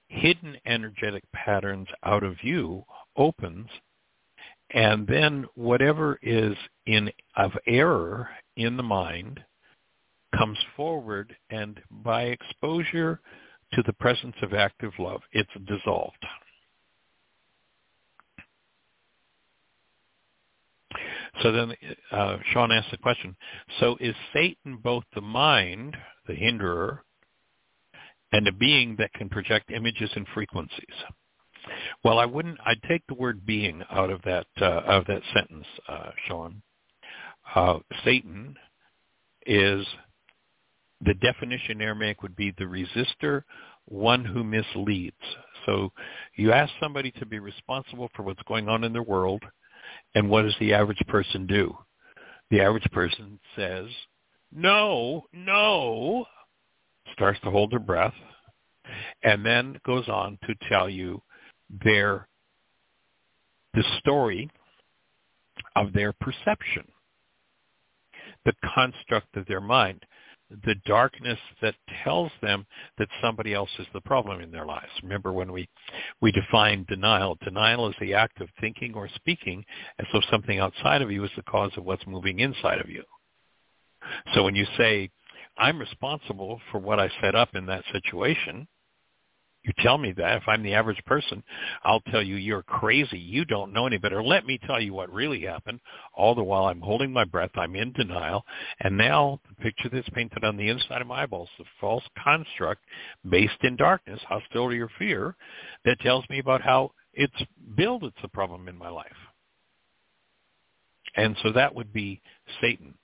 [0.08, 2.84] hidden energetic patterns out of view
[3.16, 3.68] opens
[4.74, 6.54] and then whatever is
[6.86, 9.40] in of error in the mind
[10.36, 13.20] comes forward and by exposure
[13.72, 16.24] to the presence of active love it's dissolved
[21.42, 21.72] So then
[22.10, 23.34] uh, Sean asked the question,
[23.80, 25.96] so is Satan both the mind,
[26.26, 27.04] the hinderer,
[28.32, 30.94] and a being that can project images and frequencies?
[32.04, 32.58] Well, I wouldn't.
[32.66, 36.60] I'd take the word "being" out of that uh, of that sentence, uh, Sean.
[37.54, 38.56] Uh, Satan
[39.46, 39.86] is
[41.04, 43.42] the definition in Aramaic would be the resistor,
[43.86, 45.16] one who misleads.
[45.66, 45.92] So
[46.36, 49.42] you ask somebody to be responsible for what's going on in their world,
[50.14, 51.76] and what does the average person do?
[52.50, 53.86] The average person says,
[54.54, 56.26] no, no,
[57.12, 58.14] starts to hold their breath,
[59.22, 61.22] and then goes on to tell you
[61.84, 62.28] their
[63.74, 64.50] the story
[65.76, 66.86] of their perception,
[68.44, 70.04] the construct of their mind
[70.64, 71.74] the darkness that
[72.04, 72.66] tells them
[72.98, 74.90] that somebody else is the problem in their lives.
[75.02, 75.68] Remember when we,
[76.20, 77.38] we define denial.
[77.42, 79.64] Denial is the act of thinking or speaking
[79.98, 83.02] as though something outside of you is the cause of what's moving inside of you.
[84.34, 85.10] So when you say,
[85.58, 88.66] I'm responsible for what I set up in that situation,
[89.64, 90.38] you tell me that.
[90.38, 91.42] If I'm the average person,
[91.84, 93.18] I'll tell you you're crazy.
[93.18, 94.22] You don't know any better.
[94.22, 95.80] Let me tell you what really happened.
[96.14, 97.52] All the while I'm holding my breath.
[97.54, 98.44] I'm in denial.
[98.80, 102.82] And now the picture that's painted on the inside of my eyeballs, the false construct
[103.28, 105.36] based in darkness, hostility or fear,
[105.84, 107.32] that tells me about how it's
[107.76, 108.02] built.
[108.02, 109.06] it's a problem in my life.
[111.14, 112.20] And so that would be
[112.60, 112.94] Satan.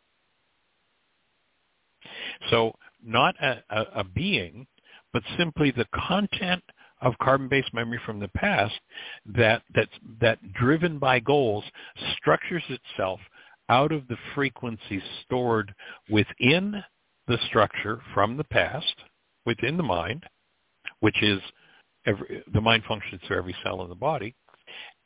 [2.51, 2.75] So
[3.05, 4.67] not a, a, a being
[5.19, 6.63] but simply the content
[7.03, 8.79] of carbon-based memory from the past
[9.27, 9.91] that that's
[10.21, 11.65] that driven by goals
[12.17, 13.19] structures itself
[13.69, 15.75] out of the frequencies stored
[16.09, 16.81] within
[17.27, 18.95] the structure from the past
[19.45, 20.25] within the mind,
[21.01, 21.41] which is
[22.07, 24.37] every, the mind functions through every cell in the body,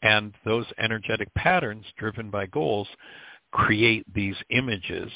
[0.03, 2.89] and those energetic patterns driven by goals
[3.51, 5.11] create these images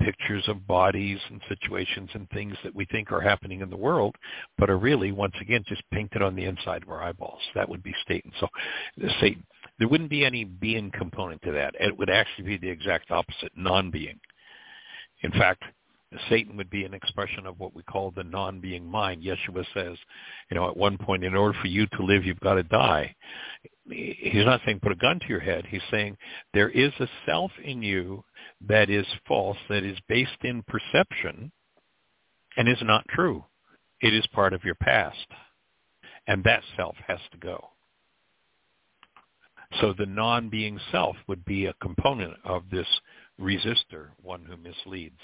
[0.00, 4.14] pictures of bodies and situations and things that we think are happening in the world,
[4.58, 7.40] but are really, once again, just painted on the inside of our eyeballs.
[7.54, 8.32] That would be Satan.
[8.40, 8.48] So
[9.20, 9.44] Satan,
[9.78, 11.74] there wouldn't be any being component to that.
[11.80, 14.18] It would actually be the exact opposite, non-being.
[15.22, 15.64] In fact,
[16.28, 19.22] Satan would be an expression of what we call the non-being mind.
[19.22, 19.96] Yeshua says,
[20.50, 23.14] you know, at one point, in order for you to live, you've got to die.
[23.88, 25.66] He's not saying put a gun to your head.
[25.68, 26.16] He's saying
[26.52, 28.24] there is a self in you
[28.66, 31.52] that is false, that is based in perception
[32.56, 33.44] and is not true.
[34.00, 35.26] It is part of your past.
[36.26, 37.70] And that self has to go.
[39.80, 42.86] So the non-being self would be a component of this
[43.40, 45.18] resistor, one who misleads.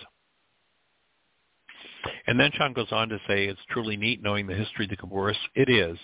[2.27, 4.97] And then Sean goes on to say, it's truly neat knowing the history of the
[4.97, 5.37] Khabouris.
[5.55, 5.99] It is.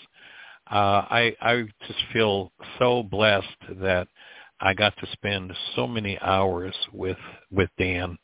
[0.70, 3.46] Uh, I, I just feel so blessed
[3.80, 4.08] that
[4.60, 7.18] I got to spend so many hours with,
[7.50, 8.18] with Dan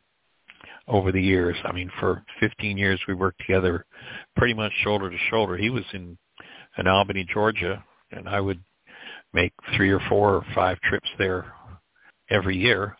[0.88, 1.56] over the years.
[1.64, 3.86] I mean, for 15 years we worked together
[4.36, 5.56] pretty much shoulder to shoulder.
[5.56, 6.18] He was in,
[6.78, 8.60] in Albany, Georgia, and I would
[9.32, 11.52] make three or four or five trips there
[12.30, 12.96] every year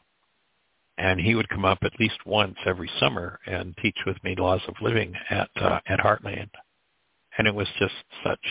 [0.98, 4.60] and he would come up at least once every summer and teach with me laws
[4.69, 6.51] of living at uh, at Heartland,
[7.39, 7.94] and it was just
[8.24, 8.47] such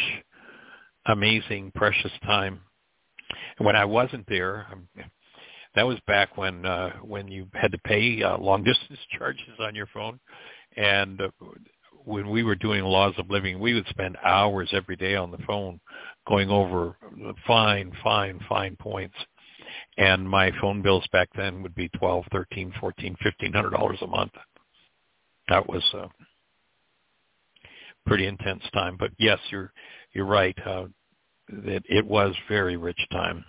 [1.05, 2.61] amazing, precious time.
[3.57, 4.87] And when I wasn't there, um,
[5.75, 9.75] that was back when uh, when you had to pay uh, long distance charges on
[9.75, 10.19] your phone,
[10.77, 11.29] and uh,
[12.03, 15.37] when we were doing laws of living, we would spend hours every day on the
[15.45, 15.79] phone
[16.27, 16.95] going over
[17.45, 19.15] fine, fine, fine points
[19.97, 24.07] and my phone bills back then would be twelve, thirteen, fourteen, fifteen hundred dollars a
[24.07, 24.33] month.
[25.49, 26.09] That was a
[28.05, 28.95] pretty intense time.
[28.97, 29.71] But yes, you're
[30.13, 30.57] you're right.
[30.65, 30.85] Uh,
[31.49, 33.43] that it was very rich time.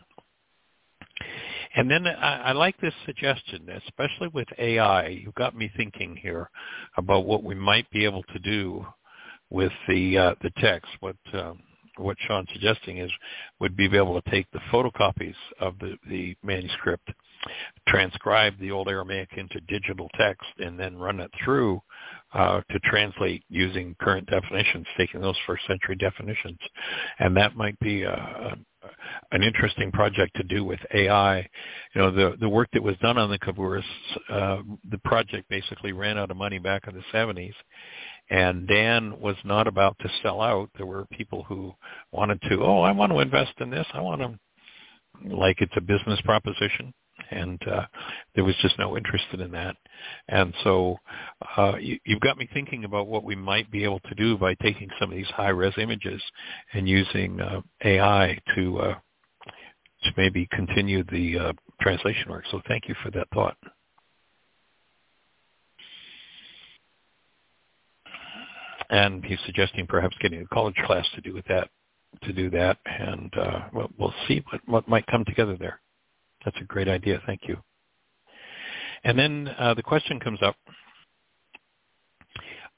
[1.75, 5.09] And then I, I like this suggestion, especially with AI.
[5.09, 6.51] You've got me thinking here
[6.97, 8.85] about what we might be able to do
[9.51, 10.91] with the uh, the text.
[11.01, 11.61] What um,
[11.97, 13.11] what Sean's suggesting is
[13.61, 17.09] would be able to take the photocopies of the, the manuscript,
[17.89, 21.81] transcribe the old Aramaic into digital text, and then run it through
[22.35, 26.59] uh, to translate using current definitions, taking those first century definitions.
[27.19, 28.57] And that might be a, a
[29.31, 31.39] an interesting project to do with AI.
[31.95, 33.83] You know, the the work that was done on the Khabouris,
[34.29, 37.55] uh, the project basically ran out of money back in the 70s,
[38.33, 40.71] and Dan was not about to sell out.
[40.79, 41.75] There were people who
[42.13, 43.87] wanted to, oh, I want to invest in this.
[43.93, 46.95] I want to, like it's a business proposition.
[47.31, 47.85] And uh,
[48.35, 49.77] there was just no interest in that.
[50.29, 50.97] And so
[51.59, 54.55] uh, you, you've got me thinking about what we might be able to do by
[54.55, 56.23] taking some of these high-res images
[56.73, 58.95] and using uh, AI to uh,
[60.05, 61.53] to maybe continue the uh,
[61.83, 62.45] translation work.
[62.51, 63.57] So thank you for that thought.
[68.93, 71.69] And he's suggesting perhaps getting a college class to do with that
[72.23, 75.81] to do that and uh, we'll, we'll see what, what might come together there.
[76.45, 77.21] That's a great idea.
[77.27, 77.57] Thank you.
[79.03, 80.55] And then uh, the question comes up.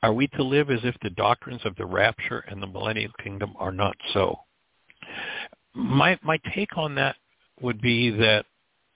[0.04, 3.54] Are we to live as if the doctrines of the rapture and the millennial kingdom
[3.58, 4.38] are not so?
[5.74, 7.16] My my take on that
[7.60, 8.44] would be that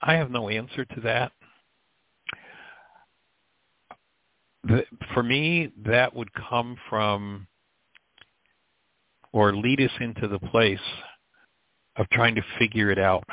[0.01, 1.31] i have no answer to that
[5.13, 7.47] for me, that would come from
[9.31, 10.79] or lead us into the place
[11.95, 13.23] of trying to figure it out.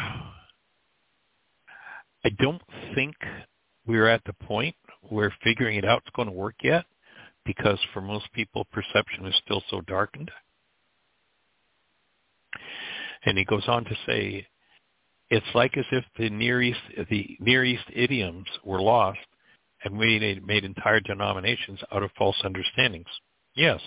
[2.24, 2.62] I don't
[2.94, 3.14] think
[3.86, 6.84] we're at the point where figuring it out is going to work yet
[7.44, 10.30] because for most people perception is still so darkened.
[13.24, 14.46] And he goes on to say,
[15.30, 16.80] it's like as if the Near East,
[17.10, 19.18] the Near East idioms were lost
[19.86, 23.06] and we made entire denominations out of false understandings.
[23.54, 23.80] Yes.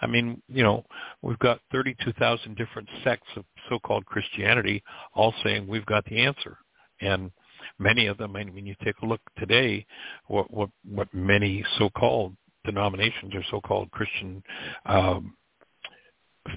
[0.00, 0.84] I mean, you know,
[1.22, 4.82] we've got 32,000 different sects of so-called Christianity
[5.14, 6.58] all saying we've got the answer.
[7.00, 7.30] And
[7.78, 9.86] many of them, I mean, you take a look today,
[10.26, 12.34] what, what, what many so-called
[12.64, 14.42] denominations or so-called Christian
[14.86, 15.34] um,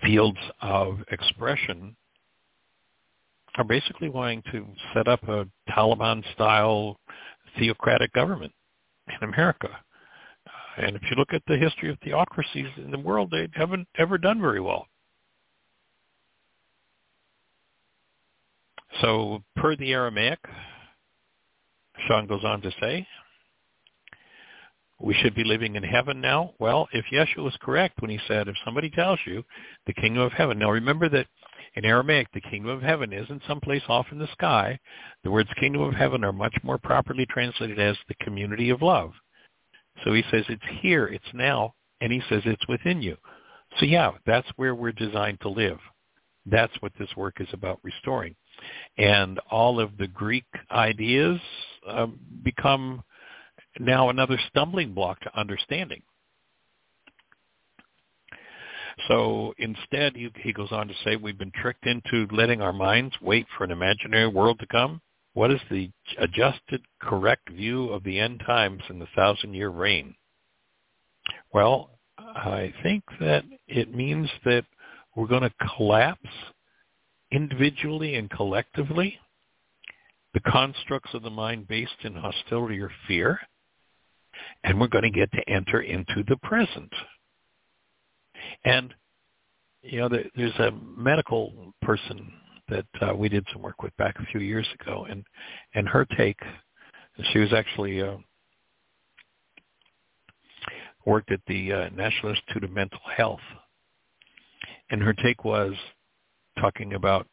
[0.03, 1.95] fields of expression
[3.55, 6.97] are basically wanting to set up a Taliban-style
[7.59, 8.51] theocratic government
[9.07, 9.69] in America.
[10.47, 13.87] Uh, and if you look at the history of theocracies in the world, they haven't
[13.97, 14.87] ever done very well.
[19.01, 20.39] So per the Aramaic,
[22.07, 23.07] Sean goes on to say,
[24.99, 26.53] we should be living in heaven now.
[26.59, 29.43] Well, if Yeshua was correct when he said, if somebody tells you
[29.85, 30.59] the kingdom of heaven.
[30.59, 31.27] Now remember that
[31.75, 34.77] in Aramaic, the kingdom of heaven isn't someplace off in the sky.
[35.23, 39.13] The words kingdom of heaven are much more properly translated as the community of love.
[40.03, 43.17] So he says it's here, it's now, and he says it's within you.
[43.79, 45.79] So yeah, that's where we're designed to live.
[46.45, 48.35] That's what this work is about restoring.
[48.97, 51.39] And all of the Greek ideas
[51.87, 52.07] uh,
[52.43, 53.01] become
[53.79, 56.01] now another stumbling block to understanding.
[59.07, 63.15] So instead, he, he goes on to say, we've been tricked into letting our minds
[63.21, 65.01] wait for an imaginary world to come.
[65.33, 65.89] What is the
[66.19, 70.15] adjusted, correct view of the end times in the thousand-year reign?
[71.53, 74.65] Well, I think that it means that
[75.15, 76.29] we're going to collapse
[77.31, 79.19] individually and collectively
[80.33, 83.39] the constructs of the mind based in hostility or fear,
[84.63, 86.91] and we're going to get to enter into the present.
[88.65, 88.93] And,
[89.81, 92.31] you know, there, there's a medical person
[92.69, 95.23] that uh, we did some work with back a few years ago, and,
[95.75, 96.39] and her take,
[97.31, 98.15] she was actually uh,
[101.05, 103.41] worked at the uh, National Institute of Mental Health,
[104.89, 105.73] and her take was
[106.59, 107.27] talking about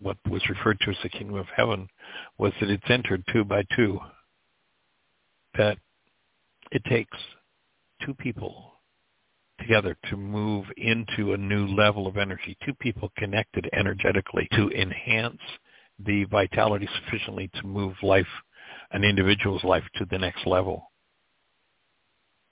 [0.00, 1.88] what was referred to as the kingdom of heaven
[2.38, 3.98] was that it's entered two by two.
[5.56, 5.78] That
[6.72, 7.16] it takes
[8.04, 8.73] two people
[9.64, 15.40] together to move into a new level of energy, two people connected energetically to enhance
[16.04, 18.26] the vitality sufficiently to move life,
[18.92, 20.90] an individual's life to the next level.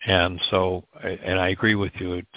[0.07, 2.15] And so, and I agree with you.
[2.15, 2.29] It's,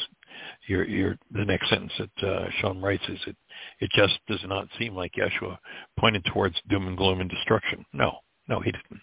[0.67, 3.37] the next sentence that uh, Sean writes is it,
[3.79, 5.57] it just does not seem like Yeshua
[5.97, 7.85] pointed towards doom and gloom and destruction.
[7.93, 8.17] No,
[8.49, 9.01] no, he didn't.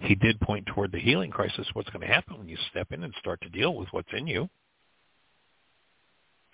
[0.00, 3.02] He did point toward the healing crisis, what's going to happen when you step in
[3.02, 4.48] and start to deal with what's in you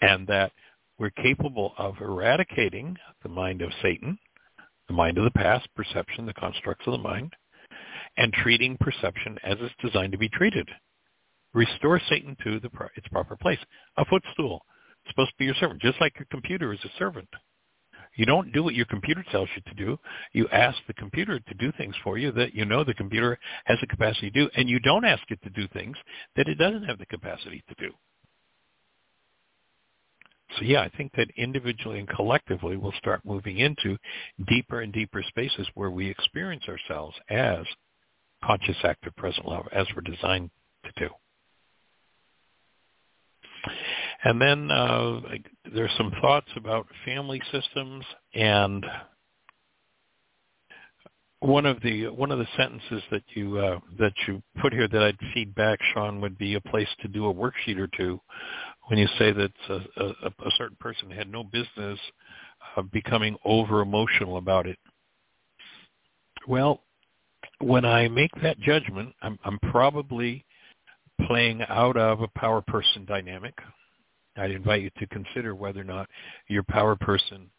[0.02, 0.52] and that
[0.98, 4.18] we're capable of eradicating the mind of Satan,
[4.88, 7.32] the mind of the past, perception, the constructs of the mind,
[8.18, 10.68] and treating perception as it's designed to be treated.
[11.54, 13.58] Restore Satan to the, its proper place.
[13.96, 14.60] A footstool.
[15.04, 17.28] It's supposed to be your servant, just like your computer is a servant.
[18.14, 19.98] You don't do what your computer tells you to do.
[20.32, 23.78] You ask the computer to do things for you that you know the computer has
[23.80, 25.96] the capacity to do, and you don't ask it to do things
[26.36, 27.92] that it doesn't have the capacity to do.
[30.58, 33.96] So yeah, I think that individually and collectively we'll start moving into
[34.48, 37.64] deeper and deeper spaces where we experience ourselves as
[38.44, 40.50] conscious active present love as we're designed
[40.84, 41.08] to do.
[44.24, 45.20] And then uh,
[45.74, 48.04] there's some thoughts about family systems
[48.34, 48.84] and
[51.40, 55.02] one of the one of the sentences that you uh, that you put here that
[55.02, 58.20] I'd feed back, Sean, would be a place to do a worksheet or two
[58.88, 61.98] when you say that a, a, a certain person had no business
[62.76, 64.78] uh, becoming over emotional about it.
[66.46, 66.80] Well,
[67.60, 70.44] when I make that judgment, I'm, I'm probably
[71.26, 73.54] playing out of a power person dynamic.
[74.36, 76.08] I'd invite you to consider whether or not
[76.48, 77.50] your power person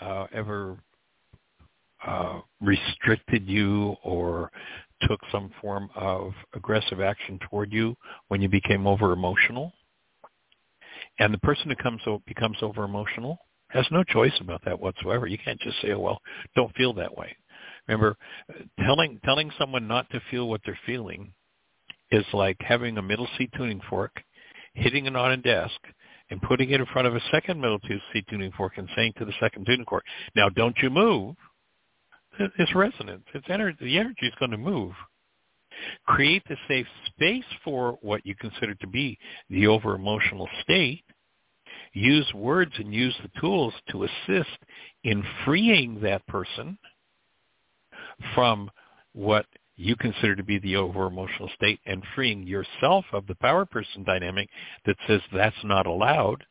[0.00, 0.76] uh, ever
[2.06, 4.50] uh, restricted you or
[5.02, 7.96] took some form of aggressive action toward you
[8.28, 9.72] when you became over emotional.
[11.18, 13.38] And the person who comes over becomes over emotional
[13.68, 15.26] has no choice about that whatsoever.
[15.26, 16.20] You can't just say, "Oh well,
[16.54, 17.36] don't feel that way."
[17.88, 18.16] Remember,
[18.50, 21.32] uh, telling telling someone not to feel what they're feeling
[22.10, 24.12] is like having a middle C tuning fork,
[24.74, 25.80] hitting it on a desk,
[26.30, 27.80] and putting it in front of a second middle
[28.12, 31.36] C tuning fork and saying to the second tuning fork, "Now don't you move."
[32.38, 33.24] It's resonance.
[33.34, 33.78] It's energy.
[33.80, 34.92] The energy is going to move.
[36.06, 39.18] Create the safe space for what you consider to be
[39.50, 41.04] the over-emotional state.
[41.92, 44.58] Use words and use the tools to assist
[45.04, 46.78] in freeing that person
[48.34, 48.70] from
[49.12, 49.46] what
[49.76, 54.48] you consider to be the over-emotional state and freeing yourself of the power person dynamic
[54.86, 56.44] that says that's not allowed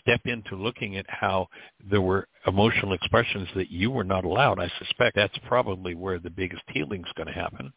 [0.00, 1.48] step into looking at how
[1.90, 6.30] there were emotional expressions that you were not allowed, I suspect that's probably where the
[6.30, 7.72] biggest healing is going to happen.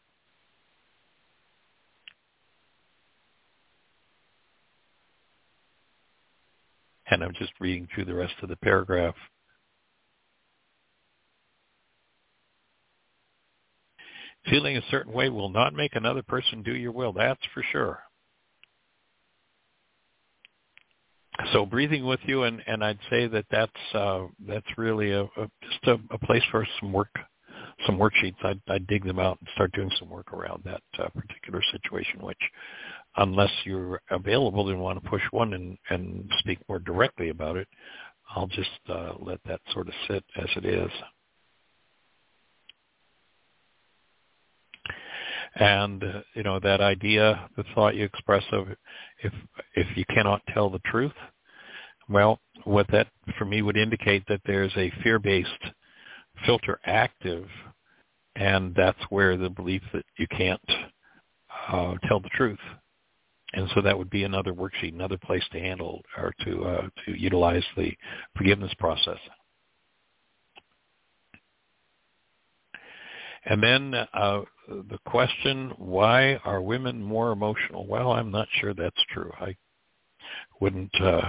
[7.10, 9.16] And I'm just reading through the rest of the paragraph.
[14.50, 17.14] Feeling a certain way will not make another person do your will.
[17.14, 18.00] That's for sure.
[21.54, 25.50] so breathing with you, and, and I'd say that that's uh, that's really a, a
[25.62, 27.14] just a, a place for some work,
[27.86, 28.44] some worksheets.
[28.44, 32.22] I'd, I'd dig them out and start doing some work around that uh, particular situation.
[32.22, 32.38] Which,
[33.18, 37.68] unless you're available and want to push one and, and speak more directly about it,
[38.36, 40.92] I'll just uh, let that sort of sit as it is.
[45.56, 48.68] and uh, you know that idea the thought you express of
[49.24, 49.34] if
[49.76, 51.14] if you cannot tell the truth
[52.10, 53.08] well what that
[53.38, 55.50] for me would indicate that there's a fear-based
[56.46, 57.48] filter active
[58.36, 60.62] and that's where the belief that you can't
[61.72, 62.60] uh, tell the truth
[63.58, 67.20] and so that would be another worksheet another place to handle or to uh, to
[67.20, 67.92] utilize the
[68.36, 69.20] forgiveness process
[73.50, 77.88] And then uh, the question, why are women more emotional?
[77.88, 79.32] Well, I'm not sure that's true.
[79.40, 79.56] I
[80.60, 81.22] wouldn't, uh,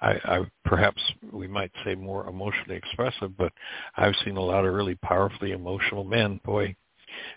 [0.00, 1.02] I, I perhaps
[1.32, 3.52] we might say more emotionally expressive, but
[3.96, 6.40] I've seen a lot of really powerfully emotional men.
[6.44, 6.74] Boy,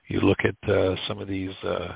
[0.07, 1.91] you look at uh, some of these uh,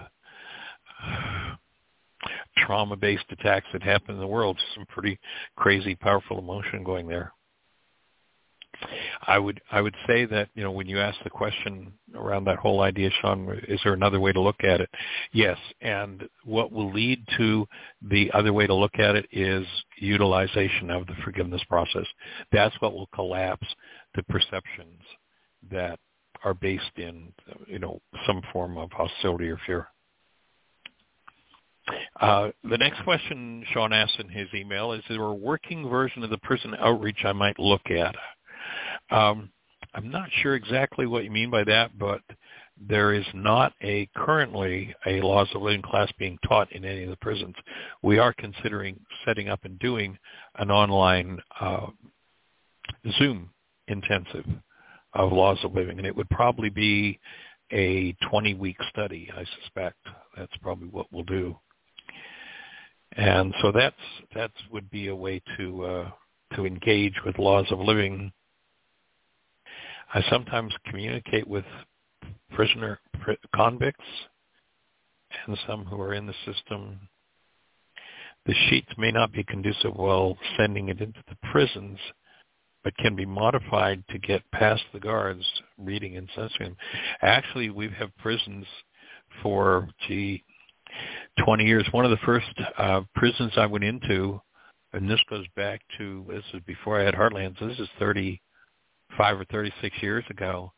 [2.58, 5.20] trauma-based attacks that happen in the world, some pretty
[5.56, 7.34] crazy, powerful emotion going there.
[9.28, 12.58] I would I would say that you know when you ask the question around that
[12.58, 14.90] whole idea, Sean, is there another way to look at it?
[15.34, 17.68] Yes, and what will lead to
[18.02, 19.66] the other way to look at it is
[19.98, 22.06] utilization of the forgiveness process.
[22.52, 23.68] That's what will collapse
[24.16, 25.02] the perceptions
[25.70, 26.00] that
[26.44, 27.32] are based in
[27.68, 29.88] you know some form of hostility or fear.
[32.20, 36.24] Uh, the next question Sean asked in his email is, is, there a working version
[36.24, 38.16] of the prison outreach I might look at?
[39.10, 39.52] Um,
[39.94, 42.22] I'm not sure exactly what you mean by that, but
[42.88, 47.10] there is not a currently a laws of living class being taught in any of
[47.10, 47.56] the prisons.
[48.02, 50.18] We are considering setting up and doing
[50.56, 51.88] an online uh,
[53.20, 53.52] Zoom
[53.88, 54.46] intensive
[55.14, 57.20] of laws of living, and it would probably be
[57.72, 59.30] a 20-week study.
[59.36, 59.98] I suspect
[60.38, 61.58] that's probably what we'll do.
[63.18, 63.96] And so that's
[64.36, 66.12] that would be a way to uh,
[66.56, 68.32] to engage with laws of living
[70.14, 71.64] I sometimes communicate with
[72.52, 73.00] prisoner
[73.56, 74.04] convicts
[75.48, 77.00] and some who are in the system.
[78.46, 81.98] The sheets may not be conducive while sending it into the prisons,
[82.84, 85.46] but can be modified to get past the guards
[85.78, 86.78] reading and censoring them.
[87.22, 88.66] Actually, we have prisons
[89.42, 90.44] for, gee,
[91.44, 91.88] 20 years.
[91.92, 92.48] One of the first
[92.78, 94.42] uh, prisons I went into,
[94.94, 99.40] and this goes back to, this is before I had Heartland, so this is 35
[99.40, 100.74] or 36 years ago,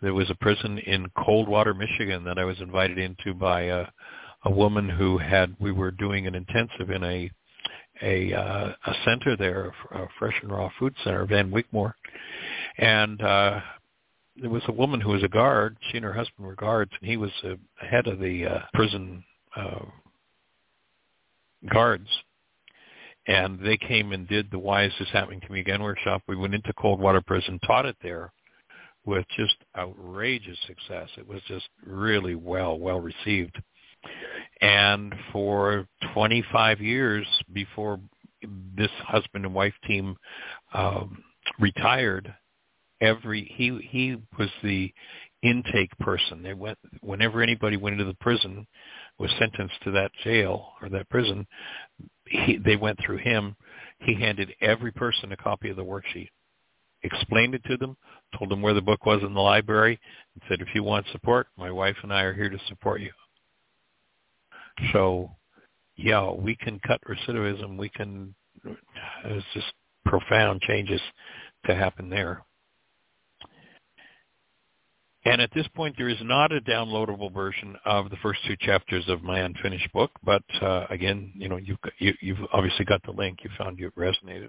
[0.00, 3.86] there was a prison in Coldwater, Michigan that I was invited into by a,
[4.44, 7.30] a woman who had, we were doing an intensive in a,
[8.00, 11.94] a, uh, a center there, a fresh and raw food center, Van Wigmore.
[12.78, 13.60] And, uh,
[14.40, 15.76] there was a woman who was a guard.
[15.90, 17.54] She and her husband were guards, and he was uh,
[17.84, 19.24] head of the uh, prison
[19.58, 19.84] uh,
[21.72, 22.08] guards
[23.28, 26.22] and they came and did the Why Is This Happening to Me Again workshop.
[26.26, 28.32] We went into Coldwater Prison, taught it there
[29.04, 31.08] with just outrageous success.
[31.18, 33.60] It was just really well, well received.
[34.62, 38.00] And for 25 years before
[38.76, 40.16] this husband and wife team
[40.72, 41.22] um,
[41.60, 42.34] retired,
[43.00, 44.92] every he he was the
[45.42, 46.42] intake person.
[46.42, 48.66] They went whenever anybody went into the prison,
[49.18, 51.46] was sentenced to that jail or that prison,
[52.26, 53.56] he, they went through him.
[54.00, 56.28] He handed every person a copy of the worksheet,
[57.02, 57.96] explained it to them,
[58.38, 59.98] told them where the book was in the library,
[60.34, 63.10] and said, if you want support, my wife and I are here to support you.
[64.92, 65.30] So,
[65.96, 67.76] yeah, we can cut recidivism.
[67.76, 68.34] We can,
[69.24, 69.72] it's just
[70.04, 71.00] profound changes
[71.66, 72.44] to happen there.
[75.28, 79.04] And at this point, there is not a downloadable version of the first two chapters
[79.08, 80.10] of my unfinished book.
[80.24, 83.40] But uh, again, you know, you've, got, you, you've obviously got the link.
[83.44, 84.48] You found it resonated.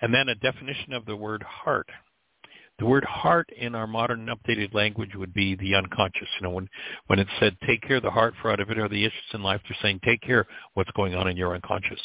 [0.00, 1.88] And then a definition of the word heart.
[2.78, 6.28] The word heart in our modern updated language would be the unconscious.
[6.40, 6.68] You know, when,
[7.08, 9.34] when it said take care of the heart, for out of it are the issues
[9.34, 12.00] in life, they're saying take care what's going on in your unconscious.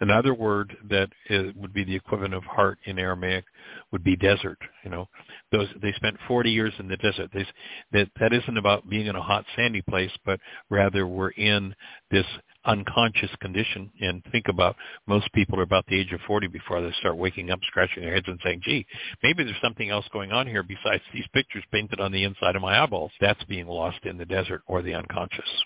[0.00, 3.44] Another word that is, would be the equivalent of heart in Aramaic
[3.92, 4.58] would be desert.
[4.84, 5.08] You know,
[5.52, 7.30] those they spent 40 years in the desert.
[7.32, 7.46] They,
[7.92, 10.40] that that isn't about being in a hot sandy place, but
[10.70, 11.74] rather we're in
[12.10, 12.26] this
[12.64, 13.90] unconscious condition.
[14.00, 14.76] And think about
[15.06, 18.14] most people are about the age of 40 before they start waking up, scratching their
[18.14, 18.86] heads, and saying, "Gee,
[19.22, 22.62] maybe there's something else going on here besides these pictures painted on the inside of
[22.62, 25.64] my eyeballs." That's being lost in the desert or the unconscious.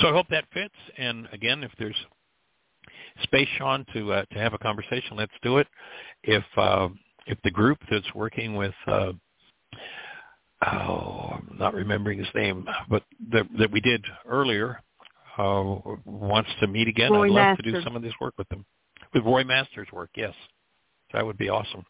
[0.00, 0.74] So I hope that fits.
[0.98, 1.96] And again, if there's
[3.22, 5.66] space, Sean, to uh, to have a conversation, let's do it.
[6.22, 6.88] If uh,
[7.26, 9.12] if the group that's working with uh,
[10.66, 14.80] oh, I'm not remembering his name, but the, that we did earlier
[15.38, 17.72] uh, wants to meet again, Roy I'd love Masters.
[17.72, 18.64] to do some of this work with them.
[19.14, 20.34] With Roy Masters' work, yes.
[21.12, 21.84] That would be awesome.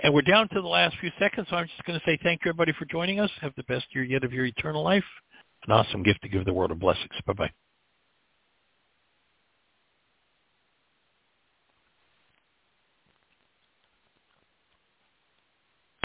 [0.00, 2.44] And we're down to the last few seconds, so I'm just going to say thank
[2.44, 3.30] you, everybody, for joining us.
[3.40, 5.04] Have the best year yet of your eternal life.
[5.66, 7.10] An awesome gift to give the world of blessings.
[7.26, 7.50] Bye-bye.